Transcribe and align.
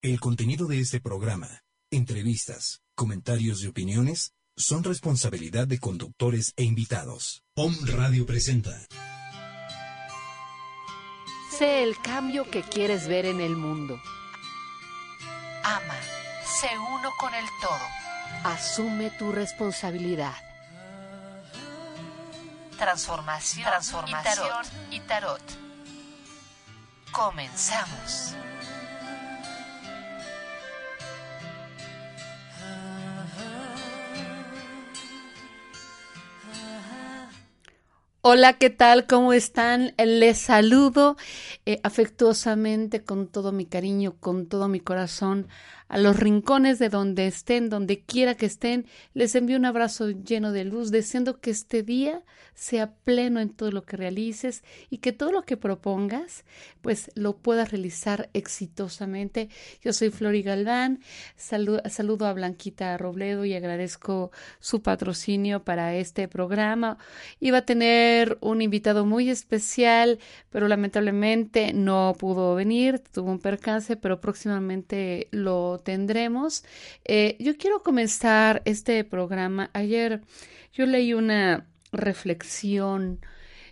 El 0.00 0.20
contenido 0.20 0.68
de 0.68 0.78
este 0.78 1.00
programa, 1.00 1.64
entrevistas, 1.90 2.82
comentarios 2.94 3.64
y 3.64 3.66
opiniones 3.66 4.32
son 4.56 4.84
responsabilidad 4.84 5.66
de 5.66 5.80
conductores 5.80 6.52
e 6.56 6.62
invitados. 6.62 7.42
POM 7.54 7.74
Radio 7.84 8.24
presenta. 8.24 8.86
Sé 11.50 11.82
el 11.82 12.00
cambio 12.00 12.48
que 12.48 12.62
quieres 12.62 13.08
ver 13.08 13.26
en 13.26 13.40
el 13.40 13.56
mundo. 13.56 14.00
Ama, 15.64 15.96
sé 16.60 16.68
uno 16.78 17.10
con 17.18 17.34
el 17.34 17.44
todo. 17.60 18.52
Asume 18.54 19.10
tu 19.10 19.32
responsabilidad. 19.32 20.36
Transformación, 22.78 23.66
Transformación 23.66 24.32
y, 24.32 24.36
tarot. 24.36 24.92
y 24.92 25.00
tarot. 25.00 25.42
Comenzamos. 27.10 28.36
Hola, 38.30 38.58
¿qué 38.58 38.68
tal? 38.68 39.06
¿Cómo 39.06 39.32
están? 39.32 39.94
Les 39.96 40.36
saludo 40.36 41.16
eh, 41.64 41.80
afectuosamente 41.82 43.02
con 43.02 43.26
todo 43.26 43.52
mi 43.52 43.64
cariño, 43.64 44.16
con 44.20 44.48
todo 44.48 44.68
mi 44.68 44.80
corazón 44.80 45.48
a 45.88 45.98
los 45.98 46.18
rincones 46.18 46.78
de 46.78 46.88
donde 46.88 47.26
estén, 47.26 47.68
donde 47.68 48.00
quiera 48.00 48.34
que 48.34 48.46
estén. 48.46 48.86
Les 49.14 49.34
envío 49.34 49.56
un 49.56 49.64
abrazo 49.64 50.10
lleno 50.10 50.52
de 50.52 50.64
luz, 50.64 50.90
deseando 50.90 51.40
que 51.40 51.50
este 51.50 51.82
día 51.82 52.22
sea 52.54 52.92
pleno 53.04 53.40
en 53.40 53.50
todo 53.50 53.70
lo 53.70 53.84
que 53.84 53.96
realices 53.96 54.64
y 54.90 54.98
que 54.98 55.12
todo 55.12 55.32
lo 55.32 55.42
que 55.42 55.56
propongas, 55.56 56.44
pues 56.80 57.10
lo 57.14 57.36
puedas 57.36 57.70
realizar 57.70 58.30
exitosamente. 58.32 59.48
Yo 59.80 59.92
soy 59.92 60.10
Flori 60.10 60.42
Galván, 60.42 61.00
saludo 61.36 62.26
a 62.26 62.32
Blanquita 62.32 62.96
Robledo 62.98 63.44
y 63.44 63.54
agradezco 63.54 64.32
su 64.58 64.82
patrocinio 64.82 65.64
para 65.64 65.94
este 65.94 66.28
programa. 66.28 66.98
Iba 67.40 67.58
a 67.58 67.64
tener 67.64 68.38
un 68.40 68.60
invitado 68.60 69.06
muy 69.06 69.30
especial, 69.30 70.18
pero 70.50 70.68
lamentablemente 70.68 71.72
no 71.72 72.14
pudo 72.18 72.54
venir, 72.54 72.98
tuvo 72.98 73.30
un 73.30 73.38
percance, 73.38 73.96
pero 73.96 74.20
próximamente 74.20 75.28
lo 75.30 75.77
tendremos. 75.78 76.64
Eh, 77.04 77.36
yo 77.38 77.56
quiero 77.56 77.82
comenzar 77.82 78.62
este 78.64 79.04
programa. 79.04 79.70
Ayer 79.72 80.22
yo 80.72 80.86
leí 80.86 81.14
una 81.14 81.66
reflexión 81.92 83.20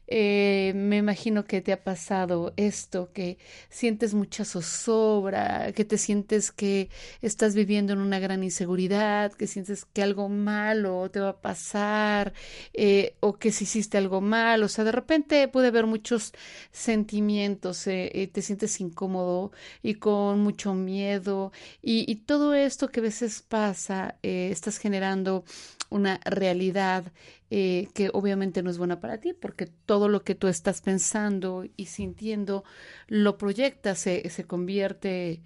eh, 0.08 0.72
me 0.74 0.98
imagino 0.98 1.44
que 1.44 1.60
te 1.60 1.72
ha 1.72 1.82
pasado 1.82 2.52
esto, 2.56 3.12
que 3.12 3.38
sientes 3.70 4.14
mucha 4.14 4.44
zozobra, 4.44 5.72
que 5.72 5.84
te 5.84 5.98
sientes 5.98 6.52
que 6.52 6.88
estás 7.22 7.54
viviendo 7.54 7.92
en 7.92 8.00
una 8.00 8.18
gran 8.18 8.44
inseguridad, 8.44 9.32
que 9.32 9.46
sientes 9.46 9.84
que 9.84 10.02
algo 10.02 10.28
malo 10.28 11.10
te 11.10 11.20
va 11.20 11.30
a 11.30 11.40
pasar, 11.40 12.32
eh, 12.72 13.16
o 13.20 13.38
que 13.38 13.52
si 13.52 13.64
hiciste 13.64 13.98
algo 13.98 14.20
mal, 14.20 14.62
o 14.62 14.68
sea, 14.68 14.84
de 14.84 14.92
repente 14.92 15.48
puede 15.48 15.68
haber 15.68 15.86
muchos 15.86 16.32
sentimientos, 16.72 17.86
eh, 17.86 18.30
te 18.32 18.42
sientes 18.42 18.80
incómodo 18.80 19.52
y 19.82 19.94
con 19.94 20.40
mucho 20.40 20.74
miedo, 20.74 21.52
y, 21.82 22.10
y 22.10 22.16
todo 22.16 22.54
esto 22.54 22.88
que 22.88 23.00
a 23.00 23.02
veces 23.02 23.42
pasa, 23.42 24.16
estás 24.22 24.78
generando 24.78 25.44
una 25.90 26.20
realidad 26.24 27.12
eh, 27.50 27.88
que 27.94 28.10
obviamente 28.12 28.62
no 28.62 28.70
es 28.70 28.78
buena 28.78 29.00
para 29.00 29.18
ti, 29.18 29.32
porque 29.32 29.66
todo 29.66 30.08
lo 30.08 30.22
que 30.22 30.34
tú 30.34 30.48
estás 30.48 30.80
pensando 30.80 31.64
y 31.76 31.86
sintiendo 31.86 32.64
lo 33.08 33.38
proyectas, 33.38 33.98
se, 33.98 34.28
se 34.30 34.44
convierte 34.44 35.42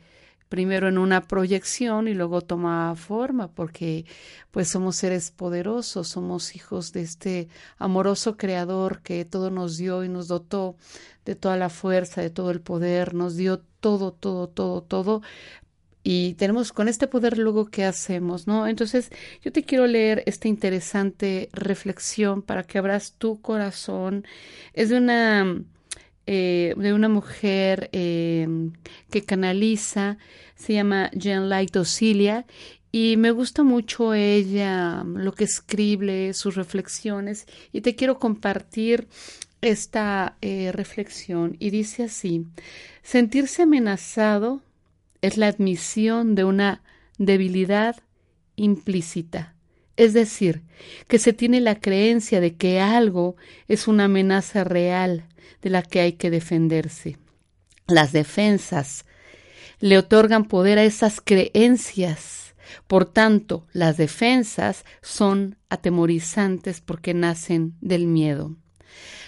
primero 0.50 0.88
en 0.88 0.98
una 0.98 1.22
proyección 1.22 2.08
y 2.08 2.14
luego 2.14 2.42
toma 2.42 2.94
forma, 2.96 3.52
porque 3.52 4.04
pues 4.50 4.68
somos 4.68 4.96
seres 4.96 5.30
poderosos, 5.30 6.08
somos 6.08 6.56
hijos 6.56 6.92
de 6.92 7.02
este 7.02 7.48
amoroso 7.78 8.36
creador 8.36 9.00
que 9.00 9.24
todo 9.24 9.50
nos 9.50 9.76
dio 9.76 10.04
y 10.04 10.08
nos 10.08 10.26
dotó 10.26 10.76
de 11.24 11.36
toda 11.36 11.56
la 11.56 11.68
fuerza, 11.68 12.20
de 12.20 12.30
todo 12.30 12.50
el 12.50 12.60
poder, 12.60 13.14
nos 13.14 13.36
dio 13.36 13.60
todo, 13.80 14.12
todo, 14.12 14.48
todo, 14.48 14.82
todo 14.82 15.22
y 16.02 16.34
tenemos 16.34 16.72
con 16.72 16.88
este 16.88 17.06
poder 17.06 17.38
luego 17.38 17.66
qué 17.66 17.84
hacemos, 17.84 18.46
¿no? 18.46 18.66
Entonces 18.66 19.10
yo 19.42 19.52
te 19.52 19.64
quiero 19.64 19.86
leer 19.86 20.22
esta 20.26 20.48
interesante 20.48 21.50
reflexión 21.52 22.42
para 22.42 22.62
que 22.62 22.78
abras 22.78 23.14
tu 23.18 23.40
corazón. 23.40 24.24
Es 24.72 24.88
de 24.88 24.96
una 24.96 25.62
eh, 26.26 26.74
de 26.76 26.92
una 26.92 27.08
mujer 27.08 27.90
eh, 27.92 28.46
que 29.10 29.24
canaliza, 29.24 30.16
se 30.54 30.74
llama 30.74 31.10
Jen 31.18 31.48
Light 31.48 31.74
Osilia 31.76 32.46
y 32.92 33.16
me 33.16 33.30
gusta 33.32 33.64
mucho 33.64 34.14
ella, 34.14 35.02
lo 35.04 35.32
que 35.32 35.44
escribe, 35.44 36.32
sus 36.34 36.54
reflexiones 36.54 37.46
y 37.72 37.80
te 37.80 37.96
quiero 37.96 38.18
compartir 38.18 39.08
esta 39.60 40.36
eh, 40.40 40.70
reflexión 40.72 41.56
y 41.58 41.70
dice 41.70 42.04
así, 42.04 42.46
sentirse 43.02 43.62
amenazado 43.62 44.62
es 45.22 45.36
la 45.36 45.48
admisión 45.48 46.34
de 46.34 46.44
una 46.44 46.82
debilidad 47.18 47.96
implícita, 48.56 49.54
es 49.96 50.12
decir, 50.12 50.62
que 51.08 51.18
se 51.18 51.32
tiene 51.32 51.60
la 51.60 51.80
creencia 51.80 52.40
de 52.40 52.56
que 52.56 52.80
algo 52.80 53.36
es 53.68 53.88
una 53.88 54.04
amenaza 54.04 54.64
real 54.64 55.26
de 55.62 55.70
la 55.70 55.82
que 55.82 56.00
hay 56.00 56.12
que 56.14 56.30
defenderse. 56.30 57.18
Las 57.86 58.12
defensas 58.12 59.04
le 59.80 59.98
otorgan 59.98 60.44
poder 60.44 60.78
a 60.78 60.84
esas 60.84 61.20
creencias. 61.20 62.54
Por 62.86 63.04
tanto, 63.04 63.66
las 63.72 63.96
defensas 63.96 64.84
son 65.02 65.56
atemorizantes 65.68 66.80
porque 66.80 67.14
nacen 67.14 67.74
del 67.80 68.06
miedo. 68.06 68.56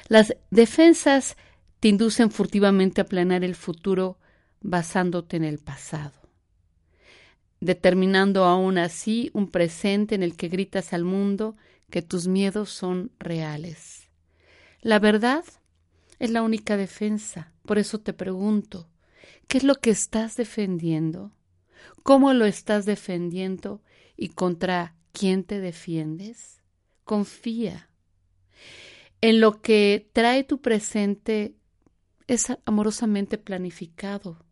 Las 0.09 0.37
defensas 0.51 1.37
te 1.81 1.89
inducen 1.89 2.31
furtivamente 2.31 3.01
a 3.01 3.05
planear 3.05 3.45
el 3.45 3.57
futuro 3.57 4.19
basándote 4.63 5.37
en 5.37 5.45
el 5.45 5.59
pasado, 5.59 6.19
determinando 7.61 8.45
aún 8.45 8.79
así 8.79 9.31
un 9.35 9.51
presente 9.51 10.15
en 10.15 10.23
el 10.23 10.37
que 10.37 10.49
gritas 10.49 10.93
al 10.93 11.05
mundo 11.05 11.57
que 11.91 12.03
tus 12.03 12.27
miedos 12.27 12.71
son 12.71 13.13
reales. 13.19 14.09
La 14.81 14.99
verdad 14.99 15.45
es 16.19 16.31
la 16.31 16.43
única 16.43 16.77
defensa, 16.77 17.53
por 17.65 17.79
eso 17.79 18.01
te 18.01 18.13
pregunto, 18.13 18.89
¿qué 19.49 19.59
es 19.59 19.65
lo 19.65 19.75
que 19.77 19.91
estás 19.91 20.37
defendiendo? 20.37 21.33
¿Cómo 22.03 22.33
lo 22.33 22.47
estás 22.47 22.87
defendiendo 22.87 23.83
y 24.17 24.31
contra 24.31 24.97
quién 25.13 25.45
te 25.45 25.61
defiendes? 25.61 26.63
Confía. 27.05 27.89
En 29.21 29.41
lo 29.41 29.61
que 29.61 30.09
trae 30.13 30.43
tu 30.43 30.61
presente 30.61 31.55
es 32.27 32.47
amorosamente 32.65 33.39
planificado 33.39 34.45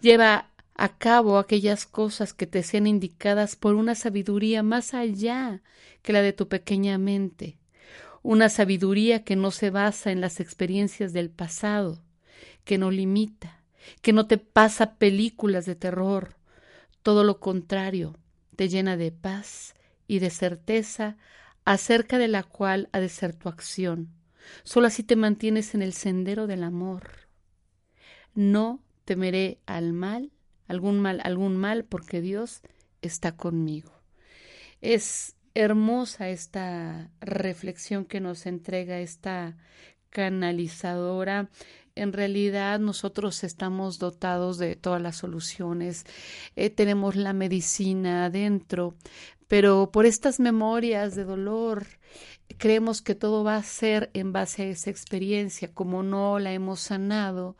Lleva 0.00 0.50
a 0.74 0.96
cabo 0.96 1.38
aquellas 1.38 1.86
cosas 1.86 2.32
que 2.32 2.46
te 2.46 2.62
sean 2.62 2.86
indicadas 2.86 3.56
por 3.56 3.74
una 3.74 3.94
sabiduría 3.94 4.62
más 4.62 4.94
allá 4.94 5.60
que 6.02 6.12
la 6.12 6.22
de 6.22 6.32
tu 6.32 6.48
pequeña 6.48 6.98
mente, 6.98 7.58
una 8.22 8.48
sabiduría 8.48 9.24
que 9.24 9.36
no 9.36 9.50
se 9.50 9.70
basa 9.70 10.12
en 10.12 10.20
las 10.20 10.38
experiencias 10.38 11.12
del 11.12 11.30
pasado, 11.30 12.00
que 12.64 12.78
no 12.78 12.90
limita, 12.90 13.62
que 14.02 14.12
no 14.12 14.26
te 14.26 14.38
pasa 14.38 14.94
películas 14.94 15.66
de 15.66 15.74
terror, 15.74 16.36
todo 17.02 17.24
lo 17.24 17.40
contrario, 17.40 18.16
te 18.54 18.68
llena 18.68 18.96
de 18.96 19.10
paz 19.12 19.74
y 20.06 20.20
de 20.20 20.30
certeza 20.30 21.16
acerca 21.64 22.18
de 22.18 22.28
la 22.28 22.42
cual 22.42 22.88
ha 22.92 23.00
de 23.00 23.08
ser 23.08 23.34
tu 23.34 23.48
acción. 23.48 24.08
Solo 24.62 24.86
así 24.86 25.02
te 25.02 25.16
mantienes 25.16 25.74
en 25.74 25.82
el 25.82 25.92
sendero 25.92 26.46
del 26.46 26.62
amor. 26.62 27.28
No 28.34 28.80
temeré 29.08 29.58
al 29.64 29.94
mal, 29.94 30.32
algún 30.66 31.00
mal, 31.00 31.22
algún 31.24 31.56
mal, 31.56 31.86
porque 31.86 32.20
Dios 32.20 32.60
está 33.00 33.38
conmigo. 33.38 33.90
Es 34.82 35.34
hermosa 35.54 36.28
esta 36.28 37.10
reflexión 37.22 38.04
que 38.04 38.20
nos 38.20 38.44
entrega 38.44 39.00
esta 39.00 39.56
canalizadora. 40.10 41.48
En 41.94 42.12
realidad 42.12 42.80
nosotros 42.80 43.44
estamos 43.44 43.98
dotados 43.98 44.58
de 44.58 44.76
todas 44.76 45.00
las 45.00 45.16
soluciones, 45.16 46.04
eh, 46.54 46.68
tenemos 46.68 47.16
la 47.16 47.32
medicina 47.32 48.26
adentro, 48.26 48.94
pero 49.48 49.90
por 49.90 50.04
estas 50.04 50.38
memorias 50.38 51.14
de 51.14 51.24
dolor 51.24 51.86
creemos 52.58 53.00
que 53.00 53.14
todo 53.14 53.42
va 53.42 53.56
a 53.56 53.62
ser 53.62 54.10
en 54.12 54.34
base 54.34 54.64
a 54.64 54.66
esa 54.66 54.90
experiencia, 54.90 55.72
como 55.72 56.02
no 56.02 56.38
la 56.38 56.52
hemos 56.52 56.80
sanado, 56.80 57.56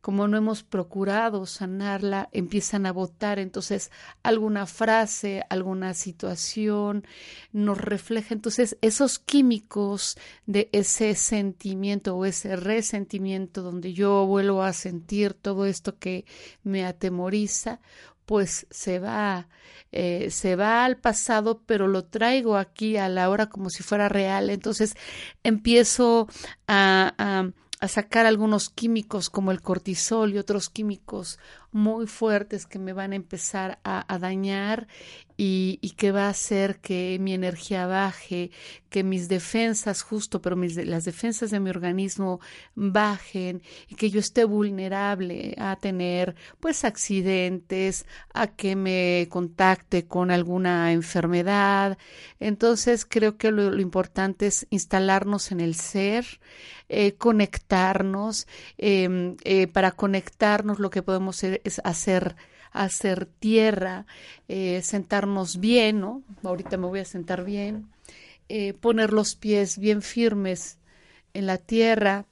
como 0.00 0.28
no 0.28 0.36
hemos 0.36 0.62
procurado 0.62 1.46
sanarla, 1.46 2.28
empiezan 2.32 2.86
a 2.86 2.92
votar. 2.92 3.38
Entonces, 3.38 3.90
alguna 4.22 4.66
frase, 4.66 5.44
alguna 5.50 5.94
situación 5.94 7.04
nos 7.52 7.78
refleja. 7.78 8.34
Entonces, 8.34 8.76
esos 8.80 9.18
químicos 9.18 10.16
de 10.46 10.68
ese 10.72 11.14
sentimiento 11.14 12.16
o 12.16 12.24
ese 12.24 12.56
resentimiento 12.56 13.62
donde 13.62 13.92
yo 13.92 14.26
vuelvo 14.26 14.62
a 14.62 14.72
sentir 14.72 15.34
todo 15.34 15.66
esto 15.66 15.98
que 15.98 16.24
me 16.62 16.86
atemoriza, 16.86 17.80
pues 18.24 18.66
se 18.70 19.00
va, 19.00 19.48
eh, 19.92 20.30
se 20.30 20.54
va 20.56 20.84
al 20.84 20.96
pasado, 20.98 21.62
pero 21.66 21.88
lo 21.88 22.04
traigo 22.04 22.56
aquí 22.56 22.96
a 22.96 23.08
la 23.08 23.28
hora 23.28 23.48
como 23.48 23.70
si 23.70 23.82
fuera 23.82 24.08
real. 24.08 24.50
Entonces 24.50 24.94
empiezo 25.42 26.28
a 26.68 27.12
a 27.18 27.52
sacar 27.88 28.26
algunos 28.26 28.68
químicos 28.68 29.30
como 29.30 29.50
el 29.50 29.62
cortisol 29.62 30.34
y 30.34 30.38
otros 30.38 30.68
químicos 30.68 31.38
muy 31.72 32.06
fuertes 32.06 32.66
que 32.66 32.78
me 32.78 32.92
van 32.92 33.12
a 33.12 33.16
empezar 33.16 33.78
a, 33.84 34.18
dañar 34.18 34.88
y, 35.36 35.78
que 35.96 36.12
va 36.12 36.26
a 36.26 36.30
hacer 36.30 36.80
que 36.80 37.16
mi 37.20 37.32
energía 37.32 37.86
baje, 37.86 38.50
que 38.90 39.04
mis 39.04 39.28
defensas 39.28 40.02
justo, 40.02 40.42
pero 40.42 40.56
mis, 40.56 40.76
las 40.76 41.04
defensas 41.04 41.50
de 41.50 41.60
mi 41.60 41.70
organismo 41.70 42.40
bajen 42.74 43.62
y 43.88 43.94
que 43.94 44.10
yo 44.10 44.20
esté 44.20 44.44
vulnerable 44.44 45.54
a 45.58 45.76
tener 45.76 46.34
pues 46.58 46.84
accidentes, 46.84 48.04
a 48.34 48.48
que 48.48 48.76
me 48.76 49.28
contacte 49.30 50.06
con 50.06 50.30
alguna 50.30 50.92
enfermedad. 50.92 51.96
Entonces 52.38 53.06
creo 53.06 53.38
que 53.38 53.50
lo, 53.50 53.78
importante 53.80 54.46
es 54.48 54.66
instalarnos 54.70 55.52
en 55.52 55.60
el 55.60 55.74
ser, 55.74 56.26
eh, 56.88 57.14
conectarnos. 57.14 58.46
Em, 58.76 59.36
eh, 59.44 59.68
para 59.68 59.92
conectarnos 59.92 60.80
lo 60.80 60.90
que 60.90 61.02
podemos 61.02 61.36
hacer 61.84 62.36
es 62.36 62.44
hacer 62.72 63.26
tierra, 63.26 64.06
eh, 64.48 64.80
sentarnos 64.82 65.58
bien, 65.58 66.00
¿no? 66.00 66.22
Ahorita 66.44 66.76
me 66.76 66.86
voy 66.86 67.00
a 67.00 67.04
sentar 67.04 67.44
bien, 67.44 67.90
eh, 68.48 68.74
poner 68.74 69.12
los 69.12 69.34
pies 69.34 69.78
bien 69.78 70.02
firmes 70.02 70.78
en 71.34 71.46
la 71.46 71.58
tierra, 71.58 72.26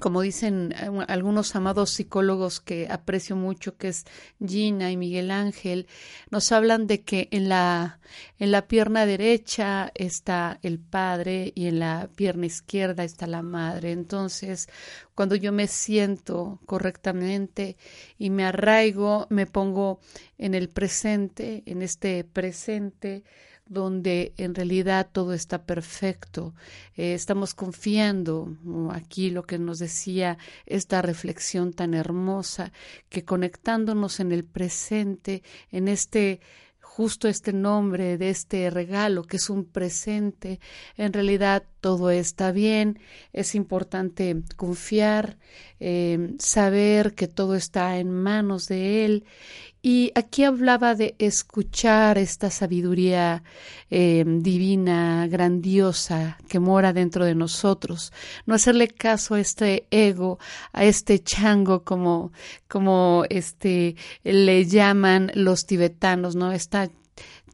como 0.00 0.20
dicen 0.20 0.72
eh, 0.72 1.04
algunos 1.08 1.54
amados 1.56 1.90
psicólogos 1.90 2.60
que 2.60 2.88
aprecio 2.90 3.36
mucho, 3.36 3.76
que 3.76 3.88
es 3.88 4.04
Gina 4.44 4.90
y 4.90 4.96
Miguel 4.96 5.30
Ángel, 5.30 5.86
nos 6.30 6.52
hablan 6.52 6.86
de 6.86 7.02
que 7.02 7.28
en 7.30 7.48
la, 7.48 8.00
en 8.38 8.50
la 8.50 8.66
pierna 8.66 9.06
derecha 9.06 9.92
está 9.94 10.58
el 10.62 10.78
padre 10.78 11.52
y 11.54 11.66
en 11.66 11.78
la 11.78 12.08
pierna 12.14 12.46
izquierda 12.46 13.04
está 13.04 13.26
la 13.26 13.42
madre. 13.42 13.92
Entonces, 13.92 14.68
cuando 15.14 15.36
yo 15.36 15.52
me 15.52 15.68
siento 15.68 16.60
correctamente 16.66 17.76
y 18.18 18.30
me 18.30 18.44
arraigo, 18.44 19.26
me 19.30 19.46
pongo 19.46 20.00
en 20.38 20.54
el 20.54 20.68
presente, 20.68 21.62
en 21.66 21.82
este 21.82 22.24
presente, 22.24 23.22
donde 23.66 24.34
en 24.36 24.54
realidad 24.54 25.08
todo 25.10 25.32
está 25.32 25.64
perfecto. 25.64 26.54
Eh, 26.96 27.14
estamos 27.14 27.54
confiando 27.54 28.56
aquí 28.90 29.30
lo 29.30 29.44
que 29.44 29.58
nos 29.58 29.78
decía 29.78 30.38
esta 30.66 31.02
reflexión 31.02 31.72
tan 31.72 31.94
hermosa, 31.94 32.72
que 33.08 33.24
conectándonos 33.24 34.20
en 34.20 34.32
el 34.32 34.44
presente, 34.44 35.42
en 35.70 35.88
este 35.88 36.40
justo 36.94 37.26
este 37.26 37.52
nombre 37.52 38.18
de 38.18 38.30
este 38.30 38.70
regalo 38.70 39.24
que 39.24 39.38
es 39.38 39.50
un 39.50 39.64
presente, 39.64 40.60
en 40.96 41.12
realidad 41.12 41.64
todo 41.80 42.12
está 42.12 42.52
bien, 42.52 43.00
es 43.32 43.56
importante 43.56 44.42
confiar, 44.54 45.36
eh, 45.80 46.34
saber 46.38 47.14
que 47.14 47.26
todo 47.26 47.56
está 47.56 47.98
en 47.98 48.12
manos 48.12 48.68
de 48.68 49.04
Él 49.04 49.24
y 49.86 50.12
aquí 50.14 50.44
hablaba 50.44 50.94
de 50.94 51.14
escuchar 51.18 52.16
esta 52.16 52.48
sabiduría 52.48 53.42
eh, 53.90 54.24
divina, 54.26 55.26
grandiosa, 55.26 56.38
que 56.48 56.58
mora 56.58 56.94
dentro 56.94 57.26
de 57.26 57.34
nosotros. 57.34 58.10
No 58.46 58.54
hacerle 58.54 58.88
caso 58.88 59.34
a 59.34 59.40
este 59.40 59.86
ego, 59.90 60.38
a 60.72 60.86
este 60.86 61.22
chango, 61.22 61.84
como, 61.84 62.32
como 62.66 63.24
este, 63.28 63.96
le 64.22 64.64
llaman 64.64 65.30
los 65.34 65.66
tibetanos, 65.66 66.34
¿no? 66.34 66.52
Esta 66.52 66.88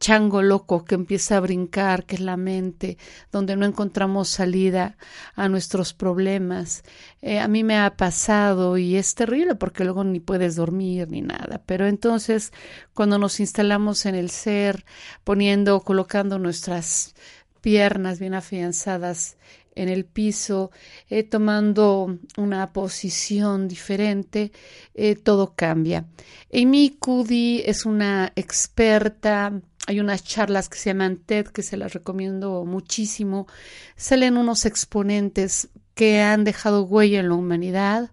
chango 0.01 0.41
loco 0.41 0.83
que 0.83 0.95
empieza 0.95 1.37
a 1.37 1.39
brincar, 1.39 2.05
que 2.05 2.15
es 2.15 2.21
la 2.21 2.35
mente, 2.35 2.97
donde 3.31 3.55
no 3.55 3.65
encontramos 3.65 4.29
salida 4.29 4.97
a 5.35 5.47
nuestros 5.47 5.93
problemas. 5.93 6.83
Eh, 7.21 7.39
a 7.39 7.47
mí 7.47 7.63
me 7.63 7.77
ha 7.77 7.95
pasado 7.95 8.77
y 8.77 8.97
es 8.97 9.13
terrible 9.13 9.55
porque 9.55 9.83
luego 9.83 10.03
ni 10.03 10.19
puedes 10.19 10.55
dormir 10.55 11.07
ni 11.09 11.21
nada. 11.21 11.61
Pero 11.65 11.85
entonces, 11.85 12.51
cuando 12.93 13.19
nos 13.19 13.39
instalamos 13.39 14.05
en 14.07 14.15
el 14.15 14.31
ser, 14.31 14.85
poniendo, 15.23 15.79
colocando 15.81 16.39
nuestras 16.39 17.13
piernas 17.61 18.19
bien 18.19 18.33
afianzadas 18.33 19.37
en 19.75 19.87
el 19.87 20.05
piso, 20.05 20.71
eh, 21.09 21.23
tomando 21.23 22.17
una 22.37 22.73
posición 22.73 23.67
diferente, 23.67 24.51
eh, 24.95 25.15
todo 25.15 25.53
cambia. 25.55 26.05
Amy 26.51 26.97
Cuddy 26.99 27.61
es 27.65 27.85
una 27.85 28.33
experta 28.35 29.61
hay 29.87 29.99
unas 29.99 30.23
charlas 30.23 30.69
que 30.69 30.77
se 30.77 30.89
llaman 30.89 31.17
TED 31.17 31.47
que 31.47 31.63
se 31.63 31.77
las 31.77 31.93
recomiendo 31.93 32.65
muchísimo. 32.65 33.47
Salen 33.95 34.37
unos 34.37 34.65
exponentes 34.65 35.69
que 35.95 36.21
han 36.21 36.43
dejado 36.43 36.83
huella 36.83 37.19
en 37.19 37.29
la 37.29 37.35
humanidad 37.35 38.11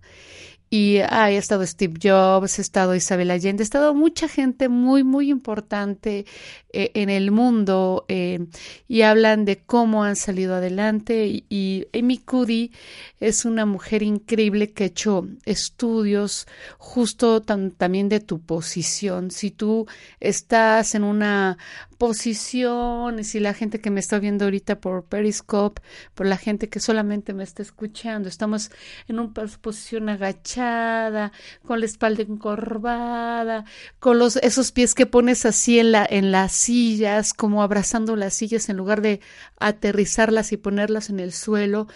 y 0.70 0.99
ha 0.99 1.31
estado 1.31 1.67
Steve 1.67 1.94
Jobs, 2.03 2.59
ha 2.59 2.62
estado 2.62 2.94
Isabel 2.94 3.31
Allende, 3.31 3.62
ha 3.62 3.65
estado 3.65 3.94
mucha 3.94 4.29
gente 4.29 4.69
muy, 4.69 5.05
muy 5.05 5.31
importante 5.31 6.26
eh, 6.70 6.91
en 6.93 7.09
el 7.09 7.31
mundo 7.31 8.05
eh, 8.09 8.47
y 8.87 9.00
hablan 9.00 9.47
de 9.47 9.56
cómo 9.56 10.05
han 10.05 10.17
salido 10.17 10.55
adelante. 10.55 11.44
Y, 11.49 11.87
Amy 11.94 12.19
Cuddy 12.19 12.73
es 13.20 13.44
una 13.44 13.65
mujer 13.65 14.03
increíble 14.03 14.73
que 14.73 14.85
ha 14.85 14.87
hecho 14.88 15.26
estudios 15.47 16.47
justo 16.76 17.41
también 17.43 18.09
de 18.09 18.21
tu 18.21 18.41
posición. 18.41 19.31
Si 19.31 19.50
tú 19.50 19.87
estás 20.21 20.94
en 20.94 21.05
una 21.05 21.57
posición, 21.99 23.17
y 23.19 23.40
la 23.40 23.55
gente 23.55 23.81
que 23.81 23.90
me 23.90 24.00
está 24.00 24.19
viendo 24.21 24.45
ahorita 24.45 24.81
por 24.81 25.05
Periscope, 25.05 25.83
por 26.14 26.26
la 26.26 26.37
gente 26.37 26.69
que 26.69 26.78
solamente 26.81 27.35
me 27.35 27.43
está 27.43 27.62
escuchando, 27.62 28.28
estamos 28.28 28.71
en 29.09 29.19
una 29.19 29.35
posición 29.35 30.09
agachada, 30.09 31.33
con 31.67 31.81
la 31.81 31.87
espalda 31.87 32.23
encorvada, 32.23 33.64
con 33.99 34.19
los 34.19 34.37
esos 34.37 34.71
pies 34.73 34.95
que 34.95 35.07
pones 35.07 35.45
así 35.45 35.81
en 35.81 35.93
la 35.93 36.07
en 36.09 36.31
las 36.31 36.52
sillas, 36.52 37.35
como 37.35 37.62
abrazando 37.62 38.14
las 38.17 38.35
sillas 38.35 38.69
en 38.69 38.76
lugar 38.76 39.02
de 39.02 39.21
aterrizarlas 39.59 40.52
y 40.52 40.57
ponerlas 40.57 41.11
en 41.11 41.19
el 41.19 41.33
suelo, 41.33 41.88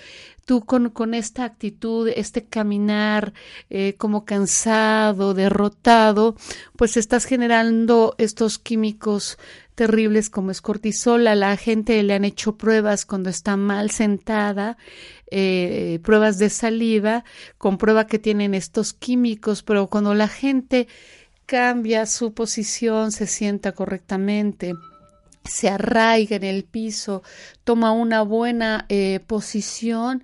tú 0.45 0.65
con, 0.65 0.91
con 0.91 1.15
esta 1.15 1.45
actitud, 1.45 2.09
este 2.09 2.45
caminar 2.45 3.33
eh, 3.71 3.95
como 3.97 4.25
cansado, 4.25 5.35
derrotado, 5.35 6.37
pues 6.77 6.97
estás 6.97 7.25
generando 7.25 8.15
estos 8.19 8.59
químicos 8.59 9.39
terribles 9.75 10.31
como 10.31 10.51
es 10.51 10.61
cortisol. 10.61 11.27
A 11.27 11.35
la 11.35 11.57
gente 11.57 12.03
le 12.03 12.15
han 12.15 12.25
hecho 12.25 12.57
pruebas 12.57 13.07
cuando 13.07 13.31
está 13.31 13.57
mal 13.57 13.91
sentada, 13.91 14.77
eh, 15.31 15.99
pruebas 16.03 16.39
de 16.39 16.51
saliva, 16.51 17.25
comprueba 17.59 18.07
que 18.07 18.19
tienen 18.19 18.55
estos 18.55 18.93
químicos, 18.93 19.63
pero 19.63 19.87
cuando 19.87 20.15
la 20.15 20.29
gente 20.29 20.89
cambia 21.47 22.07
su 22.07 22.35
posición, 22.35 23.13
se 23.13 23.27
sienta 23.27 23.73
correctamente, 23.73 24.75
se 25.45 25.69
arraiga 25.69 26.37
en 26.37 26.45
el 26.45 26.65
piso, 26.65 27.23
toma 27.65 27.93
una 27.93 28.23
buena 28.23 28.87
eh, 28.89 29.21
posición, 29.27 30.23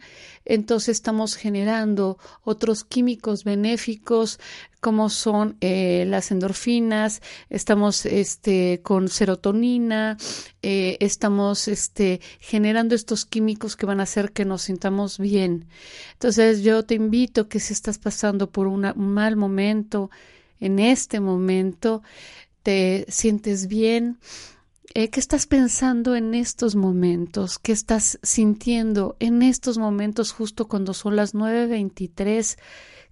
entonces 0.49 0.97
estamos 0.97 1.37
generando 1.37 2.19
otros 2.43 2.83
químicos 2.83 3.45
benéficos 3.45 4.41
como 4.81 5.11
son 5.11 5.57
eh, 5.61 6.05
las 6.07 6.31
endorfinas, 6.31 7.21
estamos 7.51 8.07
este, 8.07 8.81
con 8.83 9.09
serotonina, 9.09 10.17
eh, 10.63 10.97
estamos 11.01 11.69
este, 11.69 12.21
generando 12.41 12.95
estos 12.95 13.25
químicos 13.25 13.77
que 13.77 13.87
van 13.87 14.01
a 14.01 14.05
hacer 14.05 14.33
que 14.33 14.45
nos 14.45 14.63
sintamos 14.63 15.19
bien. 15.19 15.67
Entonces 16.15 16.63
yo 16.63 16.85
te 16.85 16.95
invito 16.95 17.49
que 17.49 17.61
si 17.61 17.73
estás 17.73 17.99
pasando 17.99 18.51
por 18.51 18.67
un 18.67 18.93
mal 18.97 19.37
momento, 19.37 20.11
en 20.61 20.79
este 20.79 21.21
momento 21.21 22.03
te 22.63 23.05
sientes 23.09 23.67
bien, 23.67 24.19
Eh, 24.95 25.11
¿Qué 25.11 25.21
estás 25.21 25.47
pensando 25.47 26.17
en 26.17 26.35
estos 26.35 26.75
momentos? 26.75 27.59
¿Qué 27.59 27.73
estás 27.73 28.19
sintiendo 28.23 29.17
en 29.21 29.43
estos 29.43 29.77
momentos 29.77 30.33
justo 30.33 30.67
cuando 30.67 30.95
son 30.95 31.15
las 31.15 31.35
9.23? 31.35 32.59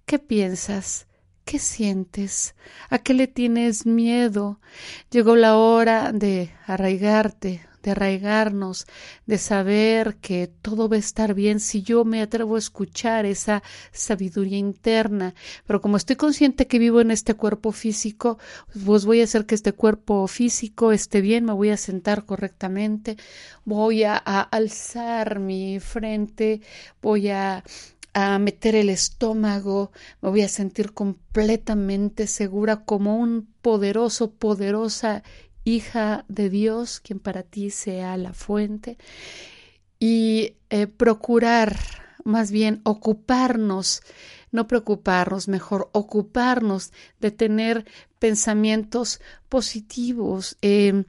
¿Qué 0.05 0.17
piensas? 0.17 1.07
¿Qué 1.45 1.59
sientes? 1.59 2.55
¿A 2.89 2.97
qué 2.97 3.13
le 3.13 3.27
tienes 3.27 3.85
miedo? 3.85 4.59
Llegó 5.11 5.35
la 5.35 5.55
hora 5.55 6.11
de 6.11 6.51
arraigarte, 6.65 7.66
de 7.83 7.91
arraigarnos, 7.91 8.87
de 9.25 9.37
saber 9.37 10.17
que 10.17 10.47
todo 10.61 10.89
va 10.89 10.95
a 10.95 10.99
estar 10.99 11.33
bien 11.33 11.59
si 11.59 11.81
yo 11.83 12.05
me 12.05 12.21
atrevo 12.21 12.55
a 12.55 12.59
escuchar 12.59 13.25
esa 13.25 13.63
sabiduría 13.91 14.57
interna. 14.57 15.33
Pero 15.65 15.81
como 15.81 15.97
estoy 15.97 16.15
consciente 16.15 16.67
que 16.67 16.79
vivo 16.79 17.01
en 17.01 17.11
este 17.11 17.33
cuerpo 17.33 17.71
físico, 17.71 18.37
pues 18.85 19.05
voy 19.05 19.21
a 19.21 19.25
hacer 19.25 19.45
que 19.45 19.55
este 19.55 19.73
cuerpo 19.73 20.27
físico 20.27 20.91
esté 20.91 21.21
bien, 21.21 21.45
me 21.45 21.53
voy 21.53 21.69
a 21.69 21.77
sentar 21.77 22.25
correctamente, 22.25 23.17
voy 23.65 24.03
a, 24.03 24.21
a 24.25 24.41
alzar 24.41 25.39
mi 25.39 25.79
frente, 25.79 26.61
voy 27.01 27.29
a 27.29 27.63
a 28.19 28.39
meter 28.39 28.73
el 28.75 28.89
estómago, 28.89 29.91
me 30.23 30.29
voy 30.29 30.41
a 30.41 30.49
sentir 30.49 30.93
completamente 30.93 32.25
segura 32.25 32.83
como 32.83 33.15
un 33.15 33.47
poderoso, 33.61 34.31
poderosa 34.31 35.21
hija 35.67 36.25
de 36.27 36.49
Dios, 36.49 36.99
quien 37.01 37.19
para 37.19 37.43
ti 37.43 37.69
sea 37.69 38.15
la 38.17 38.33
fuente, 38.33 38.97
y 39.99 40.53
eh, 40.69 40.87
procurar, 40.87 41.77
más 42.23 42.51
bien 42.51 42.81
ocuparnos, 42.83 44.01
no 44.57 44.67
preocuparnos, 44.67 45.47
mejor 45.47 45.89
ocuparnos 45.93 46.91
de 47.21 47.31
tener 47.31 47.85
pensamientos 48.19 49.21
positivos. 49.49 50.57
Eh, 50.61 51.03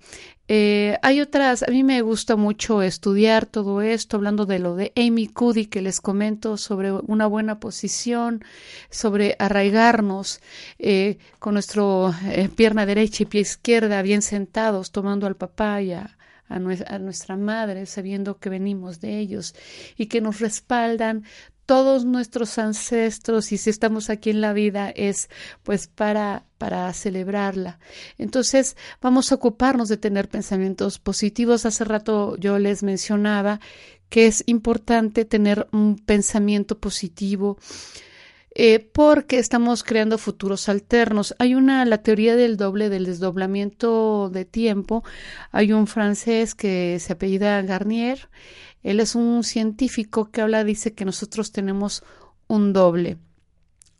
eh, 0.49 0.99
hay 1.02 1.21
otras, 1.21 1.62
a 1.62 1.71
mí 1.71 1.83
me 1.83 2.02
gusta 2.02 2.37
mucho 2.37 2.83
estudiar 2.83 3.47
todo 3.47 3.81
esto, 3.81 4.19
hablando 4.19 4.45
de 4.47 4.59
lo 4.59 4.76
de 4.76 4.93
Amy 4.97 5.28
Cuddy 5.28 5.67
que 5.67 5.83
les 5.83 6.00
comento 6.00 6.57
sobre 6.59 6.93
una 6.93 7.26
buena 7.26 7.59
posición, 7.59 8.45
sobre 8.90 9.35
arraigarnos 9.38 10.40
eh, 10.78 11.19
con 11.38 11.55
nuestro 11.55 12.14
pierna 12.55 12.87
derecha 12.87 13.23
y 13.23 13.26
pie 13.26 13.40
izquierda 13.40 14.02
bien 14.02 14.23
sentados, 14.23 14.93
tomando 14.93 15.26
al 15.26 15.37
papá 15.37 15.81
y 15.81 15.93
a, 15.93 16.19
a, 16.49 16.99
nuestra 16.99 17.37
madre, 17.37 17.87
sabiendo 17.87 18.38
que 18.38 18.50
venimos 18.50 19.00
de 19.00 19.19
ellos 19.19 19.55
y 19.97 20.07
que 20.07 20.21
nos 20.21 20.40
respaldan 20.40 21.25
todos 21.69 22.07
nuestros 22.07 22.57
ancestros 22.57 23.53
y 23.53 23.59
si 23.59 23.69
estamos 23.69 24.09
aquí 24.09 24.31
en 24.31 24.41
la 24.41 24.55
vida 24.55 24.89
es 24.89 25.29
pues 25.65 25.87
para 25.87 26.47
para 26.57 26.91
celebrarla. 26.95 27.79
Entonces, 28.17 28.75
vamos 29.03 29.31
a 29.31 29.35
ocuparnos 29.35 29.91
de 29.91 29.99
tener 29.99 30.31
pensamientos 30.31 30.99
positivos. 30.99 31.67
Hace 31.67 31.85
rato 31.85 32.39
yo 32.39 32.59
les 32.59 32.83
mencionaba 32.83 33.61
que 34.09 34.27
es 34.27 34.45
importante 34.47 35.27
tener 35.27 35.69
un 35.71 35.99
pensamiento 35.99 36.79
positivo. 36.79 37.59
Eh, 38.61 38.81
porque 38.81 39.38
estamos 39.38 39.85
creando 39.85 40.19
futuros 40.19 40.69
alternos. 40.69 41.35
Hay 41.38 41.55
una, 41.55 41.85
la 41.85 41.99
teoría 41.99 42.35
del 42.35 42.57
doble, 42.57 42.88
del 42.88 43.05
desdoblamiento 43.05 44.31
de 44.31 44.45
tiempo. 44.45 45.05
Hay 45.53 45.73
un 45.73 45.87
francés 45.87 46.57
que 46.57 46.99
se 46.99 47.12
apellida 47.12 47.62
Garnier 47.62 48.29
él 48.83 49.00
es 49.00 49.15
un 49.15 49.45
científico 49.45 50.31
que 50.31 50.41
habla, 50.41 50.65
dice 50.65 50.95
que 50.95 51.05
nosotros 51.05 51.53
tenemos 51.53 52.05
un 52.47 52.73
doble. 52.73 53.19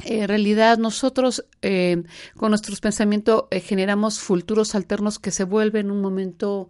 En 0.05 0.29
realidad 0.29 0.79
nosotros 0.79 1.45
eh, 1.61 2.05
con 2.37 2.51
nuestros 2.51 2.81
pensamientos 2.81 3.45
eh, 3.51 3.61
generamos 3.61 4.21
futuros 4.21 4.77
alternos 4.77 5.19
que 5.19 5.33
se 5.33 5.43
vuelven 5.43 5.91
un 5.91 6.01
momento 6.01 6.69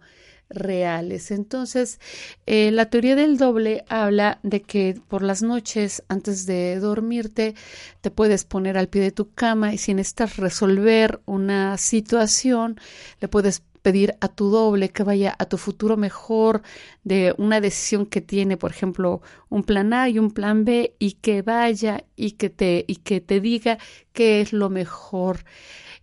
reales. 0.49 1.31
Entonces, 1.31 1.99
eh, 2.45 2.71
la 2.71 2.89
teoría 2.89 3.15
del 3.15 3.37
doble 3.37 3.85
habla 3.87 4.39
de 4.43 4.61
que 4.61 4.99
por 5.07 5.21
las 5.21 5.41
noches, 5.41 6.03
antes 6.07 6.45
de 6.45 6.79
dormirte, 6.79 7.55
te 8.01 8.11
puedes 8.11 8.45
poner 8.45 8.77
al 8.77 8.87
pie 8.87 9.01
de 9.01 9.11
tu 9.11 9.33
cama 9.33 9.73
y 9.73 9.77
si 9.77 9.93
necesitas 9.93 10.37
resolver 10.37 11.21
una 11.25 11.77
situación, 11.77 12.79
le 13.19 13.27
puedes 13.27 13.63
pedir 13.81 14.15
a 14.19 14.27
tu 14.27 14.49
doble 14.49 14.89
que 14.89 15.03
vaya 15.03 15.35
a 15.39 15.45
tu 15.45 15.57
futuro 15.57 15.97
mejor 15.97 16.61
de 17.03 17.33
una 17.37 17.61
decisión 17.61 18.05
que 18.05 18.21
tiene, 18.21 18.57
por 18.57 18.71
ejemplo, 18.71 19.21
un 19.49 19.63
plan 19.63 19.93
A 19.93 20.09
y 20.09 20.19
un 20.19 20.31
plan 20.31 20.65
B 20.65 20.95
y 20.99 21.13
que 21.13 21.41
vaya 21.41 22.03
y 22.15 22.31
que 22.31 22.49
te 22.49 22.85
y 22.87 22.97
que 22.97 23.21
te 23.21 23.39
diga 23.39 23.77
qué 24.13 24.41
es 24.41 24.53
lo 24.53 24.69
mejor. 24.69 25.45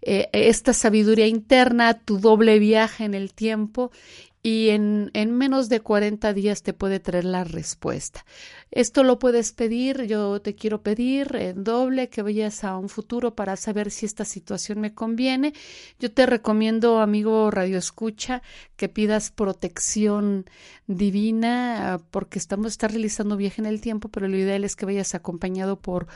Eh, 0.02 0.28
esta 0.32 0.72
sabiduría 0.72 1.26
interna, 1.26 1.94
tu 1.94 2.18
doble 2.18 2.58
viaje 2.58 3.04
en 3.04 3.14
el 3.14 3.34
tiempo 3.34 3.90
y 4.46 4.68
en, 4.68 5.10
en, 5.12 5.36
menos 5.36 5.68
de 5.68 5.80
40 5.80 6.32
días 6.32 6.62
te 6.62 6.72
puede 6.72 7.00
traer 7.00 7.24
la 7.24 7.42
respuesta. 7.42 8.24
Esto 8.70 9.02
lo 9.02 9.18
puedes 9.18 9.50
pedir, 9.50 10.04
yo 10.04 10.40
te 10.40 10.54
quiero 10.54 10.84
pedir 10.84 11.34
en 11.34 11.64
doble 11.64 12.10
que 12.10 12.22
vayas 12.22 12.62
a 12.62 12.78
un 12.78 12.88
futuro 12.88 13.34
para 13.34 13.56
saber 13.56 13.90
si 13.90 14.06
esta 14.06 14.24
situación 14.24 14.78
me 14.78 14.94
conviene. 14.94 15.52
Yo 15.98 16.12
te 16.12 16.26
recomiendo, 16.26 17.00
amigo 17.00 17.50
Radio 17.50 17.76
Escucha, 17.76 18.40
que 18.76 18.88
pidas 18.88 19.32
protección 19.32 20.44
divina 20.86 22.00
porque 22.12 22.38
estamos 22.38 22.70
está 22.70 22.86
realizando 22.86 23.36
viaje 23.36 23.60
en 23.60 23.66
el 23.66 23.80
tiempo, 23.80 24.10
pero 24.10 24.28
lo 24.28 24.36
ideal 24.36 24.62
es 24.62 24.76
que 24.76 24.86
vayas 24.86 25.16
acompañado 25.16 25.80
por 25.80 26.06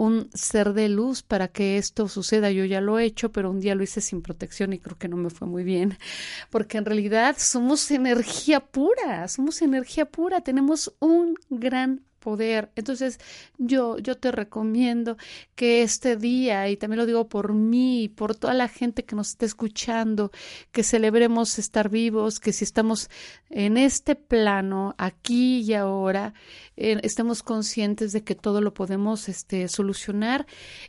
un 0.00 0.30
ser 0.32 0.72
de 0.72 0.88
luz 0.88 1.22
para 1.22 1.48
que 1.48 1.76
esto 1.76 2.08
suceda. 2.08 2.50
Yo 2.50 2.64
ya 2.64 2.80
lo 2.80 2.98
he 2.98 3.04
hecho, 3.04 3.32
pero 3.32 3.50
un 3.50 3.60
día 3.60 3.74
lo 3.74 3.82
hice 3.82 4.00
sin 4.00 4.22
protección 4.22 4.72
y 4.72 4.78
creo 4.78 4.96
que 4.96 5.08
no 5.08 5.16
me 5.16 5.28
fue 5.28 5.46
muy 5.46 5.62
bien, 5.62 5.98
porque 6.50 6.78
en 6.78 6.86
realidad 6.86 7.36
somos 7.38 7.90
energía 7.90 8.60
pura, 8.60 9.28
somos 9.28 9.60
energía 9.60 10.06
pura, 10.06 10.40
tenemos 10.40 10.94
un 11.00 11.34
gran 11.50 12.02
poder. 12.20 12.70
Entonces, 12.76 13.18
yo, 13.58 13.98
yo 13.98 14.16
te 14.16 14.30
recomiendo 14.30 15.16
que 15.56 15.82
este 15.82 16.16
día, 16.16 16.68
y 16.68 16.76
también 16.76 16.98
lo 16.98 17.06
digo 17.06 17.28
por 17.28 17.52
mí, 17.52 18.08
por 18.08 18.36
toda 18.36 18.54
la 18.54 18.68
gente 18.68 19.04
que 19.04 19.16
nos 19.16 19.30
está 19.30 19.46
escuchando, 19.46 20.30
que 20.70 20.84
celebremos 20.84 21.58
estar 21.58 21.88
vivos, 21.88 22.38
que 22.38 22.52
si 22.52 22.64
estamos 22.64 23.10
en 23.48 23.76
este 23.76 24.14
plano, 24.14 24.94
aquí 24.98 25.62
y 25.62 25.74
ahora, 25.74 26.34
eh, 26.76 27.00
estemos 27.02 27.42
conscientes 27.42 28.12
de 28.12 28.22
que 28.22 28.34
todo 28.34 28.60
lo 28.60 28.72
podemos 28.72 29.28
este, 29.28 29.68
solucionar. 29.68 30.46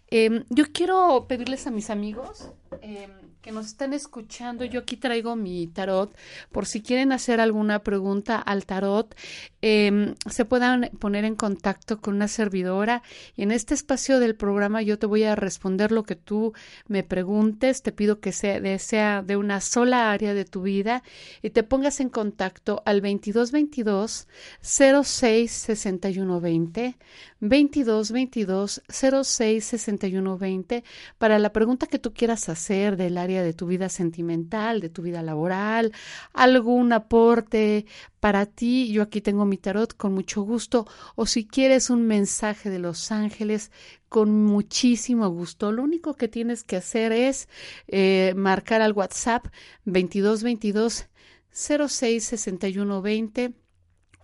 Em, 0.08 0.44
yo 0.50 0.66
quiero 0.72 1.26
pedirles 1.28 1.66
a 1.68 1.72
mis 1.72 1.90
amigos. 1.90 2.52
Em, 2.80 3.12
que 3.42 3.52
nos 3.52 3.66
están 3.66 3.92
escuchando, 3.92 4.64
yo 4.64 4.80
aquí 4.82 4.96
traigo 4.96 5.36
mi 5.36 5.68
tarot. 5.68 6.16
Por 6.52 6.66
si 6.66 6.82
quieren 6.82 7.12
hacer 7.12 7.42
alguna 7.42 7.80
pregunta 7.80 8.38
al 8.38 8.66
tarot, 8.66 9.14
em, 9.62 10.16
se 10.30 10.46
puedan 10.46 10.90
poner 11.00 11.26
en 11.26 11.36
contacto 11.36 12.00
con 12.00 12.16
una 12.16 12.28
servidora. 12.28 13.02
Y 13.36 13.44
en 13.44 13.52
este 13.52 13.74
espacio 13.74 14.20
del 14.20 14.36
programa 14.36 14.82
yo 14.84 14.98
te 15.00 15.06
voy 15.06 15.24
a 15.24 15.36
responder 15.36 15.92
lo 15.92 16.04
que 16.04 16.16
tú 16.16 16.54
me 16.88 17.04
preguntes, 17.04 17.82
te 17.82 17.92
pido 17.92 18.20
que 18.20 18.32
sea 18.32 18.62
de, 18.62 18.80
sea 18.80 19.22
de 19.22 19.36
una 19.38 19.60
sola 19.60 20.12
área 20.12 20.34
de 20.34 20.46
tu 20.46 20.62
vida 20.62 21.04
y 21.42 21.50
te 21.50 21.64
pongas 21.64 22.00
en 22.00 22.10
contacto 22.10 22.84
al 22.86 23.02
2222 23.02 24.28
06 24.62 25.52
61 25.52 26.40
20 26.40 26.98
22 27.42 28.12
22 28.12 28.84
06 28.88 29.66
61 29.66 30.38
20 30.38 30.84
para 31.18 31.40
la 31.40 31.52
pregunta 31.52 31.88
que 31.88 31.98
tú 31.98 32.14
quieras 32.14 32.50
hacer 32.50 32.98
del 32.98 33.18
área 33.18 33.42
de 33.42 33.54
tu 33.54 33.66
vida 33.66 33.90
sentimental, 33.90 34.80
de 34.80 34.90
tu 34.90 35.02
vida 35.02 35.24
laboral, 35.24 35.92
algún 36.34 36.94
aporte 36.94 37.88
para 38.20 38.46
ti. 38.46 38.92
Yo 38.92 39.02
aquí 39.02 39.22
tengo 39.22 39.46
mi 39.46 39.58
tarot 39.58 39.98
con 39.98 40.14
mucho 40.14 40.44
gusto 40.44 40.88
o 41.16 41.26
si 41.26 41.48
quieres 41.48 41.90
un 41.90 42.06
mensaje 42.06 42.70
de 42.70 42.80
los 42.80 43.12
ángeles 43.12 43.72
con 44.08 44.46
muchísimo 44.46 45.28
gusto. 45.30 45.72
Lo 45.72 45.84
único 45.84 46.14
que 46.14 46.28
tienes 46.28 46.64
que 46.64 46.78
hacer 46.78 47.12
es 47.12 47.50
eh, 47.88 48.34
marcar 48.36 48.82
al 48.82 48.94
WhatsApp 48.94 49.48
22 49.86 50.44
22 50.44 51.08
06 51.52 52.24
61 52.24 53.02
20 53.02 53.61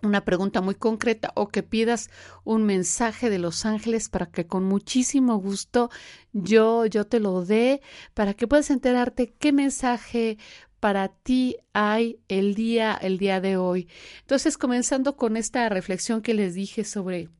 una 0.02 0.24
pregunta 0.24 0.60
muy 0.60 0.74
concreta 0.74 1.32
o 1.34 1.48
que 1.48 1.62
pidas 1.62 2.10
un 2.44 2.64
mensaje 2.64 3.30
de 3.30 3.38
los 3.38 3.66
ángeles 3.66 4.08
para 4.08 4.26
que 4.26 4.46
con 4.46 4.64
muchísimo 4.64 5.36
gusto 5.36 5.90
yo 6.32 6.86
yo 6.86 7.06
te 7.06 7.20
lo 7.20 7.44
dé 7.44 7.80
para 8.14 8.34
que 8.34 8.46
puedas 8.46 8.70
enterarte 8.70 9.34
qué 9.38 9.52
mensaje 9.52 10.38
para 10.80 11.08
ti 11.08 11.56
hay 11.72 12.20
el 12.28 12.54
día 12.54 12.94
el 13.00 13.18
día 13.18 13.40
de 13.40 13.56
hoy. 13.56 13.88
Entonces, 14.20 14.56
comenzando 14.56 15.16
con 15.16 15.36
esta 15.36 15.68
reflexión 15.68 16.22
que 16.22 16.34
les 16.34 16.54
dije 16.54 16.84
sobre 16.84 17.30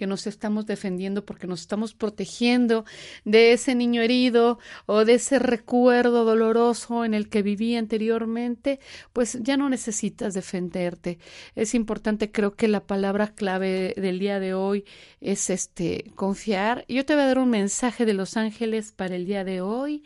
que 0.00 0.06
nos 0.06 0.26
estamos 0.26 0.64
defendiendo 0.64 1.26
porque 1.26 1.46
nos 1.46 1.60
estamos 1.60 1.92
protegiendo 1.92 2.86
de 3.26 3.52
ese 3.52 3.74
niño 3.74 4.00
herido 4.00 4.58
o 4.86 5.04
de 5.04 5.12
ese 5.12 5.38
recuerdo 5.38 6.24
doloroso 6.24 7.04
en 7.04 7.12
el 7.12 7.28
que 7.28 7.42
viví 7.42 7.76
anteriormente, 7.76 8.80
pues 9.12 9.38
ya 9.42 9.58
no 9.58 9.68
necesitas 9.68 10.32
defenderte. 10.32 11.18
Es 11.54 11.74
importante, 11.74 12.32
creo 12.32 12.54
que 12.54 12.66
la 12.66 12.80
palabra 12.80 13.34
clave 13.34 13.92
del 13.94 14.18
día 14.18 14.40
de 14.40 14.54
hoy 14.54 14.86
es 15.20 15.50
este 15.50 16.10
confiar. 16.14 16.86
Yo 16.88 17.04
te 17.04 17.12
voy 17.12 17.24
a 17.24 17.26
dar 17.26 17.38
un 17.38 17.50
mensaje 17.50 18.06
de 18.06 18.14
los 18.14 18.38
ángeles 18.38 18.92
para 18.92 19.16
el 19.16 19.26
día 19.26 19.44
de 19.44 19.60
hoy 19.60 20.02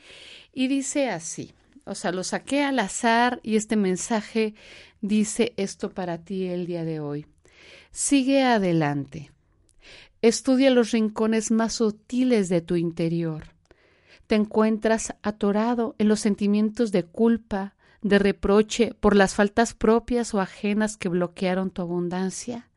y 0.53 0.67
dice 0.67 1.09
así. 1.09 1.53
o 1.85 1.95
sea, 1.95 2.11
lo 2.11 2.25
saqué 2.25 2.65
al 2.65 2.81
azar 2.81 3.39
y 3.45 3.55
este 3.55 3.77
mensaje 3.77 4.55
dice 5.03 5.53
esto 5.57 5.91
para 5.91 6.19
ti 6.19 6.47
el 6.47 6.67
día 6.67 6.85
de 6.85 6.99
hoy. 6.99 7.27
Sigue 7.93 8.43
adelante. 8.43 9.34
Estudia 10.25 10.71
los 10.71 10.93
rincones 10.93 11.51
más 11.51 11.75
sutiles 11.75 12.49
de 12.49 12.63
tu 12.63 12.77
interior. 12.77 13.49
Te 14.27 14.37
encuentras 14.37 15.15
atorado 15.23 15.97
en 15.99 16.09
los 16.09 16.21
sentimientos 16.21 16.93
de 16.93 17.03
culpa, 17.05 17.75
de 18.01 18.19
reproche 18.19 18.95
por 18.99 19.17
las 19.17 19.35
faltas 19.35 19.75
propias 19.75 20.33
o 20.33 20.41
ajenas 20.41 20.97
que 20.97 21.11
bloquearon 21.11 21.71
tu 21.71 21.83
abundancia. 21.83 22.71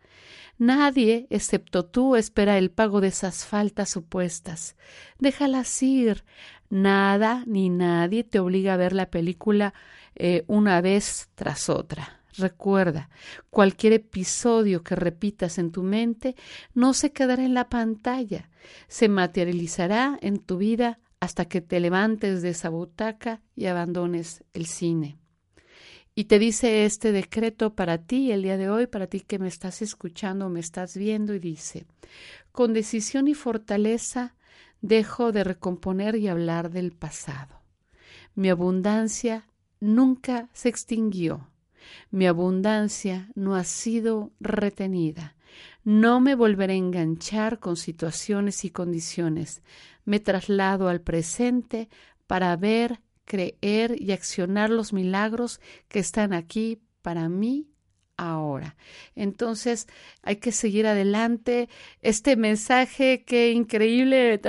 Nadie, 0.57 1.25
excepto 1.29 1.85
tú, 1.85 2.17
espera 2.17 2.57
el 2.57 2.69
pago 2.69 2.99
de 2.99 3.07
esas 3.07 3.45
faltas 3.45 3.91
supuestas. 3.91 4.75
Déjalas 5.17 5.81
ir. 5.81 6.25
Nada 6.69 7.45
ni 7.47 7.69
nadie 7.69 8.25
te 8.25 8.39
obliga 8.39 8.73
a 8.73 8.77
ver 8.77 8.91
la 8.91 9.09
película 9.09 9.73
eh, 10.15 10.43
una 10.47 10.81
vez 10.81 11.29
tras 11.35 11.69
otra. 11.69 12.16
Recuerda, 12.37 13.09
cualquier 13.49 13.93
episodio 13.93 14.83
que 14.83 14.95
repitas 14.95 15.57
en 15.57 15.71
tu 15.71 15.81
mente 15.81 16.35
no 16.73 16.93
se 16.93 17.11
quedará 17.11 17.43
en 17.43 17.55
la 17.55 17.67
pantalla, 17.67 18.49
se 18.87 19.09
materializará 19.09 20.19
en 20.21 20.37
tu 20.39 20.57
vida 20.57 20.99
hasta 21.19 21.45
que 21.45 21.61
te 21.61 21.79
levantes 21.79 22.41
de 22.43 22.49
esa 22.49 22.69
butaca 22.69 23.41
y 23.55 23.65
abandones 23.65 24.43
el 24.53 24.67
cine. 24.67 25.17
Y 26.13 26.25
te 26.25 26.39
dice 26.39 26.85
este 26.85 27.11
decreto 27.11 27.75
para 27.75 27.99
ti 27.99 28.31
el 28.31 28.43
día 28.43 28.57
de 28.57 28.69
hoy, 28.69 28.87
para 28.87 29.07
ti 29.07 29.21
que 29.21 29.39
me 29.39 29.47
estás 29.47 29.81
escuchando 29.81 30.47
o 30.47 30.49
me 30.49 30.59
estás 30.59 30.95
viendo, 30.97 31.33
y 31.33 31.39
dice, 31.39 31.85
con 32.51 32.73
decisión 32.73 33.27
y 33.27 33.33
fortaleza 33.33 34.35
dejo 34.81 35.31
de 35.31 35.43
recomponer 35.43 36.15
y 36.15 36.27
hablar 36.27 36.71
del 36.71 36.91
pasado. 36.91 37.61
Mi 38.35 38.49
abundancia 38.49 39.47
nunca 39.79 40.49
se 40.53 40.69
extinguió. 40.69 41.49
Mi 42.11 42.27
abundancia 42.27 43.29
no 43.35 43.55
ha 43.55 43.63
sido 43.63 44.31
retenida. 44.39 45.35
No 45.83 46.19
me 46.19 46.35
volveré 46.35 46.73
a 46.73 46.77
enganchar 46.77 47.59
con 47.59 47.77
situaciones 47.77 48.65
y 48.65 48.69
condiciones. 48.69 49.61
Me 50.05 50.19
traslado 50.19 50.89
al 50.89 51.01
presente 51.01 51.89
para 52.27 52.55
ver 52.55 53.01
creer 53.25 54.01
y 54.01 54.11
accionar 54.11 54.69
los 54.69 54.93
milagros 54.93 55.59
que 55.87 55.99
están 55.99 56.33
aquí 56.33 56.81
para 57.01 57.29
mí 57.29 57.67
ahora. 58.17 58.75
Entonces 59.15 59.87
hay 60.23 60.37
que 60.37 60.51
seguir 60.51 60.87
adelante. 60.87 61.69
Este 62.01 62.35
mensaje, 62.35 63.23
qué 63.25 63.51
increíble, 63.51 64.41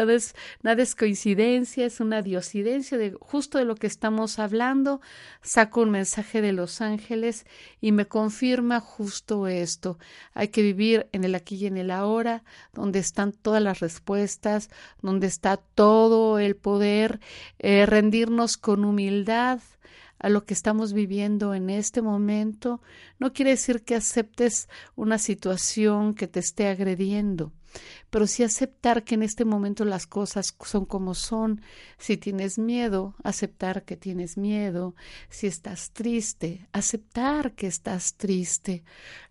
nada 0.62 0.82
es, 0.82 0.94
coincidencia, 0.94 1.86
es 1.86 2.00
una 2.00 2.22
diosidencia 2.22 2.98
de 2.98 3.12
justo 3.20 3.58
de 3.58 3.66
lo 3.66 3.76
que 3.76 3.86
estamos 3.86 4.38
hablando. 4.38 5.00
Saco 5.42 5.82
un 5.82 5.90
mensaje 5.90 6.40
de 6.40 6.52
los 6.52 6.80
ángeles 6.80 7.46
y 7.80 7.92
me 7.92 8.06
confirma 8.06 8.80
justo 8.80 9.46
esto. 9.46 9.98
Hay 10.32 10.48
que 10.48 10.62
vivir 10.62 11.06
en 11.12 11.24
el 11.24 11.34
aquí 11.34 11.56
y 11.56 11.66
en 11.66 11.76
el 11.76 11.90
ahora, 11.90 12.42
donde 12.72 12.98
están 12.98 13.32
todas 13.32 13.62
las 13.62 13.80
respuestas, 13.80 14.70
donde 15.02 15.26
está 15.26 15.58
todo 15.58 16.38
el 16.38 16.56
poder, 16.56 17.20
eh, 17.58 17.84
rendirnos 17.86 18.56
con 18.56 18.84
humildad 18.84 19.60
a 20.18 20.28
lo 20.28 20.44
que 20.44 20.54
estamos 20.54 20.92
viviendo 20.92 21.54
en 21.54 21.70
este 21.70 22.02
momento, 22.02 22.80
no 23.18 23.32
quiere 23.32 23.52
decir 23.52 23.84
que 23.84 23.94
aceptes 23.94 24.68
una 24.96 25.18
situación 25.18 26.14
que 26.14 26.26
te 26.26 26.40
esté 26.40 26.68
agrediendo, 26.68 27.52
pero 28.10 28.26
sí 28.26 28.42
aceptar 28.42 29.04
que 29.04 29.14
en 29.14 29.22
este 29.22 29.44
momento 29.44 29.84
las 29.84 30.06
cosas 30.06 30.56
son 30.64 30.84
como 30.84 31.14
son. 31.14 31.60
Si 31.98 32.16
tienes 32.16 32.58
miedo, 32.58 33.14
aceptar 33.22 33.84
que 33.84 33.96
tienes 33.96 34.36
miedo. 34.36 34.94
Si 35.28 35.46
estás 35.46 35.90
triste, 35.92 36.66
aceptar 36.72 37.54
que 37.54 37.66
estás 37.66 38.14
triste. 38.14 38.84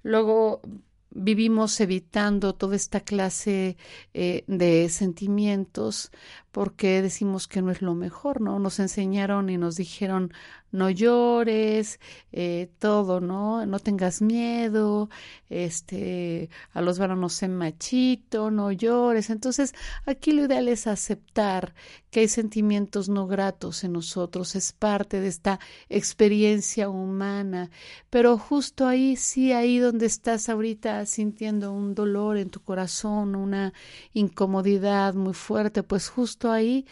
Luego 0.03 0.61
vivimos 1.09 1.79
evitando 1.79 2.53
toda 2.53 2.75
esta 2.75 2.99
clase 2.99 3.77
eh, 4.13 4.43
de 4.47 4.87
sentimientos 4.89 6.11
porque 6.57 7.03
decimos 7.03 7.47
que 7.47 7.61
no 7.61 7.69
es 7.69 7.83
lo 7.83 7.93
mejor, 7.93 8.41
¿no? 8.41 8.57
Nos 8.57 8.79
enseñaron 8.79 9.51
y 9.51 9.59
nos 9.59 9.75
dijeron 9.75 10.33
no 10.71 10.89
llores, 10.89 11.99
eh, 12.31 12.69
todo, 12.79 13.21
¿no? 13.21 13.65
No 13.65 13.79
tengas 13.79 14.21
miedo, 14.21 15.09
este, 15.49 16.49
a 16.73 16.81
los 16.81 16.99
varones 16.99 17.41
en 17.43 17.55
machito, 17.55 18.51
no 18.51 18.71
llores. 18.71 19.29
Entonces, 19.29 19.73
aquí 20.05 20.31
lo 20.31 20.45
ideal 20.45 20.67
es 20.67 20.87
aceptar 20.87 21.73
que 22.11 22.21
hay 22.21 22.27
sentimientos 22.27 23.07
no 23.07 23.27
gratos 23.27 23.83
en 23.83 23.93
nosotros, 23.93 24.55
es 24.55 24.73
parte 24.73 25.21
de 25.21 25.27
esta 25.27 25.59
experiencia 25.89 26.89
humana, 26.89 27.69
pero 28.09 28.37
justo 28.37 28.87
ahí, 28.87 29.15
sí, 29.15 29.51
ahí 29.53 29.77
donde 29.79 30.05
estás 30.05 30.49
ahorita 30.49 31.05
sintiendo 31.05 31.71
un 31.71 31.95
dolor 31.95 32.37
en 32.37 32.49
tu 32.49 32.61
corazón, 32.61 33.35
una 33.35 33.73
incomodidad 34.13 35.13
muy 35.13 35.33
fuerte, 35.33 35.83
pues 35.83 36.09
justo 36.09 36.46
ahí 36.51 36.85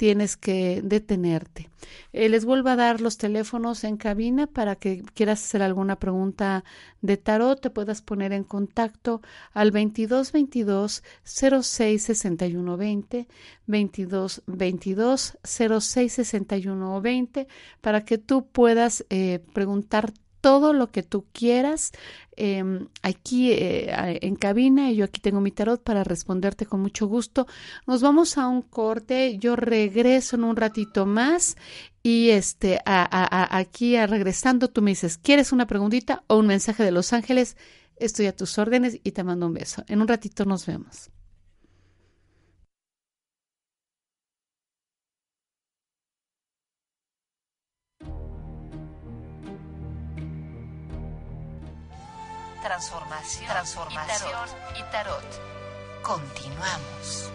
tienes 0.00 0.38
que 0.38 0.80
detenerte. 0.82 1.68
Eh, 2.14 2.30
les 2.30 2.46
vuelvo 2.46 2.70
a 2.70 2.76
dar 2.76 3.02
los 3.02 3.18
teléfonos 3.18 3.84
en 3.84 3.98
cabina 3.98 4.46
para 4.46 4.76
que 4.76 5.02
quieras 5.12 5.44
hacer 5.44 5.60
alguna 5.60 5.96
pregunta 5.96 6.64
de 7.02 7.18
tarot, 7.18 7.60
te 7.60 7.68
puedas 7.68 8.00
poner 8.00 8.32
en 8.32 8.42
contacto 8.42 9.20
al 9.52 9.72
22 9.72 10.32
22 10.32 11.02
06 11.22 12.02
61 12.02 12.76
20, 12.78 13.28
22 13.66 14.42
22 14.46 15.38
06 15.44 16.12
61 16.14 17.00
20, 17.02 17.46
para 17.82 18.02
que 18.06 18.16
tú 18.16 18.46
puedas 18.46 19.04
eh, 19.10 19.40
preguntar 19.52 20.14
todo 20.40 20.72
lo 20.72 20.90
que 20.90 21.02
tú 21.02 21.26
quieras 21.32 21.92
em, 22.36 22.88
aquí 23.02 23.52
eh, 23.52 24.18
en 24.22 24.36
cabina 24.36 24.90
y 24.90 24.96
yo 24.96 25.04
aquí 25.04 25.20
tengo 25.20 25.40
mi 25.40 25.50
tarot 25.50 25.82
para 25.82 26.04
responderte 26.04 26.66
con 26.66 26.80
mucho 26.80 27.06
gusto. 27.06 27.46
Nos 27.86 28.02
vamos 28.02 28.38
a 28.38 28.48
un 28.48 28.62
corte, 28.62 29.38
yo 29.38 29.56
regreso 29.56 30.36
en 30.36 30.44
un 30.44 30.56
ratito 30.56 31.06
más 31.06 31.56
y 32.02 32.30
este 32.30 32.80
aquí 32.84 33.96
regresando 34.06 34.68
tú 34.68 34.82
me 34.82 34.92
dices, 34.92 35.18
¿quieres 35.18 35.52
una 35.52 35.66
preguntita 35.66 36.24
o 36.28 36.38
un 36.38 36.46
mensaje 36.46 36.82
de 36.82 36.92
Los 36.92 37.12
Ángeles? 37.12 37.56
Estoy 37.96 38.26
a 38.26 38.36
tus 38.36 38.58
órdenes 38.58 38.98
y 39.04 39.12
te 39.12 39.24
mando 39.24 39.46
un 39.46 39.54
beso. 39.54 39.84
En 39.86 40.00
un 40.00 40.08
ratito 40.08 40.46
nos 40.46 40.64
vemos. 40.64 41.10
Transformación, 52.70 53.46
transformación 53.46 54.48
y 54.78 54.92
tarot. 54.92 55.24
Continuamos. 56.02 57.32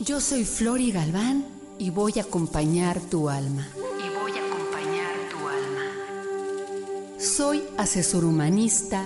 Yo 0.00 0.22
soy 0.22 0.46
Flori 0.46 0.90
Galván 0.90 1.44
y 1.78 1.90
voy 1.90 2.14
a 2.16 2.22
acompañar 2.22 2.98
tu 2.98 3.28
alma. 3.28 3.68
Y 3.76 4.08
voy 4.18 4.32
a 4.32 4.46
acompañar 4.46 5.16
tu 5.30 5.46
alma. 5.46 7.20
Soy 7.20 7.62
asesor 7.76 8.24
humanista 8.24 9.04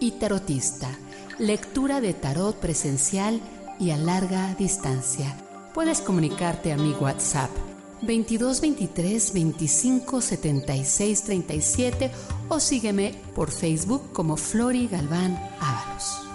y 0.00 0.10
tarotista. 0.12 0.90
Lectura 1.38 2.02
de 2.02 2.12
tarot 2.12 2.54
presencial 2.56 3.40
y 3.80 3.90
a 3.90 3.96
larga 3.96 4.54
distancia. 4.54 5.34
Puedes 5.74 6.00
comunicarte 6.00 6.72
a 6.72 6.76
mi 6.76 6.92
WhatsApp 6.92 7.50
22 8.02 8.60
23 8.60 9.32
25 9.32 10.20
76 10.20 11.22
37 11.24 12.10
o 12.48 12.60
sígueme 12.60 13.14
por 13.34 13.50
Facebook 13.50 14.12
como 14.12 14.36
Flori 14.36 14.86
Galván 14.86 15.38
Ábalos. 15.60 16.30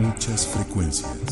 Muchas 0.00 0.46
frecuencias. 0.46 1.25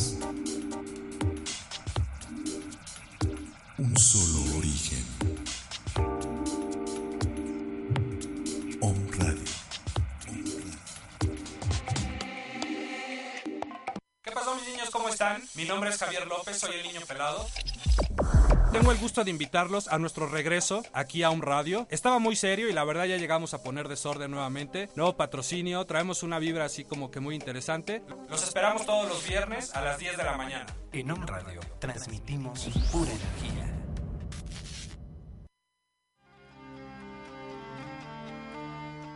Tengo 18.72 18.90
el 18.90 18.98
gusto 18.98 19.22
de 19.22 19.30
invitarlos 19.30 19.86
a 19.88 19.98
nuestro 19.98 20.26
regreso 20.26 20.82
aquí 20.92 21.22
a 21.22 21.30
un 21.30 21.42
radio. 21.42 21.86
Estaba 21.90 22.18
muy 22.18 22.34
serio 22.34 22.68
y 22.68 22.72
la 22.72 22.82
verdad 22.84 23.04
ya 23.04 23.16
llegamos 23.16 23.54
a 23.54 23.62
poner 23.62 23.88
desorden 23.88 24.32
nuevamente. 24.32 24.90
Nuevo 24.96 25.16
patrocinio, 25.16 25.84
traemos 25.86 26.22
una 26.22 26.38
vibra 26.38 26.64
así 26.64 26.84
como 26.84 27.10
que 27.10 27.20
muy 27.20 27.36
interesante. 27.36 28.02
Los 28.28 28.42
esperamos 28.42 28.84
todos 28.84 29.08
los 29.08 29.26
viernes 29.26 29.74
a 29.74 29.80
las 29.80 29.98
10 29.98 30.16
de 30.16 30.24
la 30.24 30.36
mañana. 30.36 30.66
En 30.92 31.12
un 31.12 31.26
radio 31.26 31.60
transmitimos 31.78 32.68
pura 32.90 33.10
energía. 33.10 33.73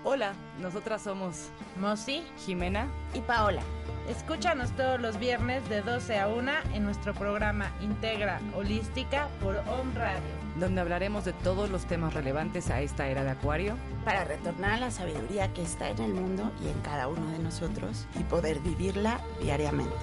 Hola, 0.05 0.33
nosotras 0.61 1.03
somos 1.03 1.49
Mosi 1.81 2.23
Jimena 2.47 2.87
y 3.15 3.21
Paola. 3.21 3.63
Escúchanos 4.09 4.71
todos 4.77 5.01
los 5.01 5.19
viernes 5.19 5.69
de 5.69 5.83
12 5.83 6.19
a 6.21 6.29
1 6.29 6.53
en 6.73 6.85
nuestro 6.85 7.13
programa 7.15 7.73
Integra 7.81 8.41
Holística 8.55 9.29
por 9.43 9.57
Home 9.57 9.93
Radio, 9.97 10.21
donde 10.57 10.81
hablaremos 10.81 11.25
de 11.25 11.33
todos 11.33 11.69
los 11.69 11.85
temas 11.87 12.15
relevantes 12.15 12.71
a 12.71 12.81
esta 12.81 13.09
era 13.09 13.25
de 13.25 13.31
Acuario 13.31 13.77
para 14.05 14.23
retornar 14.23 14.75
a 14.75 14.81
la 14.81 14.91
sabiduría 14.93 15.53
que 15.53 15.63
está 15.63 15.91
en 15.91 15.99
el 15.99 16.15
mundo 16.15 16.53
y 16.65 16.69
en 16.69 16.81
cada 16.81 17.09
uno 17.09 17.29
de 17.33 17.41
nosotros 17.41 18.07
y 18.19 18.23
poder 18.23 18.61
vivirla 18.61 19.21
diariamente. 19.43 19.97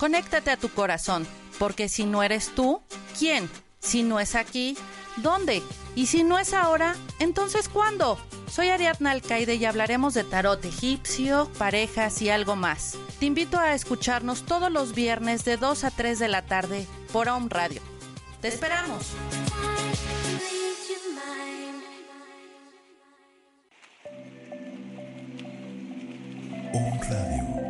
Conéctate 0.00 0.50
a 0.50 0.56
tu 0.56 0.70
corazón, 0.70 1.26
porque 1.58 1.90
si 1.90 2.06
no 2.06 2.22
eres 2.22 2.54
tú, 2.54 2.80
¿quién? 3.18 3.50
Si 3.80 4.02
no 4.02 4.18
es 4.18 4.34
aquí, 4.34 4.74
¿dónde? 5.18 5.62
Y 5.94 6.06
si 6.06 6.24
no 6.24 6.38
es 6.38 6.54
ahora, 6.54 6.96
entonces 7.18 7.68
¿cuándo? 7.68 8.18
Soy 8.50 8.70
Ariadna 8.70 9.10
Alcaide 9.10 9.56
y 9.56 9.66
hablaremos 9.66 10.14
de 10.14 10.24
tarot 10.24 10.64
egipcio, 10.64 11.50
parejas 11.58 12.22
y 12.22 12.30
algo 12.30 12.56
más. 12.56 12.96
Te 13.18 13.26
invito 13.26 13.58
a 13.58 13.74
escucharnos 13.74 14.46
todos 14.46 14.72
los 14.72 14.94
viernes 14.94 15.44
de 15.44 15.58
2 15.58 15.84
a 15.84 15.90
3 15.90 16.18
de 16.18 16.28
la 16.28 16.46
tarde 16.46 16.86
por 17.12 17.28
Home 17.28 17.48
Radio. 17.50 17.82
¡Te 18.40 18.48
esperamos! 18.48 19.06
Home 26.72 27.00
Radio. 27.02 27.69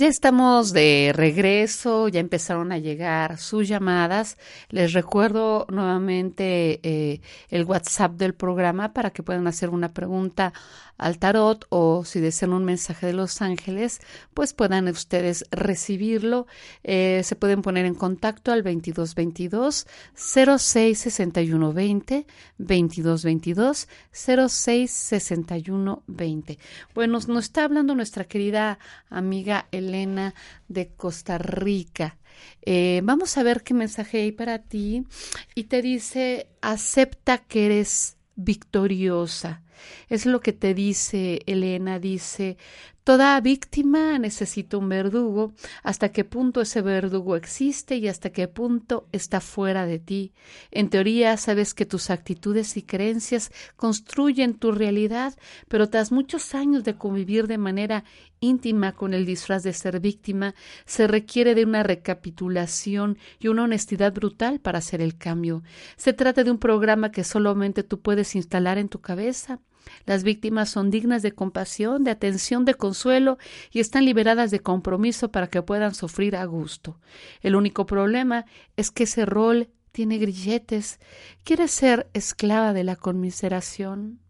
Ya 0.00 0.06
estamos 0.06 0.72
de 0.72 1.12
regreso, 1.14 2.08
ya 2.08 2.20
empezaron 2.20 2.72
a 2.72 2.78
llegar 2.78 3.36
sus 3.36 3.68
llamadas. 3.68 4.38
Les 4.70 4.94
recuerdo 4.94 5.66
nuevamente 5.68 6.80
eh, 6.82 7.20
el 7.50 7.64
WhatsApp 7.64 8.12
del 8.12 8.32
programa 8.32 8.94
para 8.94 9.10
que 9.10 9.22
puedan 9.22 9.46
hacer 9.46 9.68
una 9.68 9.92
pregunta 9.92 10.54
al 11.00 11.18
tarot 11.18 11.66
o 11.70 12.04
si 12.04 12.20
desean 12.20 12.52
un 12.52 12.64
mensaje 12.64 13.06
de 13.06 13.14
los 13.14 13.40
ángeles, 13.40 14.00
pues 14.34 14.52
puedan 14.52 14.86
ustedes 14.88 15.46
recibirlo. 15.50 16.46
Eh, 16.84 17.22
se 17.24 17.36
pueden 17.36 17.62
poner 17.62 17.86
en 17.86 17.94
contacto 17.94 18.52
al 18.52 18.62
2222 18.62 19.86
066120 20.14 22.26
2222 22.58 23.88
066120. 24.12 26.58
Bueno, 26.94 27.18
nos 27.26 27.44
está 27.44 27.64
hablando 27.64 27.94
nuestra 27.94 28.24
querida 28.24 28.78
amiga 29.08 29.68
Elena 29.72 30.34
de 30.68 30.88
Costa 30.88 31.38
Rica. 31.38 32.18
Eh, 32.62 33.00
vamos 33.04 33.38
a 33.38 33.42
ver 33.42 33.62
qué 33.62 33.72
mensaje 33.72 34.20
hay 34.20 34.32
para 34.32 34.58
ti. 34.58 35.06
Y 35.54 35.64
te 35.64 35.80
dice, 35.80 36.48
acepta 36.60 37.38
que 37.38 37.64
eres 37.66 38.18
victoriosa. 38.36 39.62
Es 40.08 40.26
lo 40.26 40.40
que 40.40 40.52
te 40.52 40.74
dice 40.74 41.40
Elena, 41.46 41.98
dice, 41.98 42.56
toda 43.04 43.40
víctima 43.40 44.18
necesita 44.18 44.76
un 44.76 44.88
verdugo, 44.88 45.52
hasta 45.82 46.12
qué 46.12 46.24
punto 46.24 46.60
ese 46.60 46.82
verdugo 46.82 47.36
existe 47.36 47.96
y 47.96 48.08
hasta 48.08 48.30
qué 48.30 48.46
punto 48.46 49.08
está 49.12 49.40
fuera 49.40 49.86
de 49.86 49.98
ti. 49.98 50.32
En 50.70 50.90
teoría 50.90 51.36
sabes 51.36 51.74
que 51.74 51.86
tus 51.86 52.10
actitudes 52.10 52.76
y 52.76 52.82
creencias 52.82 53.50
construyen 53.76 54.54
tu 54.54 54.72
realidad, 54.72 55.36
pero 55.68 55.88
tras 55.88 56.12
muchos 56.12 56.54
años 56.54 56.84
de 56.84 56.96
convivir 56.96 57.46
de 57.46 57.58
manera 57.58 58.04
íntima 58.40 58.92
con 58.92 59.14
el 59.14 59.26
disfraz 59.26 59.62
de 59.62 59.72
ser 59.72 60.00
víctima, 60.00 60.54
se 60.86 61.06
requiere 61.06 61.54
de 61.54 61.64
una 61.64 61.82
recapitulación 61.82 63.18
y 63.38 63.48
una 63.48 63.64
honestidad 63.64 64.12
brutal 64.12 64.60
para 64.60 64.78
hacer 64.78 65.00
el 65.00 65.16
cambio. 65.16 65.62
Se 65.96 66.12
trata 66.12 66.44
de 66.44 66.50
un 66.50 66.58
programa 66.58 67.10
que 67.12 67.24
solamente 67.24 67.82
tú 67.82 68.00
puedes 68.00 68.34
instalar 68.34 68.78
en 68.78 68.88
tu 68.88 69.00
cabeza. 69.00 69.60
Las 70.06 70.22
víctimas 70.22 70.70
son 70.70 70.90
dignas 70.90 71.22
de 71.22 71.32
compasión, 71.32 72.04
de 72.04 72.10
atención, 72.10 72.64
de 72.64 72.74
consuelo 72.74 73.38
y 73.70 73.80
están 73.80 74.04
liberadas 74.04 74.50
de 74.50 74.60
compromiso 74.60 75.30
para 75.30 75.48
que 75.48 75.62
puedan 75.62 75.94
sufrir 75.94 76.36
a 76.36 76.44
gusto. 76.44 76.98
El 77.40 77.56
único 77.56 77.86
problema 77.86 78.44
es 78.76 78.90
que 78.90 79.04
ese 79.04 79.26
rol 79.26 79.68
tiene 79.92 80.18
grilletes. 80.18 81.00
¿Quieres 81.44 81.70
ser 81.70 82.08
esclava 82.14 82.72
de 82.72 82.84
la 82.84 82.96
conmiseración? 82.96 84.20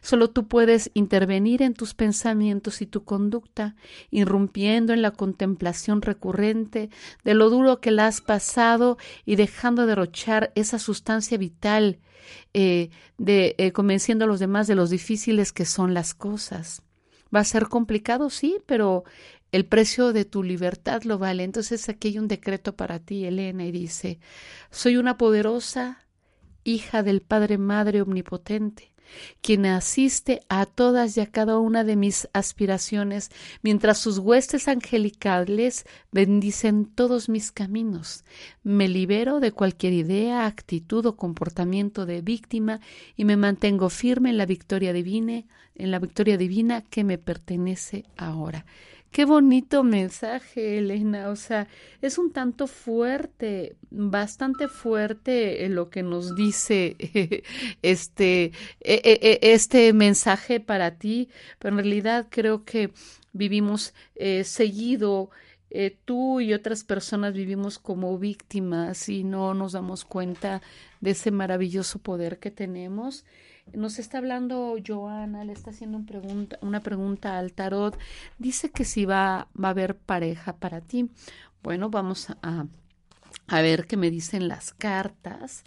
Solo 0.00 0.30
tú 0.30 0.48
puedes 0.48 0.90
intervenir 0.94 1.62
en 1.62 1.74
tus 1.74 1.94
pensamientos 1.94 2.82
y 2.82 2.86
tu 2.86 3.04
conducta, 3.04 3.76
irrumpiendo 4.10 4.92
en 4.92 5.02
la 5.02 5.10
contemplación 5.10 6.02
recurrente 6.02 6.90
de 7.24 7.34
lo 7.34 7.50
duro 7.50 7.80
que 7.80 7.90
la 7.90 8.06
has 8.06 8.20
pasado 8.20 8.98
y 9.24 9.36
dejando 9.36 9.86
derrochar 9.86 10.52
esa 10.54 10.78
sustancia 10.78 11.38
vital, 11.38 11.98
eh, 12.54 12.90
de, 13.16 13.54
eh, 13.58 13.72
convenciendo 13.72 14.24
a 14.24 14.28
los 14.28 14.40
demás 14.40 14.66
de 14.66 14.74
los 14.74 14.90
difíciles 14.90 15.52
que 15.52 15.64
son 15.64 15.94
las 15.94 16.14
cosas. 16.14 16.82
Va 17.34 17.40
a 17.40 17.44
ser 17.44 17.66
complicado, 17.66 18.30
sí, 18.30 18.58
pero 18.66 19.04
el 19.52 19.66
precio 19.66 20.12
de 20.12 20.24
tu 20.24 20.42
libertad 20.42 21.02
lo 21.02 21.18
vale. 21.18 21.44
Entonces 21.44 21.88
aquí 21.88 22.08
hay 22.08 22.18
un 22.18 22.28
decreto 22.28 22.76
para 22.76 22.98
ti, 22.98 23.24
Elena, 23.24 23.64
y 23.64 23.72
dice, 23.72 24.18
soy 24.70 24.96
una 24.96 25.18
poderosa 25.18 26.06
hija 26.64 27.02
del 27.02 27.22
Padre 27.22 27.58
Madre 27.58 28.02
Omnipotente 28.02 28.92
quien 29.40 29.66
asiste 29.66 30.40
a 30.48 30.66
todas 30.66 31.16
y 31.16 31.20
a 31.20 31.26
cada 31.26 31.58
una 31.58 31.84
de 31.84 31.96
mis 31.96 32.28
aspiraciones, 32.32 33.30
mientras 33.62 33.98
sus 33.98 34.18
huestes 34.18 34.68
angelicales 34.68 35.86
bendicen 36.12 36.86
todos 36.86 37.28
mis 37.28 37.52
caminos. 37.52 38.24
Me 38.62 38.88
libero 38.88 39.40
de 39.40 39.52
cualquier 39.52 39.92
idea, 39.92 40.46
actitud 40.46 41.06
o 41.06 41.16
comportamiento 41.16 42.06
de 42.06 42.22
víctima 42.22 42.80
y 43.16 43.24
me 43.24 43.36
mantengo 43.36 43.90
firme 43.90 44.30
en 44.30 44.38
la 44.38 44.46
victoria 44.46 44.92
divina, 44.92 45.44
en 45.74 45.90
la 45.90 45.98
victoria 45.98 46.36
divina 46.36 46.82
que 46.82 47.04
me 47.04 47.18
pertenece 47.18 48.04
ahora. 48.16 48.66
Qué 49.10 49.24
bonito 49.24 49.82
mensaje, 49.84 50.78
Elena. 50.78 51.30
O 51.30 51.36
sea, 51.36 51.66
es 52.02 52.18
un 52.18 52.30
tanto 52.30 52.66
fuerte, 52.66 53.76
bastante 53.90 54.68
fuerte 54.68 55.64
eh, 55.64 55.68
lo 55.68 55.88
que 55.90 56.02
nos 56.02 56.34
dice 56.34 56.96
este, 57.82 58.52
e, 58.80 59.00
e, 59.04 59.18
e, 59.22 59.52
este 59.54 59.92
mensaje 59.92 60.60
para 60.60 60.98
ti, 60.98 61.30
pero 61.58 61.74
en 61.74 61.84
realidad 61.84 62.26
creo 62.30 62.64
que 62.64 62.92
vivimos 63.32 63.94
eh, 64.14 64.44
seguido. 64.44 65.30
Eh, 65.70 65.98
tú 66.04 66.40
y 66.40 66.54
otras 66.54 66.84
personas 66.84 67.34
vivimos 67.34 67.78
como 67.78 68.18
víctimas 68.18 69.08
y 69.08 69.22
no 69.24 69.52
nos 69.52 69.72
damos 69.72 70.04
cuenta 70.04 70.62
de 71.00 71.10
ese 71.10 71.30
maravilloso 71.30 71.98
poder 71.98 72.38
que 72.38 72.50
tenemos 72.50 73.24
nos 73.74 73.98
está 73.98 74.18
hablando 74.18 74.76
Joana, 74.84 75.44
le 75.44 75.52
está 75.52 75.70
haciendo 75.70 76.00
una 76.60 76.80
pregunta 76.80 77.38
al 77.38 77.52
tarot. 77.52 77.98
Dice 78.38 78.70
que 78.70 78.84
si 78.84 79.04
va, 79.04 79.48
va 79.62 79.68
a 79.68 79.70
haber 79.70 79.96
pareja 79.96 80.56
para 80.56 80.80
ti. 80.80 81.10
Bueno, 81.62 81.90
vamos 81.90 82.30
a, 82.42 82.66
a 83.46 83.62
ver 83.62 83.86
qué 83.86 83.96
me 83.96 84.10
dicen 84.10 84.48
las 84.48 84.72
cartas 84.72 85.64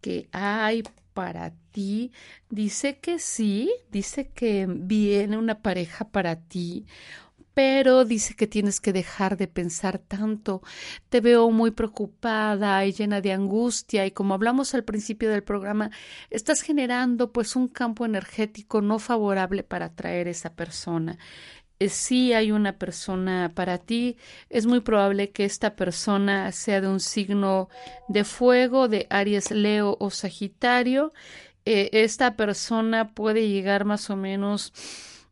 que 0.00 0.28
hay 0.32 0.82
para 1.14 1.52
ti. 1.72 2.12
Dice 2.50 2.98
que 2.98 3.18
sí, 3.18 3.72
dice 3.90 4.28
que 4.28 4.66
viene 4.68 5.38
una 5.38 5.60
pareja 5.60 6.08
para 6.08 6.36
ti 6.36 6.86
pero 7.56 8.04
dice 8.04 8.34
que 8.34 8.46
tienes 8.46 8.82
que 8.82 8.92
dejar 8.92 9.38
de 9.38 9.48
pensar 9.48 9.98
tanto. 9.98 10.60
Te 11.08 11.22
veo 11.22 11.50
muy 11.50 11.70
preocupada 11.70 12.84
y 12.84 12.92
llena 12.92 13.22
de 13.22 13.32
angustia 13.32 14.04
y 14.04 14.10
como 14.10 14.34
hablamos 14.34 14.74
al 14.74 14.84
principio 14.84 15.30
del 15.30 15.42
programa, 15.42 15.90
estás 16.28 16.60
generando 16.60 17.32
pues 17.32 17.56
un 17.56 17.68
campo 17.68 18.04
energético 18.04 18.82
no 18.82 18.98
favorable 18.98 19.62
para 19.62 19.86
atraer 19.86 20.28
esa 20.28 20.54
persona. 20.54 21.16
Eh, 21.78 21.88
si 21.88 22.34
hay 22.34 22.52
una 22.52 22.76
persona 22.76 23.50
para 23.54 23.78
ti, 23.78 24.18
es 24.50 24.66
muy 24.66 24.80
probable 24.80 25.30
que 25.30 25.46
esta 25.46 25.76
persona 25.76 26.52
sea 26.52 26.82
de 26.82 26.88
un 26.88 27.00
signo 27.00 27.70
de 28.08 28.24
fuego, 28.24 28.86
de 28.88 29.06
Aries, 29.08 29.50
Leo 29.50 29.96
o 29.98 30.10
Sagitario. 30.10 31.14
Eh, 31.64 31.88
esta 31.92 32.36
persona 32.36 33.14
puede 33.14 33.48
llegar 33.48 33.86
más 33.86 34.10
o 34.10 34.16
menos 34.16 34.74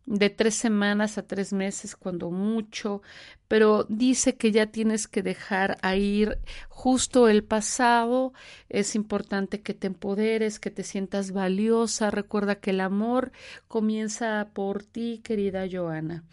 de 0.07 0.31
tres 0.31 0.55
semanas 0.55 1.19
a 1.19 1.27
tres 1.27 1.53
meses 1.53 1.97
cuando 1.97 2.31
mucho, 2.31 3.03
pero 3.49 3.85
dice 3.89 4.37
que 4.37 4.53
ya 4.53 4.67
tienes 4.67 5.07
que 5.07 5.23
dejar 5.23 5.79
a 5.83 5.97
ir 5.97 6.39
justo 6.69 7.29
el 7.29 7.45
pasado. 7.45 8.33
Es 8.69 8.95
importante 8.95 9.61
que 9.61 9.75
te 9.75 9.87
empoderes, 9.87 10.59
que 10.59 10.71
te 10.71 10.83
sientas 10.83 11.33
valiosa. 11.33 12.11
Recuerda 12.11 12.57
que 12.57 12.71
el 12.71 12.81
amor 12.81 13.33
comienza 13.69 14.49
por 14.53 14.83
ti, 14.83 15.21
querida 15.23 15.67
Joana. 15.71 16.25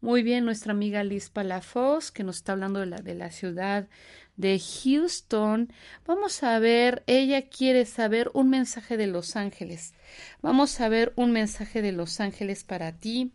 Muy 0.00 0.22
bien, 0.22 0.44
nuestra 0.44 0.72
amiga 0.72 1.02
Liz 1.04 1.30
Palafox, 1.30 2.10
que 2.10 2.24
nos 2.24 2.36
está 2.36 2.52
hablando 2.52 2.80
de 2.80 2.86
la, 2.86 2.98
de 2.98 3.14
la 3.14 3.30
ciudad 3.30 3.88
de 4.36 4.60
Houston. 4.60 5.72
Vamos 6.06 6.42
a 6.42 6.58
ver, 6.58 7.02
ella 7.06 7.48
quiere 7.48 7.86
saber 7.86 8.30
un 8.34 8.50
mensaje 8.50 8.96
de 8.96 9.06
Los 9.06 9.36
Ángeles. 9.36 9.94
Vamos 10.42 10.80
a 10.80 10.88
ver 10.88 11.12
un 11.16 11.32
mensaje 11.32 11.82
de 11.82 11.92
Los 11.92 12.20
Ángeles 12.20 12.64
para 12.64 12.92
ti. 12.92 13.32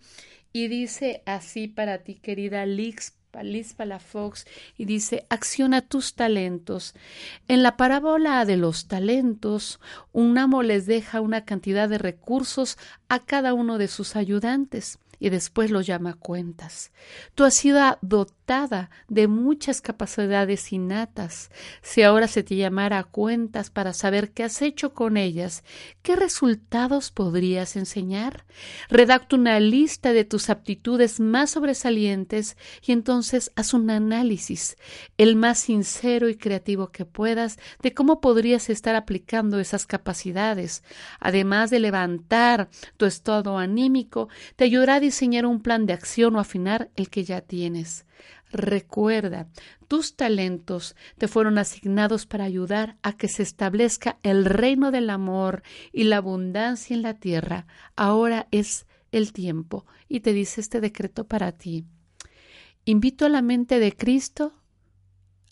Y 0.52 0.68
dice 0.68 1.22
así 1.26 1.68
para 1.68 2.00
ti, 2.00 2.16
querida 2.16 2.66
Liz 2.66 3.19
Liz 3.44 3.74
Palafox 3.74 4.46
y 4.78 4.86
dice 4.86 5.26
acciona 5.30 5.82
tus 5.82 6.16
talentos. 6.16 6.94
En 7.48 7.64
la 7.64 7.78
parábola 7.78 8.44
de 8.46 8.58
los 8.58 8.88
talentos, 8.88 9.80
un 10.12 10.38
amo 10.38 10.64
les 10.64 10.86
deja 10.86 11.22
una 11.22 11.46
cantidad 11.46 11.88
de 11.88 11.98
recursos 11.98 12.78
a 13.08 13.20
cada 13.20 13.54
uno 13.54 13.78
de 13.78 13.88
sus 13.88 14.16
ayudantes 14.16 15.00
y 15.20 15.30
después 15.30 15.70
lo 15.70 15.82
llama 15.82 16.14
cuentas. 16.14 16.92
Tú 17.36 17.44
has 17.44 17.54
sido 17.54 17.80
dotada 18.02 18.90
de 19.08 19.28
muchas 19.28 19.82
capacidades 19.82 20.72
innatas. 20.74 21.52
Si 21.82 22.02
ahora 22.02 22.28
se 22.28 22.44
te 22.44 22.56
llamara 22.56 23.04
cuentas 23.04 23.70
para 23.70 23.94
saber 23.94 24.32
qué 24.32 24.44
has 24.44 24.62
hecho 24.62 24.94
con 24.94 25.18
ellas, 25.18 25.64
¿qué 26.02 26.16
resultados 26.16 27.12
podrías 27.12 27.76
enseñar? 27.76 28.46
Redacta 28.90 29.36
una 29.36 29.60
lista 29.60 30.14
de 30.14 30.26
tus 30.26 30.50
aptitudes 30.50 31.20
más 31.20 31.52
sobresalientes 31.52 32.58
y 32.82 32.92
entonces 32.92 33.52
haz 33.56 33.74
un 33.74 33.90
análisis, 33.90 34.78
el 35.18 35.36
más 35.36 35.60
sincero 35.60 36.30
y 36.30 36.36
creativo 36.36 36.92
que 36.92 37.06
puedas, 37.06 37.60
de 37.82 37.94
cómo 37.94 38.22
podrías 38.22 38.70
estar 38.70 38.96
aplicando 38.96 39.60
esas 39.60 39.86
capacidades. 39.86 40.84
Además 41.20 41.70
de 41.70 41.80
levantar 41.80 42.70
tu 42.98 43.06
estado 43.06 43.58
anímico, 43.58 44.30
te 44.56 44.64
ayudará 44.64 44.96
a 44.96 45.00
diseñar 45.10 45.46
un 45.48 45.62
plan 45.62 45.86
de 45.88 45.94
acción 45.94 46.36
o 46.36 46.40
afinar 46.40 46.92
el 46.96 47.10
que 47.10 47.24
ya 47.24 47.42
tienes. 47.42 48.06
Recuerda, 48.52 49.48
tus 49.88 50.16
talentos 50.16 50.96
te 51.18 51.28
fueron 51.28 51.58
asignados 51.58 52.28
para 52.28 52.44
ayudar 52.44 52.98
a 53.02 53.14
que 53.18 53.28
se 53.28 53.42
establezca 53.42 54.20
el 54.22 54.46
reino 54.46 54.92
del 54.92 55.10
amor 55.10 55.64
y 55.92 56.04
la 56.04 56.18
abundancia 56.18 56.96
en 56.96 57.02
la 57.02 57.16
tierra. 57.16 57.66
Ahora 57.96 58.48
es 58.52 58.86
el 59.12 59.34
tiempo 59.34 59.86
y 60.08 60.20
te 60.20 60.32
dice 60.34 60.62
este 60.62 60.80
decreto 60.80 61.26
para 61.26 61.52
ti. 61.54 61.86
Invito 62.86 63.26
a 63.26 63.30
la 63.30 63.42
mente 63.42 63.80
de 63.80 63.96
Cristo 63.96 64.54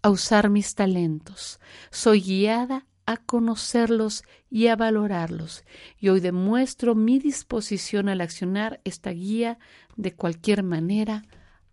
a 0.04 0.12
usar 0.12 0.50
mis 0.50 0.76
talentos. 0.76 1.60
Soy 1.90 2.22
guiada 2.22 2.86
a 3.08 3.18
conocerlos 3.18 4.24
y 4.52 4.68
a 4.68 4.76
valorarlos. 4.76 5.64
Y 5.98 6.10
hoy 6.10 6.20
demuestro 6.20 6.94
mi 6.94 7.18
disposición 7.18 8.10
al 8.10 8.22
accionar 8.22 8.82
esta 8.84 9.12
guía 9.12 9.58
de 9.96 10.14
cualquier 10.14 10.62
manera 10.62 11.24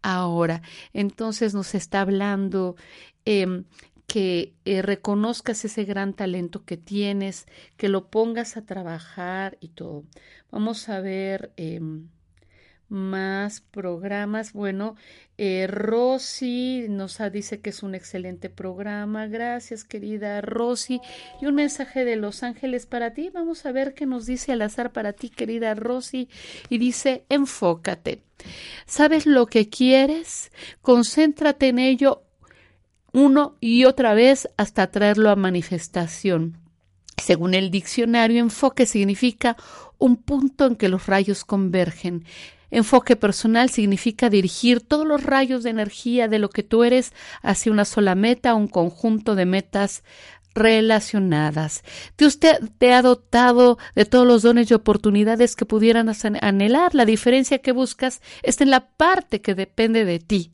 ahora. 0.01 0.62
Entonces 0.92 1.53
nos 1.53 1.75
está 1.75 2.03
hablando 2.03 2.77
em, 3.25 3.64
que 4.07 4.55
eh, 4.64 4.81
reconozcas 4.81 5.64
ese 5.64 5.85
gran 5.85 6.14
talento 6.14 6.64
que 6.64 6.77
tienes, 6.77 7.47
que 7.77 7.88
lo 7.88 8.09
pongas 8.11 8.57
a 8.57 8.64
trabajar 8.64 9.59
y 9.61 9.68
todo. 9.68 10.05
Vamos 10.53 10.88
a 10.88 11.01
ver. 11.01 11.53
Em, 11.57 12.09
más 12.88 13.61
programas. 13.61 14.53
Bueno, 14.53 14.97
eh, 15.37 15.66
Rosy 15.68 16.87
nos 16.88 17.20
dice 17.33 17.61
que 17.61 17.70
es 17.70 17.83
un 17.83 17.94
excelente 17.94 18.51
programa. 18.51 19.27
Gracias, 19.27 19.85
querida 19.85 20.40
Rosy. 20.40 21.01
Y 21.40 21.47
un 21.47 21.55
mensaje 21.55 22.05
de 22.05 22.16
Los 22.16 22.42
Ángeles 22.42 22.87
para 22.87 23.14
ti. 23.14 23.31
Vamos 23.33 23.66
a 23.66 23.73
ver 23.73 23.94
qué 23.94 24.07
nos 24.07 24.27
dice 24.27 24.53
al 24.53 24.62
azar 24.62 24.92
para 24.92 25.12
ti, 25.12 25.31
querida 25.31 25.75
Rosy. 25.75 26.29
Y 26.68 26.79
dice, 26.79 27.25
enfócate. 27.29 28.23
¿Sabes 28.87 29.27
lo 29.27 29.47
que 29.47 29.68
quieres? 29.68 30.53
Concéntrate 30.83 31.68
en 31.68 31.79
ello 31.79 32.23
uno 33.12 33.57
y 33.61 33.85
otra 33.85 34.12
vez 34.14 34.49
hasta 34.57 34.90
traerlo 34.90 35.31
a 35.31 35.37
manifestación. 35.37 36.59
Según 37.16 37.55
el 37.55 37.70
diccionario, 37.70 38.40
enfoque 38.40 38.87
significa 38.87 39.57
un 39.99 40.16
punto 40.16 40.66
en 40.66 40.77
que 40.77 40.88
los 40.88 41.07
rayos 41.07 41.44
convergen. 41.44 42.25
Enfoque 42.75 43.15
personal 43.15 43.71
significa 43.71 44.29
dirigir 44.29 44.81
todos 44.81 45.07
los 45.07 45.23
rayos 45.23 45.63
de 45.63 45.71
energía 45.71 46.27
de 46.27 46.41
lo 46.41 46.51
que 46.51 46.65
tú 46.65 46.83
eres 46.83 47.13
hacia 47.41 47.71
una 47.71 47.85
sola 47.85 48.17
meta, 48.17 48.57
un 48.57 48.67
conjunto 48.67 49.37
de 49.37 49.47
metas 49.47 50.03
relacionadas. 50.57 51.85
De 52.19 52.27
usted 52.27 52.59
te 52.79 52.93
ha 52.93 53.01
dotado 53.01 53.79
de 53.95 54.07
todos 54.07 54.27
los 54.27 54.43
dones 54.43 54.73
y 54.73 54.75
oportunidades 54.75 55.55
que 55.55 55.67
pudieran 55.67 56.11
anhelar. 56.41 56.97
La 56.97 57.05
diferencia 57.05 57.59
que 57.59 57.71
buscas 57.71 58.21
está 58.43 58.65
en 58.65 58.71
la 58.71 58.89
parte 58.89 59.41
que 59.41 59.55
depende 59.55 60.05
de 60.05 60.19
ti. 60.19 60.51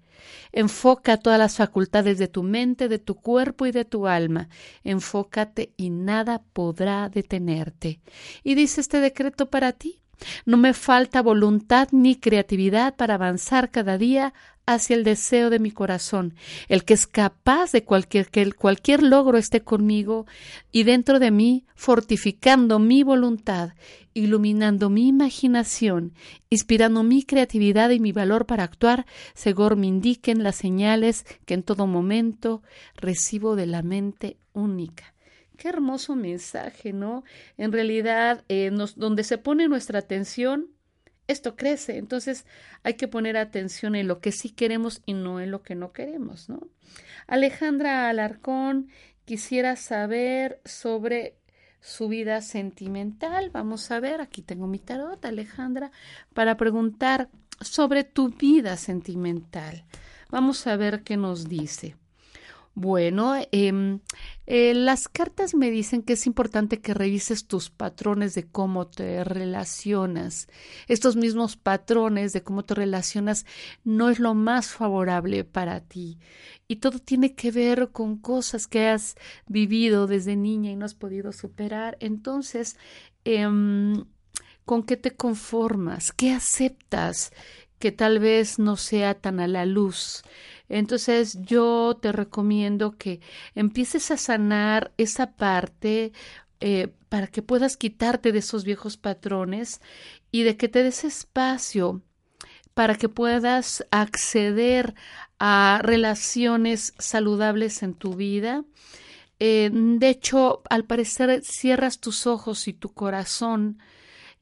Enfoca 0.53 1.17
todas 1.17 1.39
las 1.39 1.57
facultades 1.57 2.19
de 2.19 2.29
tu 2.29 2.43
mente, 2.43 2.89
de 2.89 2.99
tu 2.99 3.15
cuerpo 3.15 3.65
y 3.65 3.73
de 3.73 3.87
tu 3.87 4.07
alma. 4.07 4.51
Enfócate 4.85 5.73
y 5.79 5.89
nada 5.89 6.43
podrá 6.53 7.09
detenerte. 7.09 8.03
Y 8.45 8.57
dice 8.57 8.83
este 8.83 9.01
decreto 9.01 9.49
para 9.49 9.73
ti. 9.73 10.00
No 10.45 10.57
me 10.57 10.75
falta 10.75 11.23
voluntad 11.23 11.89
ni 11.93 12.17
creatividad 12.17 12.97
para 12.97 13.15
avanzar 13.15 13.71
cada 13.71 13.99
día 13.99 14.33
hacia 14.67 14.97
el 14.97 15.05
deseo 15.05 15.51
de 15.51 15.59
mi 15.59 15.71
corazón, 15.71 16.35
el 16.69 16.85
que 16.85 16.95
es 16.95 17.07
capaz 17.07 17.73
de 17.73 17.85
cualquier 17.85 18.29
que 18.29 18.53
cualquier 18.53 19.03
logro 19.03 19.39
esté 19.39 19.63
conmigo 19.63 20.27
y 20.71 20.85
dentro 20.85 21.19
de 21.19 21.31
mí, 21.31 21.65
fortificando 21.75 22.79
mi 22.79 23.03
voluntad, 23.03 23.75
iluminando 24.15 24.91
mi 24.91 25.09
imaginación, 25.09 26.13
inspirando 26.51 27.03
mi 27.03 27.23
creatividad 27.23 27.91
y 27.91 28.01
mi 28.01 28.13
valor 28.13 28.47
para 28.47 28.65
actuar, 28.65 29.07
según 29.35 29.81
me 29.81 29.87
indiquen 29.87 30.43
las 30.43 30.57
señales 30.57 31.25
que 31.47 31.55
en 31.55 31.63
todo 31.63 31.87
momento 31.87 32.63
recibo 32.97 33.57
de 33.57 33.67
la 33.67 33.83
mente 33.83 34.37
única. 34.53 35.15
Qué 35.61 35.69
hermoso 35.69 36.17
mensaje, 36.17 36.95
¿no? 36.95 37.23
En 37.59 37.71
realidad, 37.71 38.45
eh, 38.49 38.71
donde 38.97 39.25
se 39.25 39.37
pone 39.37 39.69
nuestra 39.69 39.99
atención, 39.99 40.69
esto 41.29 41.55
crece. 41.55 41.99
Entonces 41.99 42.47
hay 42.83 42.95
que 42.95 43.09
poner 43.09 43.37
atención 43.37 43.95
en 43.95 44.09
lo 44.09 44.23
que 44.23 44.33
sí 44.33 44.49
queremos 44.49 45.03
y 45.05 45.13
no 45.13 45.39
en 45.39 45.51
lo 45.51 45.63
que 45.63 45.75
no 45.75 45.93
queremos, 45.93 46.49
¿no? 46.49 46.67
Alejandra 47.27 48.09
Alarcón 48.09 48.89
quisiera 49.27 49.77
saber 49.77 50.63
sobre 50.65 51.37
su 51.83 52.09
vida 52.09 52.41
sentimental. 52.41 53.51
Vamos 53.51 53.91
a 53.91 54.01
ver, 54.01 54.23
aquí 54.23 54.41
tengo 54.41 54.67
mi 54.67 54.79
tarot, 54.79 55.23
Alejandra, 55.27 55.93
para 56.33 56.57
preguntar 56.57 57.29
sobre 57.61 58.05
tu 58.05 58.31
vida 58.31 58.79
sentimental. 58.79 59.85
Vamos 60.31 60.67
a 60.67 60.77
ver 60.77 61.03
qué 61.03 61.19
nos 61.19 61.51
dice. 61.51 62.00
Bueno, 62.75 63.35
em, 63.51 64.01
eh, 64.47 64.75
las 64.75 65.09
cartas 65.09 65.55
me 65.55 65.71
dicen 65.71 66.03
que 66.03 66.13
es 66.15 66.27
importante 66.27 66.81
que 66.81 66.95
revises 66.95 67.47
tus 67.47 67.69
patrones 67.69 68.35
de 68.35 68.47
cómo 68.47 68.87
te 68.87 69.25
relacionas. 69.25 70.47
Estos 70.87 71.17
mismos 71.17 71.57
patrones 71.57 72.33
de 72.33 72.43
cómo 72.43 72.65
te 72.65 72.75
relacionas 72.75 73.45
no 73.85 74.09
es 74.09 74.21
lo 74.21 74.35
más 74.35 74.69
favorable 74.69 75.45
para 75.45 75.81
ti. 75.81 76.19
Y 76.69 76.77
todo 76.77 77.01
tiene 77.01 77.35
que 77.35 77.51
ver 77.51 77.91
con 77.91 78.17
cosas 78.17 78.67
que 78.69 78.87
has 78.89 79.17
vivido 79.47 80.07
desde 80.07 80.37
niña 80.37 80.71
y 80.71 80.77
no 80.77 80.85
has 80.85 80.95
podido 80.95 81.33
superar. 81.33 81.97
Entonces, 82.01 82.77
em, 83.25 84.05
¿con 84.65 84.85
qué 84.85 84.97
te 84.97 85.11
conformas? 85.17 86.13
¿Qué 86.13 86.33
aceptas? 86.33 87.33
que 87.81 87.91
tal 87.93 88.19
vez 88.21 88.59
no 88.59 88.77
sea 88.77 89.15
tan 89.15 89.41
a 89.41 89.49
la 89.49 89.65
luz. 89.65 90.23
Entonces 90.71 91.39
yo 91.43 91.99
te 92.01 92.13
recomiendo 92.13 92.97
que 92.97 93.21
empieces 93.55 94.11
a 94.11 94.17
sanar 94.17 94.93
esa 94.97 95.33
parte 95.33 96.13
eh, 96.61 96.95
para 97.09 97.27
que 97.27 97.43
puedas 97.43 97.77
quitarte 97.77 98.33
de 98.33 98.39
esos 98.39 98.65
viejos 98.65 98.97
patrones 98.97 99.81
y 100.31 100.45
de 100.45 100.57
que 100.57 100.69
te 100.69 100.83
des 100.83 101.05
espacio 101.05 102.03
para 102.73 102.95
que 102.95 103.09
puedas 103.09 103.85
acceder 103.91 104.95
a 105.41 105.81
relaciones 105.83 106.95
saludables 106.99 107.83
en 107.83 107.95
tu 107.95 108.15
vida. 108.15 108.65
Eh, 109.41 109.71
de 109.73 110.09
hecho, 110.09 110.63
al 110.71 110.85
parecer 110.85 111.43
cierras 111.43 111.99
tus 111.99 112.29
ojos 112.29 112.69
y 112.69 112.75
tu 112.75 112.95
corazón 112.95 113.79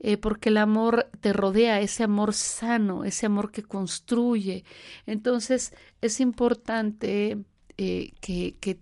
eh, 0.00 0.16
porque 0.16 0.50
el 0.50 0.58
amor 0.58 1.08
te 1.20 1.32
rodea, 1.32 1.80
ese 1.80 2.04
amor 2.04 2.34
sano, 2.34 3.04
ese 3.04 3.26
amor 3.26 3.50
que 3.50 3.62
construye. 3.62 4.64
Entonces 5.06 5.72
es 6.00 6.20
importante 6.20 7.38
eh, 7.76 8.12
que, 8.20 8.56
que, 8.60 8.78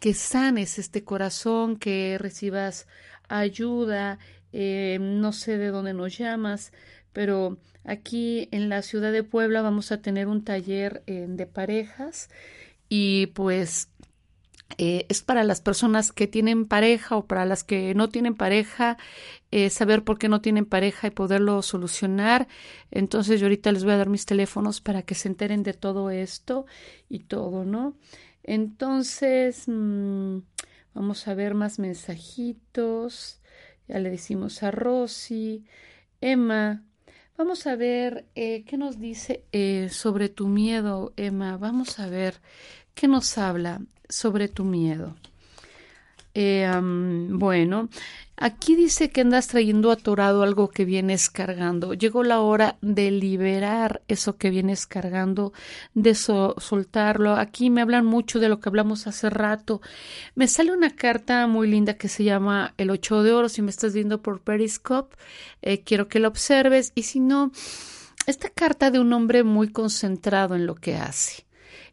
que, 0.00 0.14
sanes 0.14 0.78
este 0.78 1.04
corazón, 1.04 1.76
que 1.76 2.16
recibas 2.18 2.86
ayuda. 3.28 4.18
no 4.52 5.32
sé 5.32 5.58
de 5.58 5.68
dónde 5.68 5.94
nos 5.94 6.16
llamas, 6.18 6.72
pero 7.12 7.58
aquí 7.84 8.48
en 8.52 8.68
la 8.68 8.82
ciudad 8.82 9.12
de 9.12 9.22
Puebla 9.22 9.62
vamos 9.62 9.92
a 9.92 10.00
tener 10.02 10.28
un 10.28 10.44
taller 10.44 11.02
de 11.06 11.46
parejas 11.46 12.30
y 12.88 13.26
pues 13.28 13.90
eh, 14.76 15.06
es 15.08 15.22
para 15.22 15.44
las 15.44 15.62
personas 15.62 16.12
que 16.12 16.26
tienen 16.26 16.66
pareja 16.66 17.16
o 17.16 17.26
para 17.26 17.46
las 17.46 17.64
que 17.64 17.94
no 17.94 18.10
tienen 18.10 18.34
pareja, 18.34 18.98
eh, 19.50 19.70
saber 19.70 20.04
por 20.04 20.18
qué 20.18 20.28
no 20.28 20.42
tienen 20.42 20.66
pareja 20.66 21.06
y 21.06 21.10
poderlo 21.10 21.62
solucionar. 21.62 22.48
Entonces 22.90 23.40
yo 23.40 23.46
ahorita 23.46 23.72
les 23.72 23.84
voy 23.84 23.94
a 23.94 23.96
dar 23.96 24.10
mis 24.10 24.26
teléfonos 24.26 24.80
para 24.82 25.02
que 25.02 25.14
se 25.14 25.28
enteren 25.28 25.62
de 25.62 25.72
todo 25.72 26.10
esto 26.10 26.66
y 27.08 27.20
todo, 27.20 27.64
¿no? 27.64 27.96
Entonces, 28.42 29.64
mm, 29.68 30.38
vamos 30.94 31.28
a 31.28 31.34
ver 31.34 31.54
más 31.54 31.78
mensajitos. 31.78 33.40
Ya 33.88 33.98
le 34.00 34.10
decimos 34.10 34.62
a 34.62 34.70
Rosy, 34.70 35.64
Emma. 36.20 36.84
Vamos 37.38 37.66
a 37.66 37.76
ver 37.76 38.26
eh, 38.34 38.64
qué 38.64 38.76
nos 38.76 38.98
dice 38.98 39.44
sobre 39.90 40.28
tu 40.28 40.48
miedo, 40.48 41.12
Emma. 41.16 41.56
Vamos 41.56 42.00
a 42.00 42.08
ver 42.08 42.40
qué 42.98 43.06
nos 43.06 43.38
habla 43.38 43.80
sobre 44.08 44.48
tu 44.48 44.64
miedo. 44.64 45.14
Eh, 46.34 46.68
bueno, 47.30 47.88
aquí 48.36 48.74
dice 48.74 49.10
que 49.10 49.20
andas 49.20 49.46
trayendo 49.46 49.92
atorado 49.92 50.42
algo 50.42 50.68
que 50.68 50.84
vienes 50.84 51.30
cargando. 51.30 51.94
Llegó 51.94 52.24
la 52.24 52.40
hora 52.40 52.76
de 52.80 53.12
liberar 53.12 54.02
eso 54.08 54.36
que 54.36 54.50
vienes 54.50 54.88
cargando, 54.88 55.52
de 55.94 56.16
soltarlo. 56.16 57.36
Aquí 57.36 57.70
me 57.70 57.82
hablan 57.82 58.04
mucho 58.04 58.40
de 58.40 58.48
lo 58.48 58.58
que 58.58 58.68
hablamos 58.68 59.06
hace 59.06 59.30
rato. 59.30 59.80
Me 60.34 60.48
sale 60.48 60.72
una 60.72 60.90
carta 60.90 61.46
muy 61.46 61.68
linda 61.68 61.94
que 61.94 62.08
se 62.08 62.24
llama 62.24 62.74
El 62.78 62.90
Ocho 62.90 63.22
de 63.22 63.32
Oro. 63.32 63.48
Si 63.48 63.62
me 63.62 63.70
estás 63.70 63.94
viendo 63.94 64.22
por 64.22 64.40
Periscope, 64.40 65.16
eh, 65.62 65.82
quiero 65.84 66.08
que 66.08 66.18
lo 66.18 66.26
observes. 66.26 66.90
Y 66.96 67.04
si 67.04 67.20
no, 67.20 67.52
esta 68.26 68.50
carta 68.50 68.90
de 68.90 68.98
un 68.98 69.12
hombre 69.12 69.44
muy 69.44 69.68
concentrado 69.70 70.56
en 70.56 70.66
lo 70.66 70.74
que 70.74 70.96
hace. 70.96 71.47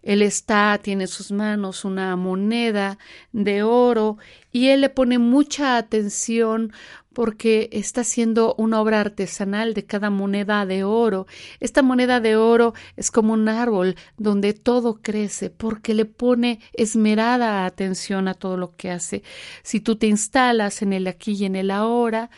Él 0.05 0.21
está, 0.21 0.79
tiene 0.81 1.05
en 1.05 1.07
sus 1.09 1.31
manos 1.31 1.83
una 1.83 2.15
moneda 2.15 2.97
de 3.33 3.63
oro 3.63 4.17
y 4.51 4.67
él 4.67 4.81
le 4.81 4.89
pone 4.89 5.17
mucha 5.17 5.77
atención 5.77 6.71
porque 7.15 7.69
está 7.71 8.01
haciendo 8.01 8.53
una 8.57 8.81
obra 8.81 8.99
artesanal 8.99 9.73
de 9.73 9.85
cada 9.85 10.09
moneda 10.09 10.65
de 10.65 10.83
oro. 10.83 11.27
Esta 11.61 11.81
moneda 11.81 12.19
de 12.19 12.35
oro 12.35 12.73
es 12.97 13.09
como 13.09 13.33
un 13.33 13.47
árbol 13.47 13.95
donde 14.17 14.53
todo 14.53 15.01
crece 15.01 15.49
porque 15.49 15.93
le 15.93 16.03
pone 16.03 16.59
esmerada 16.73 17.65
atención 17.65 18.27
a 18.27 18.33
todo 18.33 18.57
lo 18.57 18.75
que 18.75 18.91
hace. 18.91 19.23
Si 19.63 19.79
tú 19.79 19.95
te 19.95 20.07
instalas 20.07 20.81
en 20.81 20.91
el 20.91 21.07
aquí 21.07 21.31
y 21.31 21.45
en 21.45 21.55
el 21.55 21.71
ahora, 21.71 22.29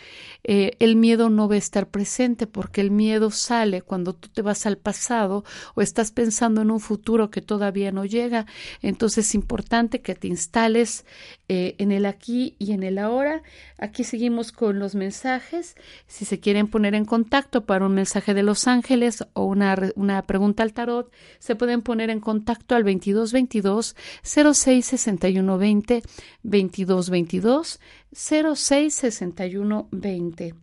eh, 0.43 0.77
el 0.79 0.95
miedo 0.95 1.29
no 1.31 1.49
va 1.49 1.55
a 1.55 1.57
estar 1.57 1.89
presente 1.89 2.45
porque 2.45 2.79
el 2.79 2.91
miedo 2.91 3.31
sale 3.31 3.81
cuando 3.81 4.13
tú 4.13 4.29
te 4.29 4.43
vas 4.43 4.67
al 4.67 4.77
pasado 4.77 5.43
o 5.73 5.81
estás 5.81 6.11
pensando 6.11 6.61
en 6.61 6.69
un 6.69 6.79
futuro 6.79 7.31
que 7.31 7.41
todavía 7.41 7.91
no 7.91 8.05
llega. 8.05 8.45
Entonces 8.83 9.27
es 9.29 9.35
importante 9.35 10.01
que 10.01 10.13
te 10.13 10.27
instales 10.27 11.03
eh, 11.49 11.73
en 11.79 11.91
el 11.91 12.05
aquí 12.05 12.55
y 12.59 12.73
en 12.73 12.83
el 12.83 12.99
ahora. 12.99 13.41
Aquí 13.79 14.03
seguimos 14.03 14.51
con 14.51 14.66
los 14.73 14.95
mensajes. 14.95 15.75
Si 16.07 16.25
se 16.25 16.39
quieren 16.39 16.67
poner 16.67 16.95
en 16.95 17.05
contacto 17.05 17.65
para 17.65 17.85
un 17.85 17.93
mensaje 17.93 18.33
de 18.33 18.43
Los 18.43 18.67
Ángeles 18.67 19.25
o 19.33 19.45
una, 19.45 19.75
una 19.95 20.21
pregunta 20.23 20.63
al 20.63 20.73
tarot, 20.73 21.11
se 21.39 21.55
pueden 21.55 21.81
poner 21.81 22.09
en 22.09 22.19
contacto 22.19 22.75
al 22.75 22.83
2222 22.83 23.95
0661 24.23 25.57
20 25.57 26.03
2222 26.43 27.79
0661 28.11 29.87
20. 29.91 30.55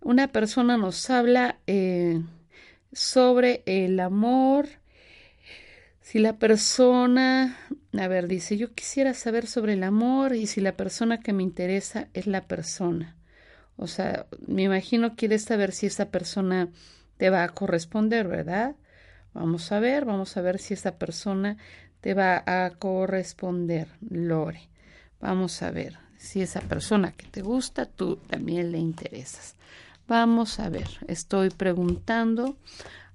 Una 0.00 0.28
persona 0.28 0.76
nos 0.76 1.08
habla 1.08 1.58
eh, 1.66 2.20
sobre 2.92 3.62
el 3.66 3.98
amor. 4.00 4.68
Si 6.00 6.18
la 6.18 6.38
persona, 6.38 7.56
a 7.98 8.08
ver, 8.08 8.28
dice, 8.28 8.58
yo 8.58 8.74
quisiera 8.74 9.14
saber 9.14 9.46
sobre 9.46 9.72
el 9.72 9.82
amor 9.82 10.36
y 10.36 10.46
si 10.46 10.60
la 10.60 10.76
persona 10.76 11.20
que 11.20 11.32
me 11.32 11.42
interesa 11.42 12.08
es 12.12 12.26
la 12.26 12.46
persona. 12.46 13.16
O 13.76 13.86
sea, 13.86 14.26
me 14.46 14.62
imagino 14.62 15.16
quieres 15.16 15.44
saber 15.44 15.72
si 15.72 15.86
esa 15.86 16.06
persona 16.06 16.68
te 17.16 17.30
va 17.30 17.44
a 17.44 17.48
corresponder, 17.48 18.28
¿verdad? 18.28 18.76
Vamos 19.32 19.72
a 19.72 19.80
ver, 19.80 20.04
vamos 20.04 20.36
a 20.36 20.42
ver 20.42 20.58
si 20.58 20.74
esa 20.74 20.96
persona 20.96 21.56
te 22.00 22.14
va 22.14 22.42
a 22.46 22.70
corresponder, 22.70 23.88
Lore. 24.08 24.68
Vamos 25.20 25.62
a 25.62 25.70
ver 25.70 25.98
si 26.18 26.40
esa 26.40 26.60
persona 26.60 27.12
que 27.12 27.26
te 27.26 27.42
gusta, 27.42 27.86
tú 27.86 28.16
también 28.16 28.72
le 28.72 28.78
interesas. 28.78 29.56
Vamos 30.06 30.60
a 30.60 30.68
ver, 30.68 30.88
estoy 31.08 31.50
preguntando 31.50 32.56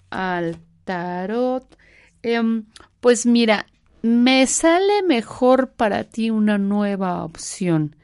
al 0.09 0.57
tarot. 0.85 1.77
Em, 2.23 2.65
pues 2.99 3.25
mira, 3.25 3.67
me 4.01 4.47
sale 4.47 5.03
mejor 5.03 5.71
para 5.71 6.03
ti 6.03 6.29
una 6.29 6.57
nueva 6.57 7.23
opción. 7.23 7.95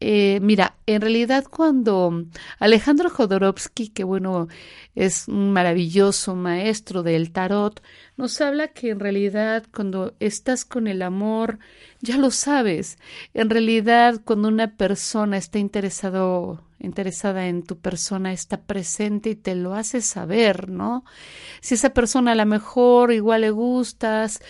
Eh, 0.00 0.40
mira, 0.40 0.76
en 0.86 1.02
realidad 1.02 1.44
cuando 1.44 2.24
Alejandro 2.58 3.10
Jodorowsky, 3.10 3.88
que 3.90 4.02
bueno, 4.02 4.48
es 4.94 5.28
un 5.28 5.52
maravilloso 5.52 6.34
maestro 6.34 7.02
del 7.02 7.32
tarot, 7.32 7.82
nos 8.16 8.40
habla 8.40 8.68
que 8.68 8.90
en 8.90 9.00
realidad 9.00 9.64
cuando 9.74 10.14
estás 10.18 10.64
con 10.64 10.86
el 10.86 11.02
amor, 11.02 11.58
ya 12.00 12.16
lo 12.16 12.30
sabes. 12.30 12.98
En 13.34 13.50
realidad 13.50 14.22
cuando 14.24 14.48
una 14.48 14.76
persona 14.76 15.36
está 15.36 15.58
interesado 15.58 16.64
interesada 16.80 17.46
en 17.46 17.62
tu 17.62 17.78
persona 17.78 18.32
está 18.32 18.62
presente 18.62 19.30
y 19.30 19.34
te 19.34 19.54
lo 19.54 19.74
hace 19.74 20.00
saber, 20.00 20.70
¿no? 20.70 21.04
Si 21.60 21.74
esa 21.74 21.90
persona 21.90 22.32
a 22.32 22.34
lo 22.34 22.46
mejor 22.46 23.12
igual 23.12 23.42
le 23.42 23.50
gustas, 23.50 24.40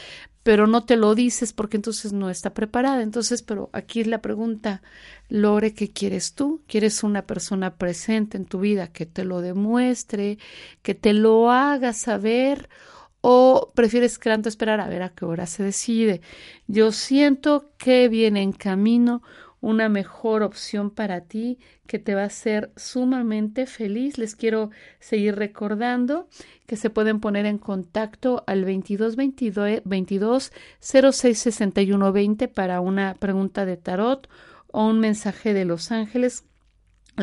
pero 0.50 0.66
no 0.66 0.82
te 0.82 0.96
lo 0.96 1.14
dices 1.14 1.52
porque 1.52 1.76
entonces 1.76 2.12
no 2.12 2.28
está 2.28 2.52
preparada. 2.52 3.04
Entonces, 3.04 3.40
pero 3.40 3.70
aquí 3.72 4.00
es 4.00 4.08
la 4.08 4.20
pregunta, 4.20 4.82
Lore, 5.28 5.74
¿qué 5.74 5.92
quieres 5.92 6.34
tú? 6.34 6.60
¿Quieres 6.66 7.04
una 7.04 7.22
persona 7.24 7.76
presente 7.76 8.36
en 8.36 8.46
tu 8.46 8.58
vida 8.58 8.88
que 8.88 9.06
te 9.06 9.22
lo 9.22 9.42
demuestre, 9.42 10.38
que 10.82 10.96
te 10.96 11.12
lo 11.12 11.52
haga 11.52 11.92
saber? 11.92 12.68
¿O 13.20 13.70
prefieres 13.76 14.18
tanto 14.18 14.48
esperar 14.48 14.80
a 14.80 14.88
ver 14.88 15.04
a 15.04 15.10
qué 15.10 15.24
hora 15.24 15.46
se 15.46 15.62
decide? 15.62 16.20
Yo 16.66 16.90
siento 16.90 17.70
que 17.78 18.08
viene 18.08 18.42
en 18.42 18.50
camino 18.50 19.22
una 19.60 19.88
mejor 19.88 20.42
opción 20.42 20.90
para 20.90 21.22
ti 21.22 21.58
que 21.86 21.98
te 21.98 22.14
va 22.14 22.22
a 22.22 22.26
hacer 22.26 22.72
sumamente 22.76 23.66
feliz. 23.66 24.18
Les 24.18 24.36
quiero 24.36 24.70
seguir 24.98 25.36
recordando 25.36 26.28
que 26.66 26.76
se 26.76 26.90
pueden 26.90 27.20
poner 27.20 27.46
en 27.46 27.58
contacto 27.58 28.44
al 28.46 28.64
22 28.64 29.16
22, 29.16 29.82
22 29.84 30.52
06 30.80 31.38
61 31.38 32.12
20 32.12 32.48
para 32.48 32.80
una 32.80 33.14
pregunta 33.14 33.64
de 33.64 33.76
tarot 33.76 34.28
o 34.68 34.86
un 34.86 35.00
mensaje 35.00 35.52
de 35.52 35.64
los 35.64 35.90
ángeles 35.90 36.44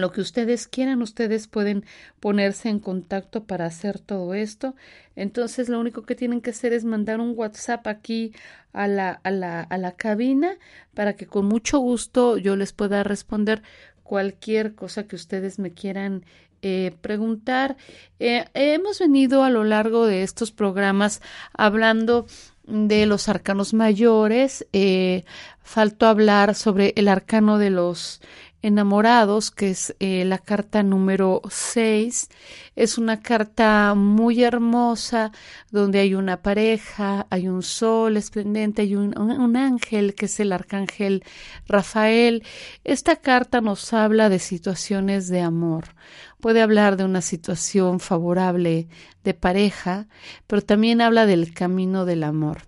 lo 0.02 0.12
que 0.12 0.22
ustedes 0.22 0.68
quieran, 0.68 1.02
ustedes 1.02 1.48
pueden 1.48 1.86
ponerse 2.20 2.70
en 2.70 2.80
contacto 2.80 3.44
para 3.46 3.66
hacer 3.66 4.00
todo 4.00 4.34
esto. 4.34 4.76
Entonces, 5.16 5.70
lo 5.70 5.80
único 5.80 6.04
que 6.04 6.16
tienen 6.16 6.42
que 6.42 6.52
hacer 6.52 6.74
es 6.74 6.86
mandar 6.86 7.20
un 7.20 7.34
WhatsApp 7.36 7.88
aquí 7.88 8.34
a 8.74 8.88
la, 8.88 9.12
a 9.24 9.32
la, 9.32 9.62
a 9.62 9.78
la 9.78 9.94
cabina 9.94 10.58
para 10.94 11.16
que 11.16 11.26
con 11.26 11.46
mucho 11.46 11.80
gusto 11.80 12.38
yo 12.38 12.56
les 12.56 12.74
pueda 12.74 13.04
responder 13.04 13.64
cualquier 14.04 14.76
cosa 14.76 15.08
que 15.08 15.16
ustedes 15.16 15.60
me 15.60 15.74
quieran 15.74 16.24
eh, 16.62 16.96
preguntar. 17.02 17.78
Eh, 18.20 18.46
hemos 18.54 19.00
venido 19.00 19.44
a 19.44 19.50
lo 19.50 19.64
largo 19.64 20.08
de 20.08 20.24
estos 20.24 20.52
programas 20.52 21.22
hablando 21.54 22.26
de 22.66 23.06
los 23.06 23.30
arcanos 23.30 23.74
mayores. 23.74 24.66
Eh, 24.74 25.24
faltó 25.62 26.08
hablar 26.08 26.56
sobre 26.56 26.94
el 26.96 27.10
arcano 27.10 27.60
de 27.60 27.70
los 27.70 28.22
enamorados, 28.62 29.52
que 29.52 29.72
es 29.72 29.96
eh, 30.00 30.26
la 30.26 30.40
carta 30.40 30.84
número 30.84 31.42
6. 31.50 32.30
Es 32.76 32.98
una 32.98 33.22
carta 33.22 33.94
muy 33.96 34.44
hermosa 34.44 35.32
donde 35.72 36.00
hay 36.00 36.16
una 36.16 36.42
pareja, 36.42 37.28
hay 37.30 37.48
un 37.48 37.64
sol 37.64 38.18
esplendente, 38.18 38.82
hay 38.84 38.96
un, 38.96 39.18
un, 39.18 39.56
ángel 39.58 40.16
que 40.16 40.26
es 40.26 40.40
el 40.40 40.52
arcángel 40.52 41.24
Rafael. 41.68 42.44
Esta 42.84 43.18
carta 43.18 43.62
nos 43.62 43.94
habla 43.94 44.30
de 44.30 44.40
situaciones 44.40 45.28
de 45.28 45.42
amor. 45.42 45.96
Puede 46.40 46.62
hablar 46.62 46.98
de 46.98 47.04
una 47.04 47.22
situación 47.22 48.00
favorable 48.00 48.88
de 49.24 49.34
pareja, 49.34 50.08
pero 50.48 50.62
también 50.62 51.02
habla 51.02 51.26
del 51.26 51.54
camino 51.54 52.06
del 52.06 52.24
amor. 52.24 52.64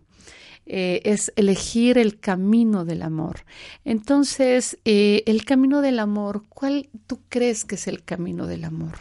Eh, 0.71 1.01
es 1.03 1.33
elegir 1.35 1.97
el 1.97 2.19
camino 2.19 2.85
del 2.85 3.01
amor. 3.01 3.43
Entonces, 3.85 4.77
eh, 4.85 5.23
el 5.25 5.43
camino 5.43 5.81
del 5.81 5.97
amor, 5.97 6.43
¿cuál 6.47 6.89
tú 7.07 7.21
crees 7.27 7.65
que 7.65 7.73
es 7.73 7.87
el 7.87 8.03
camino 8.03 8.45
del 8.45 8.63
amor? 8.63 8.99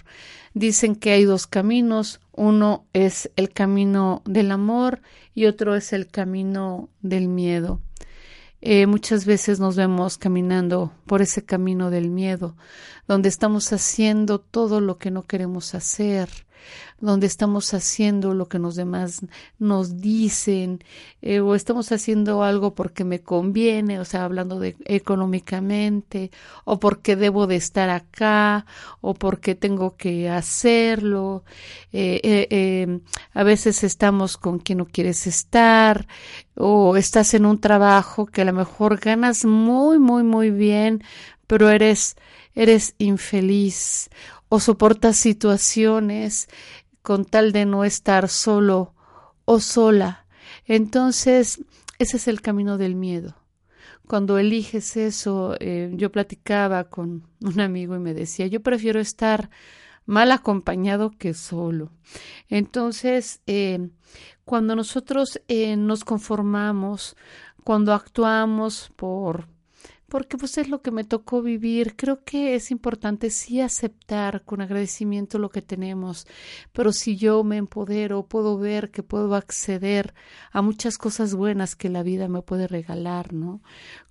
Dicen 0.54 0.96
que 0.96 1.10
hay 1.10 1.24
dos 1.24 1.46
caminos, 1.46 2.20
uno 2.32 2.86
es 2.94 3.30
el 3.36 3.50
camino 3.50 4.22
del 4.24 4.50
amor 4.50 5.02
y 5.34 5.44
otro 5.44 5.76
es 5.76 5.92
el 5.92 6.06
camino 6.06 6.88
del 7.02 7.28
miedo. 7.28 7.82
Eh, 8.62 8.86
muchas 8.86 9.26
veces 9.26 9.60
nos 9.60 9.76
vemos 9.76 10.16
caminando 10.16 10.90
por 11.04 11.20
ese 11.20 11.44
camino 11.44 11.90
del 11.90 12.08
miedo, 12.08 12.56
donde 13.06 13.28
estamos 13.28 13.74
haciendo 13.74 14.40
todo 14.40 14.80
lo 14.80 14.96
que 14.96 15.10
no 15.10 15.24
queremos 15.24 15.74
hacer, 15.74 16.30
donde 17.00 17.26
estamos 17.26 17.74
haciendo 17.74 18.34
lo 18.34 18.48
que 18.48 18.58
los 18.58 18.74
demás 18.74 19.20
nos 19.58 20.00
dicen 20.00 20.82
eh, 21.22 21.40
o 21.40 21.54
estamos 21.54 21.92
haciendo 21.92 22.42
algo 22.42 22.74
porque 22.74 23.04
me 23.04 23.20
conviene, 23.20 24.00
o 24.00 24.04
sea, 24.04 24.24
hablando 24.24 24.58
de 24.58 24.76
económicamente 24.84 26.30
o 26.64 26.80
porque 26.80 27.16
debo 27.16 27.46
de 27.46 27.56
estar 27.56 27.90
acá 27.90 28.66
o 29.00 29.14
porque 29.14 29.54
tengo 29.54 29.96
que 29.96 30.28
hacerlo. 30.28 31.44
Eh, 31.92 32.20
eh, 32.22 32.82
em, 32.82 33.00
a 33.32 33.42
veces 33.44 33.84
estamos 33.84 34.36
con 34.36 34.58
quien 34.58 34.78
no 34.78 34.86
quieres 34.86 35.26
estar 35.26 36.06
o 36.56 36.96
estás 36.96 37.34
en 37.34 37.46
un 37.46 37.60
trabajo 37.60 38.26
que 38.26 38.42
a 38.42 38.44
lo 38.44 38.52
mejor 38.52 38.98
ganas 38.98 39.44
muy, 39.44 39.98
muy, 39.98 40.22
muy 40.24 40.50
bien, 40.50 41.02
pero 41.46 41.70
eres 41.70 42.16
eres 42.58 42.96
infeliz 42.98 44.10
o 44.48 44.60
soportas 44.60 45.16
situaciones 45.16 46.48
con 47.02 47.24
tal 47.24 47.52
de 47.52 47.66
no 47.66 47.84
estar 47.84 48.28
solo 48.28 48.94
o 49.44 49.60
sola. 49.60 50.26
Entonces, 50.64 51.64
ese 51.98 52.16
es 52.16 52.28
el 52.28 52.40
camino 52.40 52.78
del 52.78 52.94
miedo. 52.94 53.34
Cuando 54.06 54.38
eliges 54.38 54.96
eso, 54.96 55.54
eh, 55.60 55.90
yo 55.94 56.10
platicaba 56.10 56.84
con 56.84 57.28
un 57.40 57.60
amigo 57.60 57.94
y 57.94 57.98
me 57.98 58.14
decía, 58.14 58.46
yo 58.46 58.62
prefiero 58.62 59.00
estar 59.00 59.50
mal 60.06 60.32
acompañado 60.32 61.10
que 61.10 61.34
solo. 61.34 61.92
Entonces, 62.48 63.42
eh, 63.46 63.90
cuando 64.44 64.74
nosotros 64.74 65.42
eh, 65.48 65.76
nos 65.76 66.04
conformamos, 66.04 67.16
cuando 67.64 67.92
actuamos 67.92 68.90
por 68.96 69.46
porque 70.08 70.38
pues 70.38 70.56
es 70.56 70.68
lo 70.68 70.80
que 70.80 70.90
me 70.90 71.04
tocó 71.04 71.42
vivir. 71.42 71.94
Creo 71.94 72.24
que 72.24 72.54
es 72.54 72.70
importante 72.70 73.30
sí 73.30 73.60
aceptar 73.60 74.42
con 74.44 74.60
agradecimiento 74.60 75.38
lo 75.38 75.50
que 75.50 75.60
tenemos, 75.60 76.26
pero 76.72 76.92
si 76.92 77.16
yo 77.16 77.44
me 77.44 77.58
empodero, 77.58 78.26
puedo 78.26 78.56
ver 78.58 78.90
que 78.90 79.02
puedo 79.02 79.34
acceder 79.34 80.14
a 80.50 80.62
muchas 80.62 80.96
cosas 80.96 81.34
buenas 81.34 81.76
que 81.76 81.90
la 81.90 82.02
vida 82.02 82.26
me 82.28 82.42
puede 82.42 82.66
regalar, 82.66 83.34
¿no? 83.34 83.60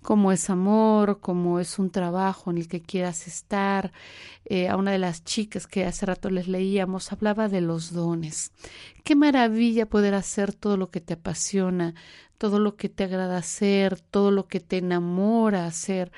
Como 0.00 0.30
es 0.30 0.48
amor, 0.50 1.20
como 1.20 1.58
es 1.58 1.78
un 1.78 1.90
trabajo 1.90 2.50
en 2.50 2.58
el 2.58 2.68
que 2.68 2.80
quieras 2.80 3.26
estar. 3.26 3.92
Eh, 4.44 4.68
a 4.68 4.76
una 4.76 4.92
de 4.92 4.98
las 4.98 5.24
chicas 5.24 5.66
que 5.66 5.84
hace 5.84 6.06
rato 6.06 6.30
les 6.30 6.48
leíamos 6.48 7.12
hablaba 7.12 7.48
de 7.48 7.60
los 7.60 7.92
dones. 7.92 8.52
Qué 9.04 9.16
maravilla 9.16 9.88
poder 9.88 10.14
hacer 10.14 10.54
todo 10.54 10.76
lo 10.76 10.90
que 10.90 11.00
te 11.00 11.14
apasiona, 11.14 11.94
todo 12.38 12.58
lo 12.60 12.76
que 12.76 12.88
te 12.88 13.04
agrada 13.04 13.38
hacer, 13.38 14.00
todo 14.00 14.30
lo 14.30 14.46
que 14.48 14.60
te 14.60 14.78
enamora 14.78 15.66
hacer. 15.66 16.12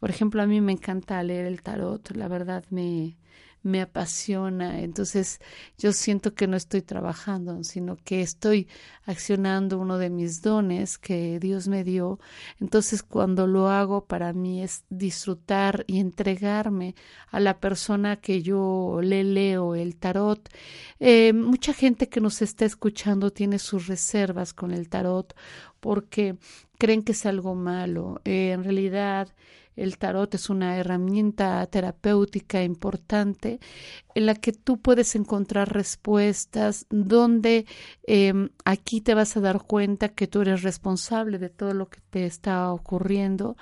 Por 0.00 0.10
ejemplo, 0.10 0.42
a 0.42 0.46
mí 0.46 0.60
me 0.60 0.72
encanta 0.72 1.22
leer 1.22 1.46
el 1.46 1.62
tarot, 1.62 2.10
la 2.16 2.26
verdad 2.26 2.64
me, 2.70 3.16
me 3.62 3.82
apasiona. 3.82 4.80
Entonces 4.80 5.40
yo 5.78 5.92
siento 5.92 6.34
que 6.34 6.46
no 6.46 6.56
estoy 6.56 6.82
trabajando, 6.82 7.62
sino 7.64 7.96
que 7.96 8.22
estoy 8.22 8.68
accionando 9.04 9.78
uno 9.78 9.98
de 9.98 10.10
mis 10.10 10.42
dones 10.42 10.98
que 10.98 11.38
Dios 11.40 11.68
me 11.68 11.84
dio. 11.84 12.18
Entonces 12.60 13.02
cuando 13.02 13.46
lo 13.46 13.68
hago 13.68 14.06
para 14.06 14.32
mí 14.32 14.62
es 14.62 14.84
disfrutar 14.88 15.84
y 15.86 16.00
entregarme 16.00 16.94
a 17.30 17.40
la 17.40 17.60
persona 17.60 18.16
que 18.16 18.42
yo 18.42 19.00
le 19.02 19.24
leo 19.24 19.74
el 19.74 19.96
tarot. 19.96 20.48
Eh, 20.98 21.32
mucha 21.32 21.72
gente 21.74 22.08
que 22.08 22.20
nos 22.20 22.42
está 22.42 22.64
escuchando 22.64 23.30
tiene 23.30 23.58
sus 23.58 23.86
reservas 23.86 24.54
con 24.54 24.70
el 24.70 24.88
tarot 24.88 25.34
porque 25.80 26.36
creen 26.78 27.02
que 27.02 27.12
es 27.12 27.26
algo 27.26 27.54
malo. 27.54 28.20
Eh, 28.24 28.52
en 28.52 28.64
realidad 28.64 29.28
el 29.76 29.98
tarot 29.98 30.34
es 30.34 30.50
una 30.50 30.76
herramienta 30.76 31.64
terapéutica 31.66 32.62
importante 32.62 33.60
en 34.14 34.26
la 34.26 34.34
que 34.34 34.52
tú 34.52 34.78
puedes 34.78 35.14
encontrar 35.14 35.72
respuestas 35.72 36.86
donde 36.90 37.66
em, 38.02 38.50
aquí 38.64 39.00
te 39.00 39.14
vas 39.14 39.36
a 39.36 39.40
dar 39.40 39.62
cuenta 39.62 40.08
que 40.08 40.26
tú 40.26 40.42
eres 40.42 40.62
responsable 40.62 41.38
de 41.38 41.48
todo 41.48 41.74
lo 41.74 41.88
que 41.88 42.00
te 42.10 42.26
está 42.26 42.72
ocurriendo 42.72 43.56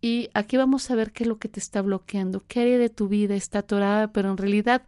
y 0.00 0.30
aquí 0.32 0.56
vamos 0.56 0.90
a 0.90 0.94
ver 0.94 1.12
qué 1.12 1.24
es 1.24 1.28
lo 1.28 1.38
que 1.38 1.48
te 1.48 1.60
está 1.60 1.82
bloqueando, 1.82 2.42
qué 2.48 2.60
área 2.60 2.78
de 2.78 2.88
tu 2.88 3.08
vida 3.08 3.34
está 3.34 3.60
atorada, 3.60 4.12
pero 4.12 4.30
en 4.30 4.38
realidad 4.38 4.82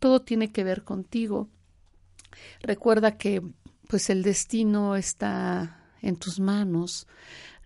todo 0.00 0.20
tiene 0.20 0.50
que 0.50 0.64
ver 0.64 0.82
contigo. 0.82 1.48
Recuerda 2.60 3.16
que 3.16 3.42
pues 3.88 4.10
el 4.10 4.22
destino 4.22 4.96
está 4.96 5.80
en 6.02 6.16
tus 6.16 6.40
manos 6.40 7.06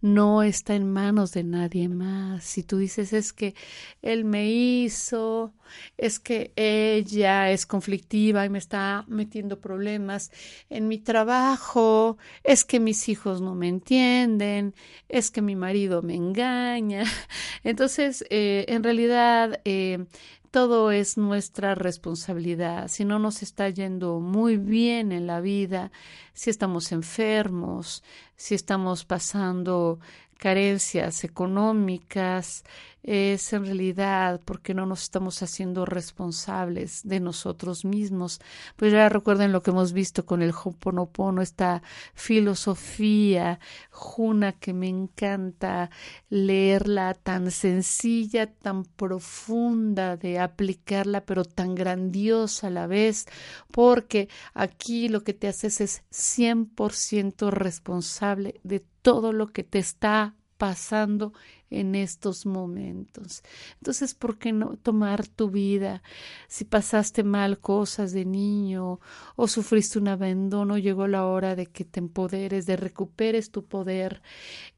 no 0.03 0.43
está 0.43 0.75
en 0.75 0.93
manos 0.93 1.33
de 1.33 1.45
nadie 1.45 1.89
más. 1.89 2.45
Si 2.45 2.63
tú 2.63 2.77
dices 2.77 3.13
es 3.13 3.33
que 3.33 3.55
él 4.03 4.25
me 4.25 4.51
hizo, 4.51 5.55
es 5.97 6.19
que 6.19 6.53
ella 6.57 7.51
es 7.51 7.67
conflictiva 7.67 8.45
y 8.45 8.51
me 8.51 8.59
está 8.59 9.05
metiendo 9.09 9.61
problemas 9.61 10.33
en 10.69 10.89
mi 10.89 10.99
trabajo, 10.99 12.19
es 12.43 12.65
que 12.65 12.81
mis 12.81 13.09
hijos 13.09 13.41
no 13.41 13.55
me 13.55 13.69
entienden, 13.69 14.75
es 15.09 15.31
que 15.31 15.41
mi 15.41 15.57
marido 15.57 16.03
me 16.03 16.17
engaña. 16.17 17.05
Entonces, 17.65 18.25
eh, 18.29 18.67
en 18.69 18.83
realidad, 18.83 19.61
eh, 19.65 20.05
todo 20.53 20.93
es 20.93 21.17
nuestra 21.17 21.75
responsabilidad. 21.75 22.89
Si 22.89 23.07
no 23.07 23.19
nos 23.19 23.43
está 23.43 23.71
yendo 23.71 24.21
muy 24.21 24.59
bien 24.59 25.11
en 25.11 25.27
la 25.27 25.41
vida, 25.41 25.91
si 26.35 26.51
estamos 26.51 26.93
enfermos, 26.93 28.05
si 28.37 28.55
estamos 28.55 29.07
pasando 29.07 29.99
carencias 30.43 31.23
económicas, 31.23 32.65
es 33.05 33.53
en 33.53 33.65
realidad 33.65 34.41
porque 34.45 34.75
no 34.75 34.87
nos 34.87 35.05
estamos 35.05 35.41
haciendo 35.41 35.85
responsables 35.85 37.03
de 37.05 37.21
nosotros 37.21 37.85
mismos. 37.85 38.41
Pues 38.75 38.93
ya 38.93 39.09
recuerden 39.09 39.53
lo 39.53 39.63
que 39.63 39.71
hemos 39.71 39.93
visto 39.93 40.27
con 40.27 40.43
el 40.43 40.51
Hoponopono, 40.51 41.43
esta 41.43 41.85
filosofía 42.15 43.61
juna 43.91 44.51
que 44.51 44.73
me 44.73 44.89
encanta 44.89 45.91
leerla 46.29 47.15
tan 47.15 47.53
sencilla, 47.53 48.53
tan 48.53 48.85
profunda 48.85 50.17
de 50.17 50.41
aplicarla, 50.41 51.25
pero 51.25 51.45
tan 51.45 51.77
grandiosa 51.77 52.67
a 52.67 52.71
la 52.71 52.89
vez, 52.89 53.27
porque 53.71 54.29
aquí 54.55 55.09
lo 55.09 55.23
que 55.23 55.35
te 55.35 55.47
haces 55.47 55.81
es 55.81 56.03
100% 56.11 57.51
responsable 57.51 58.61
de 58.65 58.85
todo 59.03 59.33
lo 59.33 59.49
que 59.49 59.65
te 59.65 59.79
está 59.79 60.35
pasando 60.57 61.33
en 61.73 61.95
estos 61.95 62.47
momentos. 62.47 63.43
Entonces, 63.75 64.15
¿por 64.15 64.39
qué 64.39 64.53
no 64.53 64.77
tomar 64.77 65.27
tu 65.27 65.51
vida? 65.51 66.03
Si 66.49 66.65
pasaste 66.65 67.25
mal 67.25 67.59
cosas 67.59 68.13
de 68.13 68.25
niño 68.25 69.01
o 69.37 69.49
sufriste 69.49 69.99
un 69.99 70.09
abandono, 70.09 70.79
llegó 70.79 71.09
la 71.09 71.27
hora 71.27 71.57
de 71.57 71.67
que 71.67 71.85
te 71.85 71.99
empoderes, 72.01 72.67
de 72.67 72.77
recuperes 72.77 73.51
tu 73.51 73.65
poder. 73.65 74.23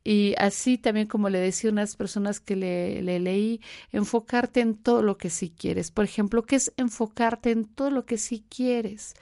Y 0.05 0.35
así 0.39 0.79
también, 0.79 1.09
como 1.09 1.31
le 1.31 1.39
decía 1.39 1.71
a 1.71 1.73
unas 1.73 1.97
personas 1.97 2.39
que 2.39 2.57
le, 2.57 3.03
le 3.03 3.19
leí, 3.19 3.61
enfocarte 3.91 4.61
en 4.61 4.77
todo 4.77 5.03
lo 5.03 5.17
que 5.17 5.31
sí 5.31 5.51
quieres. 5.51 5.91
Por 5.91 6.05
ejemplo, 6.05 6.43
¿qué 6.43 6.57
es 6.57 6.73
enfocarte 6.77 7.51
en 7.51 7.65
todo 7.65 7.91
lo 7.91 8.05
que 8.05 8.19
sí 8.19 8.45
quieres? 8.49 9.15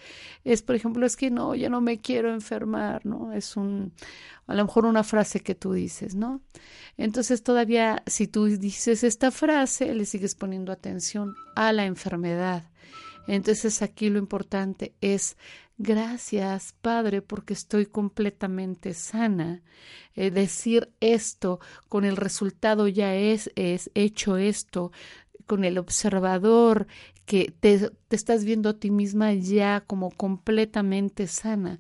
Es, 0.45 0.63
por 0.63 0.75
ejemplo, 0.75 1.07
es 1.07 1.17
que 1.17 1.31
no, 1.31 1.55
ya 1.55 1.69
no 1.69 1.81
me 1.81 2.01
quiero 2.01 2.33
enfermar, 2.33 3.07
¿no? 3.07 3.33
Es 3.33 3.57
un, 3.57 3.93
a 4.47 4.55
lo 4.55 4.65
mejor 4.65 4.87
una 4.87 5.05
frase 5.05 5.41
que 5.41 5.55
tú 5.55 5.73
dices, 5.73 6.15
¿no? 6.15 6.41
Entonces 6.97 7.43
todavía 7.63 8.03
si 8.09 8.27
tú 8.27 8.47
dices 8.47 9.05
esta 9.05 9.31
frase, 9.31 9.95
le 9.95 10.05
sigues 10.05 10.35
poniendo 10.35 10.73
atención 10.73 11.37
a 11.55 11.73
la 11.73 11.87
enfermedad. 11.87 12.69
Entonces 13.29 13.83
aquí 13.83 14.11
lo 14.11 14.19
importante 14.19 14.95
es 15.01 15.37
gracias 15.79 16.75
Padre 16.83 17.23
porque 17.23 17.53
estoy 17.53 17.87
completamente 17.87 18.95
sana. 18.95 19.63
Eh, 20.17 20.33
decir 20.33 20.91
esto 20.99 21.61
con 21.89 22.05
el 22.05 22.17
resultado 22.17 22.89
ya 22.89 23.15
es, 23.15 23.49
es 23.55 23.93
hecho 23.95 24.39
esto, 24.39 24.91
con 25.47 25.65
el 25.65 25.79
observador 25.79 26.89
que 27.27 27.55
te, 27.61 27.91
te 28.09 28.17
estás 28.17 28.45
viendo 28.45 28.71
a 28.71 28.75
ti 28.75 28.91
misma 28.91 29.35
ya 29.35 29.85
como 29.87 30.11
completamente 30.11 31.29
sana. 31.29 31.79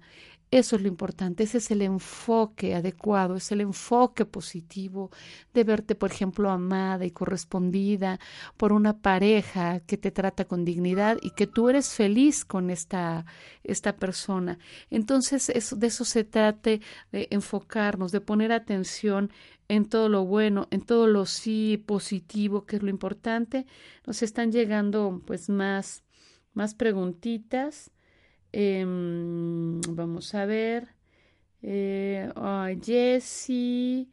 Eso 0.52 0.76
es 0.76 0.82
lo 0.82 0.88
importante, 0.88 1.44
ese 1.44 1.56
es 1.56 1.70
el 1.70 1.80
enfoque 1.80 2.74
adecuado, 2.74 3.36
es 3.36 3.50
el 3.52 3.62
enfoque 3.62 4.26
positivo 4.26 5.10
de 5.54 5.64
verte, 5.64 5.94
por 5.94 6.12
ejemplo, 6.12 6.50
amada 6.50 7.06
y 7.06 7.10
correspondida 7.10 8.20
por 8.58 8.74
una 8.74 9.00
pareja 9.00 9.80
que 9.80 9.96
te 9.96 10.10
trata 10.10 10.44
con 10.44 10.66
dignidad 10.66 11.16
y 11.22 11.30
que 11.30 11.46
tú 11.46 11.70
eres 11.70 11.94
feliz 11.94 12.44
con 12.44 12.68
esta, 12.68 13.24
esta 13.64 13.96
persona. 13.96 14.58
Entonces, 14.90 15.48
eso, 15.48 15.74
de 15.74 15.86
eso 15.86 16.04
se 16.04 16.22
trate, 16.22 16.82
de 17.12 17.28
enfocarnos, 17.30 18.12
de 18.12 18.20
poner 18.20 18.52
atención 18.52 19.30
en 19.68 19.86
todo 19.86 20.10
lo 20.10 20.26
bueno, 20.26 20.68
en 20.70 20.82
todo 20.82 21.06
lo 21.06 21.24
sí 21.24 21.82
positivo, 21.86 22.66
que 22.66 22.76
es 22.76 22.82
lo 22.82 22.90
importante. 22.90 23.64
Nos 24.06 24.22
están 24.22 24.52
llegando 24.52 25.22
pues 25.24 25.48
más, 25.48 26.04
más 26.52 26.74
preguntitas. 26.74 27.90
Em, 28.52 29.80
vamos 29.88 30.34
a 30.34 30.46
ver. 30.46 30.88
Eh, 31.62 32.30
Jessie 32.82 34.08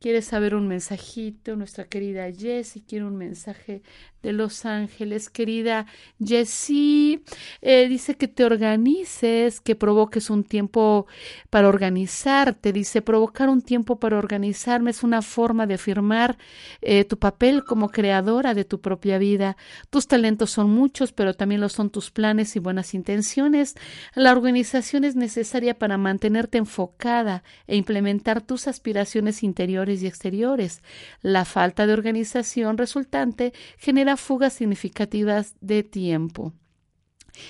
quiere 0.00 0.22
saber 0.22 0.54
un 0.54 0.68
mensajito. 0.68 1.56
Nuestra 1.56 1.84
querida 1.88 2.30
Jessie 2.32 2.82
quiere 2.84 3.04
un 3.04 3.16
mensaje 3.16 3.82
de 4.26 4.32
Los 4.32 4.64
Ángeles. 4.64 5.30
Querida 5.30 5.86
Jessie, 6.22 7.22
eh, 7.62 7.88
dice 7.88 8.16
que 8.16 8.26
te 8.26 8.44
organices, 8.44 9.60
que 9.60 9.76
provoques 9.76 10.30
un 10.30 10.42
tiempo 10.42 11.06
para 11.48 11.68
organizarte. 11.68 12.72
Dice, 12.72 13.02
provocar 13.02 13.48
un 13.48 13.62
tiempo 13.62 14.00
para 14.00 14.18
organizarme 14.18 14.90
es 14.90 15.04
una 15.04 15.22
forma 15.22 15.66
de 15.66 15.74
afirmar 15.74 16.38
eh, 16.82 17.04
tu 17.04 17.18
papel 17.18 17.62
como 17.64 17.88
creadora 17.88 18.52
de 18.54 18.64
tu 18.64 18.80
propia 18.80 19.18
vida. 19.18 19.56
Tus 19.90 20.08
talentos 20.08 20.50
son 20.50 20.70
muchos, 20.70 21.12
pero 21.12 21.34
también 21.34 21.60
lo 21.60 21.68
son 21.68 21.90
tus 21.90 22.10
planes 22.10 22.56
y 22.56 22.58
buenas 22.58 22.94
intenciones. 22.94 23.76
La 24.16 24.32
organización 24.32 25.04
es 25.04 25.14
necesaria 25.14 25.78
para 25.78 25.98
mantenerte 25.98 26.58
enfocada 26.58 27.44
e 27.68 27.76
implementar 27.76 28.42
tus 28.42 28.66
aspiraciones 28.66 29.44
interiores 29.44 30.02
y 30.02 30.08
exteriores. 30.08 30.82
La 31.22 31.44
falta 31.44 31.86
de 31.86 31.92
organización 31.92 32.76
resultante 32.76 33.52
genera 33.78 34.15
fugas 34.16 34.52
significativas 34.52 35.54
de 35.60 35.82
tiempo. 35.82 36.52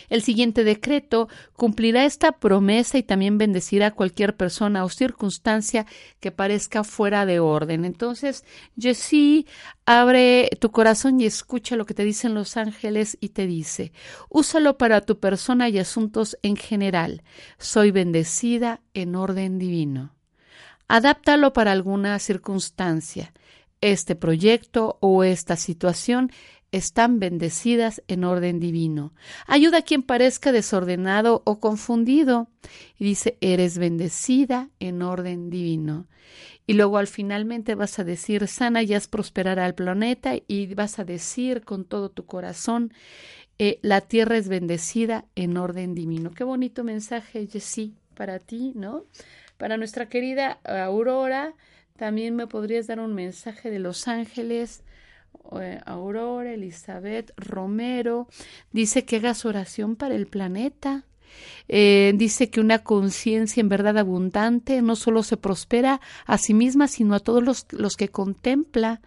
El 0.08 0.22
siguiente 0.22 0.64
decreto 0.64 1.28
cumplirá 1.52 2.04
esta 2.04 2.32
promesa 2.32 2.98
y 2.98 3.02
también 3.02 3.38
bendecirá 3.38 3.88
a 3.88 3.94
cualquier 3.94 4.36
persona 4.36 4.84
o 4.84 4.88
circunstancia 4.88 5.86
que 6.20 6.32
parezca 6.32 6.84
fuera 6.84 7.26
de 7.26 7.40
orden. 7.40 7.84
Entonces, 7.84 8.44
Jessie, 8.78 9.46
abre 9.84 10.50
tu 10.60 10.70
corazón 10.70 11.20
y 11.20 11.26
escucha 11.26 11.76
lo 11.76 11.86
que 11.86 11.94
te 11.94 12.04
dicen 12.04 12.34
los 12.34 12.56
ángeles 12.56 13.16
y 13.20 13.30
te 13.30 13.46
dice, 13.46 13.92
úsalo 14.28 14.78
para 14.78 15.00
tu 15.00 15.18
persona 15.18 15.68
y 15.68 15.78
asuntos 15.78 16.36
en 16.42 16.56
general. 16.56 17.22
Soy 17.58 17.90
bendecida 17.90 18.80
en 18.94 19.14
orden 19.14 19.58
divino. 19.58 20.14
Adáptalo 20.88 21.52
para 21.52 21.72
alguna 21.72 22.18
circunstancia. 22.18 23.32
Este 23.80 24.14
proyecto 24.14 24.98
o 25.00 25.22
esta 25.22 25.56
situación 25.56 26.32
están 26.76 27.18
bendecidas 27.18 28.02
en 28.06 28.24
orden 28.24 28.60
divino. 28.60 29.14
Ayuda 29.46 29.78
a 29.78 29.82
quien 29.82 30.02
parezca 30.02 30.52
desordenado 30.52 31.42
o 31.46 31.58
confundido. 31.58 32.48
Y 32.98 33.04
dice, 33.04 33.38
eres 33.40 33.78
bendecida 33.78 34.68
en 34.78 35.00
orden 35.02 35.48
divino. 35.48 36.06
Y 36.66 36.74
luego 36.74 36.98
al 36.98 37.06
finalmente 37.06 37.74
vas 37.74 37.98
a 37.98 38.04
decir, 38.04 38.46
sana 38.46 38.82
y 38.82 38.92
haz 38.92 39.08
prosperar 39.08 39.58
al 39.58 39.74
planeta 39.74 40.34
y 40.46 40.74
vas 40.74 40.98
a 40.98 41.04
decir 41.04 41.62
con 41.62 41.84
todo 41.84 42.10
tu 42.10 42.26
corazón, 42.26 42.92
eh, 43.58 43.78
la 43.82 44.02
tierra 44.02 44.36
es 44.36 44.48
bendecida 44.48 45.24
en 45.34 45.56
orden 45.56 45.94
divino. 45.94 46.32
Qué 46.32 46.44
bonito 46.44 46.84
mensaje, 46.84 47.46
Jessie, 47.46 47.94
para 48.14 48.38
ti, 48.38 48.72
¿no? 48.74 49.04
Para 49.56 49.78
nuestra 49.78 50.10
querida 50.10 50.58
Aurora, 50.64 51.54
también 51.96 52.36
me 52.36 52.46
podrías 52.46 52.86
dar 52.86 53.00
un 53.00 53.14
mensaje 53.14 53.70
de 53.70 53.78
los 53.78 54.08
ángeles 54.08 54.82
Aurora, 55.84 56.52
Elizabeth, 56.52 57.32
Romero, 57.36 58.28
dice 58.72 59.04
que 59.04 59.16
hagas 59.16 59.44
oración 59.44 59.96
para 59.96 60.14
el 60.14 60.26
planeta. 60.26 61.04
Eh, 61.68 62.12
dice 62.14 62.50
que 62.50 62.60
una 62.60 62.80
conciencia 62.80 63.60
en 63.60 63.68
verdad 63.68 63.98
abundante 63.98 64.82
no 64.82 64.94
solo 64.94 65.22
se 65.22 65.36
prospera 65.36 66.00
a 66.26 66.38
sí 66.38 66.54
misma, 66.54 66.86
sino 66.86 67.14
a 67.14 67.20
todos 67.20 67.42
los, 67.42 67.66
los, 67.70 67.96
que 67.96 68.08
contempla. 68.08 69.00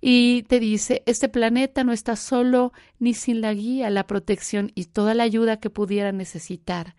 Y 0.00 0.44
te 0.44 0.60
dice, 0.60 1.02
este 1.06 1.28
planeta 1.28 1.82
no 1.82 1.92
está 1.92 2.14
solo 2.14 2.72
ni 2.98 3.14
sin 3.14 3.40
la 3.40 3.52
guía, 3.52 3.90
la 3.90 4.06
protección 4.06 4.70
y 4.74 4.84
toda 4.84 5.14
la 5.14 5.24
ayuda 5.24 5.58
que 5.58 5.70
pudiera 5.70 6.12
necesitar. 6.12 6.94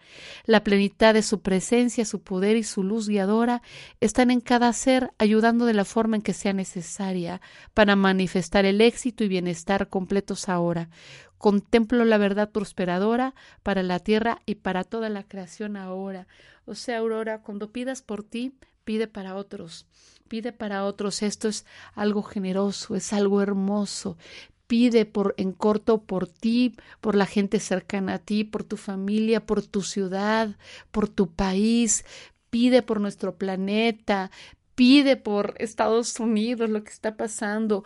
La 0.45 0.63
plenitud 0.63 0.87
de 0.97 1.21
su 1.21 1.41
presencia, 1.41 2.05
su 2.05 2.21
poder 2.21 2.57
y 2.57 2.63
su 2.63 2.81
luz 2.81 3.07
guiadora 3.07 3.61
están 3.99 4.31
en 4.31 4.41
cada 4.41 4.71
ser, 4.73 5.11
ayudando 5.17 5.65
de 5.65 5.73
la 5.73 5.85
forma 5.85 6.15
en 6.15 6.21
que 6.21 6.33
sea 6.33 6.53
necesaria 6.53 7.41
para 7.73 7.95
manifestar 7.95 8.65
el 8.65 8.81
éxito 8.81 9.23
y 9.23 9.27
bienestar 9.27 9.89
completos 9.89 10.49
ahora. 10.49 10.89
Contemplo 11.37 12.03
la 12.05 12.17
verdad 12.17 12.51
prosperadora 12.51 13.35
para 13.63 13.83
la 13.83 13.99
tierra 13.99 14.41
y 14.45 14.55
para 14.55 14.83
toda 14.83 15.09
la 15.09 15.23
creación 15.23 15.77
ahora. 15.77 16.27
O 16.65 16.75
sea, 16.75 16.97
Aurora, 16.97 17.41
cuando 17.41 17.71
pidas 17.71 18.01
por 18.01 18.23
ti, 18.23 18.53
pide 18.83 19.07
para 19.07 19.35
otros, 19.35 19.85
pide 20.27 20.51
para 20.51 20.85
otros. 20.85 21.21
Esto 21.21 21.47
es 21.47 21.65
algo 21.93 22.23
generoso, 22.23 22.95
es 22.95 23.13
algo 23.13 23.41
hermoso. 23.41 24.17
Pide 24.65 25.05
por 25.05 25.33
en 25.37 25.53
corto 25.53 26.03
por 26.03 26.27
ti, 26.27 26.75
por 26.99 27.15
la 27.15 27.25
gente 27.25 27.59
cercana 27.59 28.15
a 28.15 28.19
ti, 28.19 28.43
por 28.43 28.63
tu 28.63 28.75
familia, 28.75 29.45
por 29.45 29.65
tu 29.65 29.81
ciudad, 29.81 30.57
por 30.91 31.07
tu 31.07 31.31
país. 31.31 32.03
Pide 32.49 32.81
por 32.81 32.99
nuestro 32.99 33.37
planeta, 33.37 34.31
pide 34.75 35.15
por 35.17 35.55
Estados 35.59 36.19
Unidos 36.19 36.69
lo 36.69 36.83
que 36.83 36.91
está 36.91 37.17
pasando. 37.17 37.83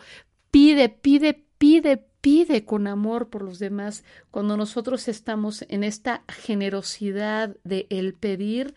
Pide, 0.50 0.88
pide, 0.88 1.46
pide, 1.58 2.06
pide 2.22 2.64
con 2.64 2.86
amor 2.86 3.28
por 3.28 3.42
los 3.42 3.58
demás, 3.58 4.04
cuando 4.30 4.56
nosotros 4.56 5.08
estamos 5.08 5.66
en 5.68 5.84
esta 5.84 6.22
generosidad 6.28 7.56
de 7.64 7.86
el 7.90 8.14
pedir, 8.14 8.74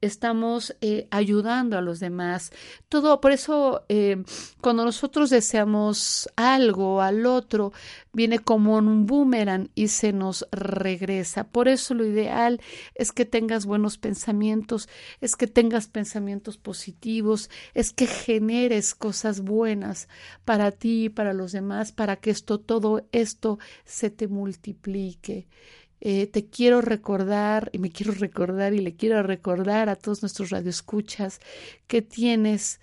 estamos 0.00 0.76
eh, 0.80 1.08
ayudando 1.10 1.76
a 1.76 1.80
los 1.80 2.00
demás. 2.00 2.52
Todo, 2.88 3.20
por 3.20 3.32
eso, 3.32 3.84
eh, 3.88 4.22
cuando 4.60 4.84
nosotros 4.84 5.30
deseamos 5.30 6.28
algo 6.36 7.02
al 7.02 7.26
otro, 7.26 7.72
viene 8.12 8.38
como 8.38 8.76
un 8.76 9.06
boomerang 9.06 9.70
y 9.74 9.88
se 9.88 10.12
nos 10.12 10.46
regresa. 10.52 11.48
Por 11.48 11.68
eso 11.68 11.94
lo 11.94 12.04
ideal 12.04 12.60
es 12.94 13.12
que 13.12 13.24
tengas 13.24 13.66
buenos 13.66 13.98
pensamientos, 13.98 14.88
es 15.20 15.36
que 15.36 15.46
tengas 15.46 15.88
pensamientos 15.88 16.58
positivos, 16.58 17.50
es 17.74 17.92
que 17.92 18.06
generes 18.06 18.94
cosas 18.94 19.40
buenas 19.40 20.08
para 20.44 20.70
ti 20.70 21.04
y 21.04 21.08
para 21.08 21.32
los 21.32 21.52
demás, 21.52 21.92
para 21.92 22.16
que 22.16 22.30
esto, 22.30 22.58
todo 22.58 23.06
esto 23.12 23.58
se 23.84 24.10
te 24.10 24.28
multiplique. 24.28 25.48
Eh, 26.00 26.26
te 26.26 26.46
quiero 26.46 26.80
recordar 26.80 27.70
y 27.72 27.78
me 27.78 27.90
quiero 27.90 28.12
recordar 28.12 28.72
y 28.74 28.78
le 28.78 28.94
quiero 28.94 29.22
recordar 29.22 29.88
a 29.88 29.96
todos 29.96 30.22
nuestros 30.22 30.50
radioescuchas 30.50 31.40
que 31.86 32.02
tienes 32.02 32.80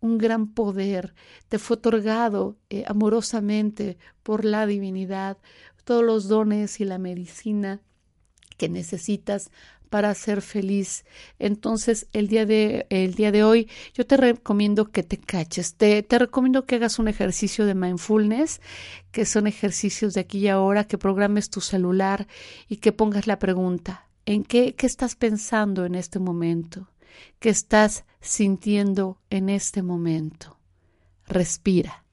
un 0.00 0.18
gran 0.18 0.52
poder, 0.52 1.14
te 1.48 1.58
fue 1.58 1.76
otorgado 1.76 2.56
eh, 2.70 2.84
amorosamente 2.86 3.98
por 4.22 4.44
la 4.44 4.66
divinidad, 4.66 5.38
todos 5.84 6.04
los 6.04 6.28
dones 6.28 6.80
y 6.80 6.84
la 6.84 6.98
medicina 6.98 7.80
que 8.56 8.68
necesitas 8.68 9.50
para 9.88 10.14
ser 10.14 10.42
feliz. 10.42 11.04
Entonces, 11.38 12.06
el 12.12 12.28
día 12.28 12.46
de, 12.46 12.86
el 12.90 13.14
día 13.14 13.32
de 13.32 13.44
hoy, 13.44 13.68
yo 13.94 14.06
te 14.06 14.16
recomiendo 14.16 14.90
que 14.90 15.02
te 15.02 15.18
caches. 15.18 15.74
Te, 15.74 16.02
te 16.02 16.18
recomiendo 16.18 16.66
que 16.66 16.76
hagas 16.76 16.98
un 16.98 17.08
ejercicio 17.08 17.66
de 17.66 17.74
mindfulness, 17.74 18.60
que 19.10 19.24
son 19.24 19.46
ejercicios 19.46 20.14
de 20.14 20.20
aquí 20.20 20.38
y 20.38 20.48
ahora, 20.48 20.84
que 20.84 20.98
programes 20.98 21.50
tu 21.50 21.60
celular 21.60 22.26
y 22.68 22.76
que 22.76 22.92
pongas 22.92 23.26
la 23.26 23.38
pregunta, 23.38 24.08
¿en 24.26 24.44
qué, 24.44 24.74
qué 24.74 24.86
estás 24.86 25.16
pensando 25.16 25.84
en 25.84 25.94
este 25.94 26.18
momento? 26.18 26.88
¿Qué 27.38 27.48
estás 27.50 28.04
sintiendo 28.20 29.18
en 29.30 29.48
este 29.48 29.82
momento? 29.82 30.58
Respira. 31.26 32.04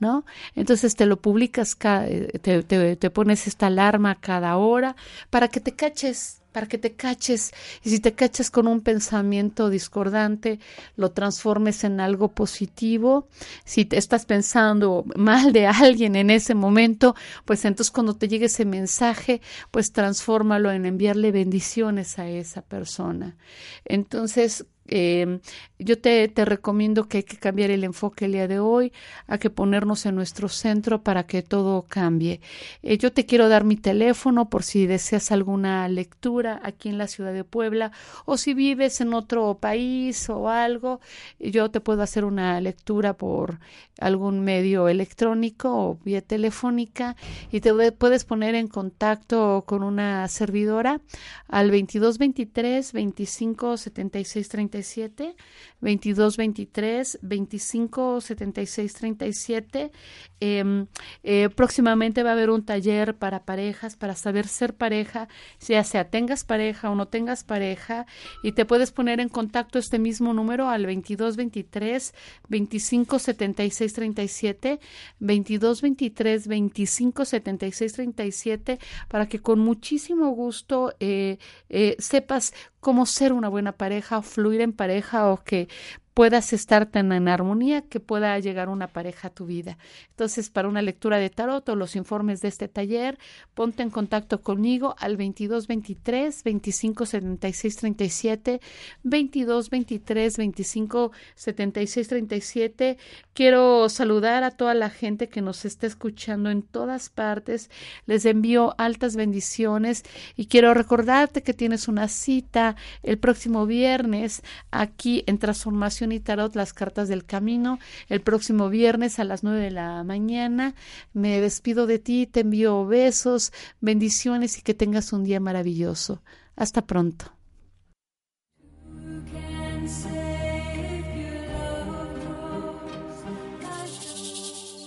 ¿No? 0.00 0.26
Entonces 0.54 0.96
te 0.96 1.06
lo 1.06 1.22
publicas, 1.22 1.78
te, 1.78 2.62
te, 2.62 2.96
te 2.96 3.10
pones 3.10 3.46
esta 3.46 3.68
alarma 3.68 4.20
cada 4.20 4.56
hora 4.56 4.96
para 5.30 5.48
que 5.48 5.60
te 5.60 5.76
caches 5.76 6.42
para 6.54 6.68
que 6.68 6.78
te 6.78 6.92
caches. 6.92 7.52
Y 7.82 7.90
si 7.90 7.98
te 7.98 8.12
caches 8.12 8.48
con 8.48 8.68
un 8.68 8.80
pensamiento 8.80 9.70
discordante, 9.70 10.60
lo 10.96 11.10
transformes 11.10 11.82
en 11.82 11.98
algo 11.98 12.28
positivo. 12.28 13.26
Si 13.64 13.84
te 13.84 13.98
estás 13.98 14.24
pensando 14.24 15.04
mal 15.16 15.52
de 15.52 15.66
alguien 15.66 16.14
en 16.14 16.30
ese 16.30 16.54
momento, 16.54 17.16
pues 17.44 17.64
entonces 17.64 17.90
cuando 17.90 18.14
te 18.14 18.28
llegue 18.28 18.46
ese 18.46 18.64
mensaje, 18.64 19.40
pues 19.72 19.90
transfórmalo 19.90 20.70
en 20.70 20.86
enviarle 20.86 21.32
bendiciones 21.32 22.20
a 22.20 22.28
esa 22.28 22.62
persona. 22.62 23.36
Entonces, 23.84 24.64
eh, 24.86 25.40
yo 25.78 25.98
te, 25.98 26.30
recomiendo 26.36 27.08
que 27.08 27.18
hay 27.18 27.22
que 27.22 27.36
cambiar 27.36 27.70
el 27.70 27.84
enfoque 27.84 28.26
el 28.26 28.32
día 28.32 28.48
de 28.48 28.58
hoy, 28.58 28.92
hay 29.26 29.38
que 29.38 29.50
ponernos 29.50 30.06
en 30.06 30.14
nuestro 30.14 30.48
centro 30.48 31.02
para 31.02 31.26
que 31.26 31.42
todo 31.42 31.82
cambie. 31.88 32.40
Eh, 32.82 32.98
yo 32.98 33.12
te 33.12 33.26
quiero 33.26 33.48
dar 33.48 33.64
mi 33.64 33.76
teléfono 33.76 34.48
por 34.48 34.62
si 34.62 34.86
deseas 34.86 35.32
alguna 35.32 35.88
lectura 35.88 36.60
aquí 36.62 36.88
en 36.88 36.98
la 36.98 37.08
ciudad 37.08 37.32
de 37.32 37.44
Puebla 37.44 37.92
o 38.24 38.36
si 38.36 38.54
vives 38.54 39.00
en 39.00 39.14
otro 39.14 39.58
país 39.58 40.28
o 40.28 40.48
algo, 40.48 41.00
yo 41.38 41.70
te 41.70 41.80
puedo 41.80 42.02
hacer 42.02 42.24
una 42.24 42.60
lectura 42.60 43.14
por 43.14 43.58
algún 44.00 44.40
medio 44.40 44.88
electrónico 44.88 45.70
o 45.70 45.98
vía 46.04 46.20
telefónica 46.20 47.16
y 47.50 47.60
te 47.60 47.92
puedes 47.92 48.24
poner 48.24 48.54
en 48.54 48.68
contacto 48.68 49.64
con 49.66 49.82
una 49.82 50.26
servidora 50.28 51.00
al 51.48 51.68
2223 51.68 52.92
25 52.92 53.76
76 53.76 54.48
37 54.74 55.36
22 55.80 56.36
23 56.36 57.18
25 57.22 58.20
76 58.20 58.94
37 58.94 59.92
eh, 60.40 60.86
eh, 61.22 61.48
próximamente 61.54 62.22
va 62.22 62.30
a 62.30 62.32
haber 62.32 62.50
un 62.50 62.64
taller 62.64 63.14
para 63.16 63.44
parejas 63.44 63.96
para 63.96 64.16
saber 64.16 64.48
ser 64.48 64.74
pareja 64.74 65.28
ya 65.60 65.84
sea 65.84 66.10
tengas 66.10 66.44
pareja 66.44 66.90
o 66.90 66.94
no 66.94 67.06
tengas 67.06 67.44
pareja 67.44 68.06
y 68.42 68.52
te 68.52 68.64
puedes 68.64 68.90
poner 68.90 69.20
en 69.20 69.28
contacto 69.28 69.78
este 69.78 69.98
mismo 69.98 70.34
número 70.34 70.68
al 70.68 70.86
22 70.86 71.36
23 71.36 72.14
25 72.48 73.18
76 73.18 73.92
37 73.92 74.80
22 75.20 75.82
23 75.82 76.48
25 76.48 77.24
76 77.24 77.92
37 77.92 78.78
para 79.08 79.28
que 79.28 79.38
con 79.38 79.60
muchísimo 79.60 80.30
gusto 80.30 80.94
eh, 80.98 81.38
eh, 81.68 81.96
sepas 81.98 82.54
cómo 82.84 83.06
ser 83.06 83.32
una 83.32 83.48
buena 83.48 83.72
pareja, 83.72 84.20
fluir 84.22 84.60
en 84.60 84.74
pareja 84.74 85.32
o 85.32 85.42
que 85.42 85.68
puedas 86.14 86.52
estar 86.52 86.86
tan 86.86 87.10
en 87.12 87.26
armonía 87.28 87.82
que 87.82 87.98
pueda 87.98 88.38
llegar 88.38 88.68
una 88.68 88.86
pareja 88.86 89.28
a 89.28 89.30
tu 89.30 89.46
vida. 89.46 89.78
Entonces, 90.10 90.48
para 90.48 90.68
una 90.68 90.80
lectura 90.80 91.18
de 91.18 91.28
tarot 91.28 91.68
o 91.68 91.74
los 91.74 91.96
informes 91.96 92.40
de 92.40 92.48
este 92.48 92.68
taller, 92.68 93.18
ponte 93.54 93.82
en 93.82 93.90
contacto 93.90 94.40
conmigo 94.40 94.94
al 94.98 95.16
22 95.16 95.66
23 95.66 96.44
25 96.44 97.06
76 97.06 97.76
37, 97.76 98.60
22 99.02 99.70
23 99.70 100.36
25 100.36 101.12
76 101.34 102.08
37. 102.08 102.98
Quiero 103.34 103.88
saludar 103.88 104.44
a 104.44 104.52
toda 104.52 104.74
la 104.74 104.90
gente 104.90 105.28
que 105.28 105.42
nos 105.42 105.64
está 105.64 105.88
escuchando 105.88 106.48
en 106.50 106.62
todas 106.62 107.08
partes. 107.08 107.70
Les 108.06 108.24
envío 108.24 108.76
altas 108.78 109.16
bendiciones 109.16 110.04
y 110.36 110.46
quiero 110.46 110.74
recordarte 110.74 111.42
que 111.42 111.54
tienes 111.54 111.88
una 111.88 112.06
cita 112.06 112.76
el 113.02 113.18
próximo 113.18 113.66
viernes 113.66 114.42
aquí 114.70 115.24
en 115.26 115.38
Transformación 115.38 116.03
y 116.12 116.20
Tarot, 116.20 116.54
las 116.54 116.72
cartas 116.72 117.08
del 117.08 117.24
camino, 117.24 117.78
el 118.08 118.20
próximo 118.20 118.68
viernes 118.68 119.18
a 119.18 119.24
las 119.24 119.42
nueve 119.42 119.60
de 119.60 119.70
la 119.70 120.04
mañana. 120.04 120.74
Me 121.12 121.40
despido 121.40 121.86
de 121.86 121.98
ti, 121.98 122.26
te 122.26 122.40
envío 122.40 122.86
besos, 122.86 123.52
bendiciones 123.80 124.58
y 124.58 124.62
que 124.62 124.74
tengas 124.74 125.12
un 125.12 125.24
día 125.24 125.40
maravilloso. 125.40 126.22
Hasta 126.56 126.86
pronto. 126.86 127.34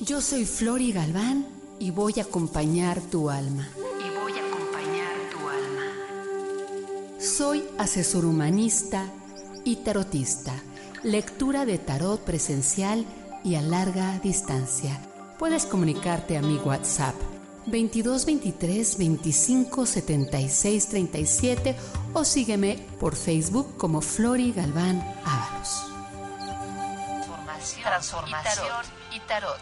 Yo 0.07 0.21
soy 0.21 0.45
Flori 0.45 0.93
Galván 0.93 1.45
y 1.79 1.91
voy 1.91 2.13
a 2.17 2.21
acompañar 2.21 3.01
tu 3.01 3.29
alma. 3.29 3.67
Y 3.75 4.09
voy 4.17 4.31
a 4.31 4.47
acompañar 4.47 5.15
tu 5.31 5.39
alma. 5.49 7.19
Soy 7.19 7.65
asesor 7.77 8.23
humanista 8.23 9.05
y 9.65 9.75
tarotista 9.75 10.53
lectura 11.07 11.65
de 11.65 11.77
tarot 11.77 12.21
presencial 12.21 13.05
y 13.43 13.55
a 13.55 13.61
larga 13.61 14.19
distancia. 14.19 14.99
Puedes 15.39 15.65
comunicarte 15.65 16.37
a 16.37 16.41
mi 16.41 16.57
WhatsApp 16.57 17.15
22 17.65 18.25
23 18.25 18.97
25 18.97 19.85
76 19.85 20.89
37 20.89 21.75
o 22.13 22.25
sígueme 22.25 22.85
por 22.99 23.15
Facebook 23.15 23.77
como 23.77 24.01
Flori 24.01 24.51
Galván 24.51 25.01
Ábalos. 25.23 25.85
Transformación, 26.39 27.83
Transformación 27.83 28.85
y, 29.13 29.19
tarot. 29.21 29.61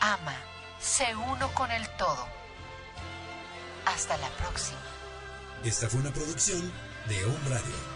Ama, 0.00 0.36
sé 0.80 1.06
uno 1.14 1.52
con 1.54 1.70
el 1.70 1.88
todo. 1.96 2.26
Hasta 3.86 4.16
la 4.16 4.28
próxima. 4.30 4.80
Esta 5.62 5.88
fue 5.88 6.00
una 6.00 6.12
producción 6.12 6.60
de 7.08 7.24
Home 7.24 7.48
Radio. 7.48 7.93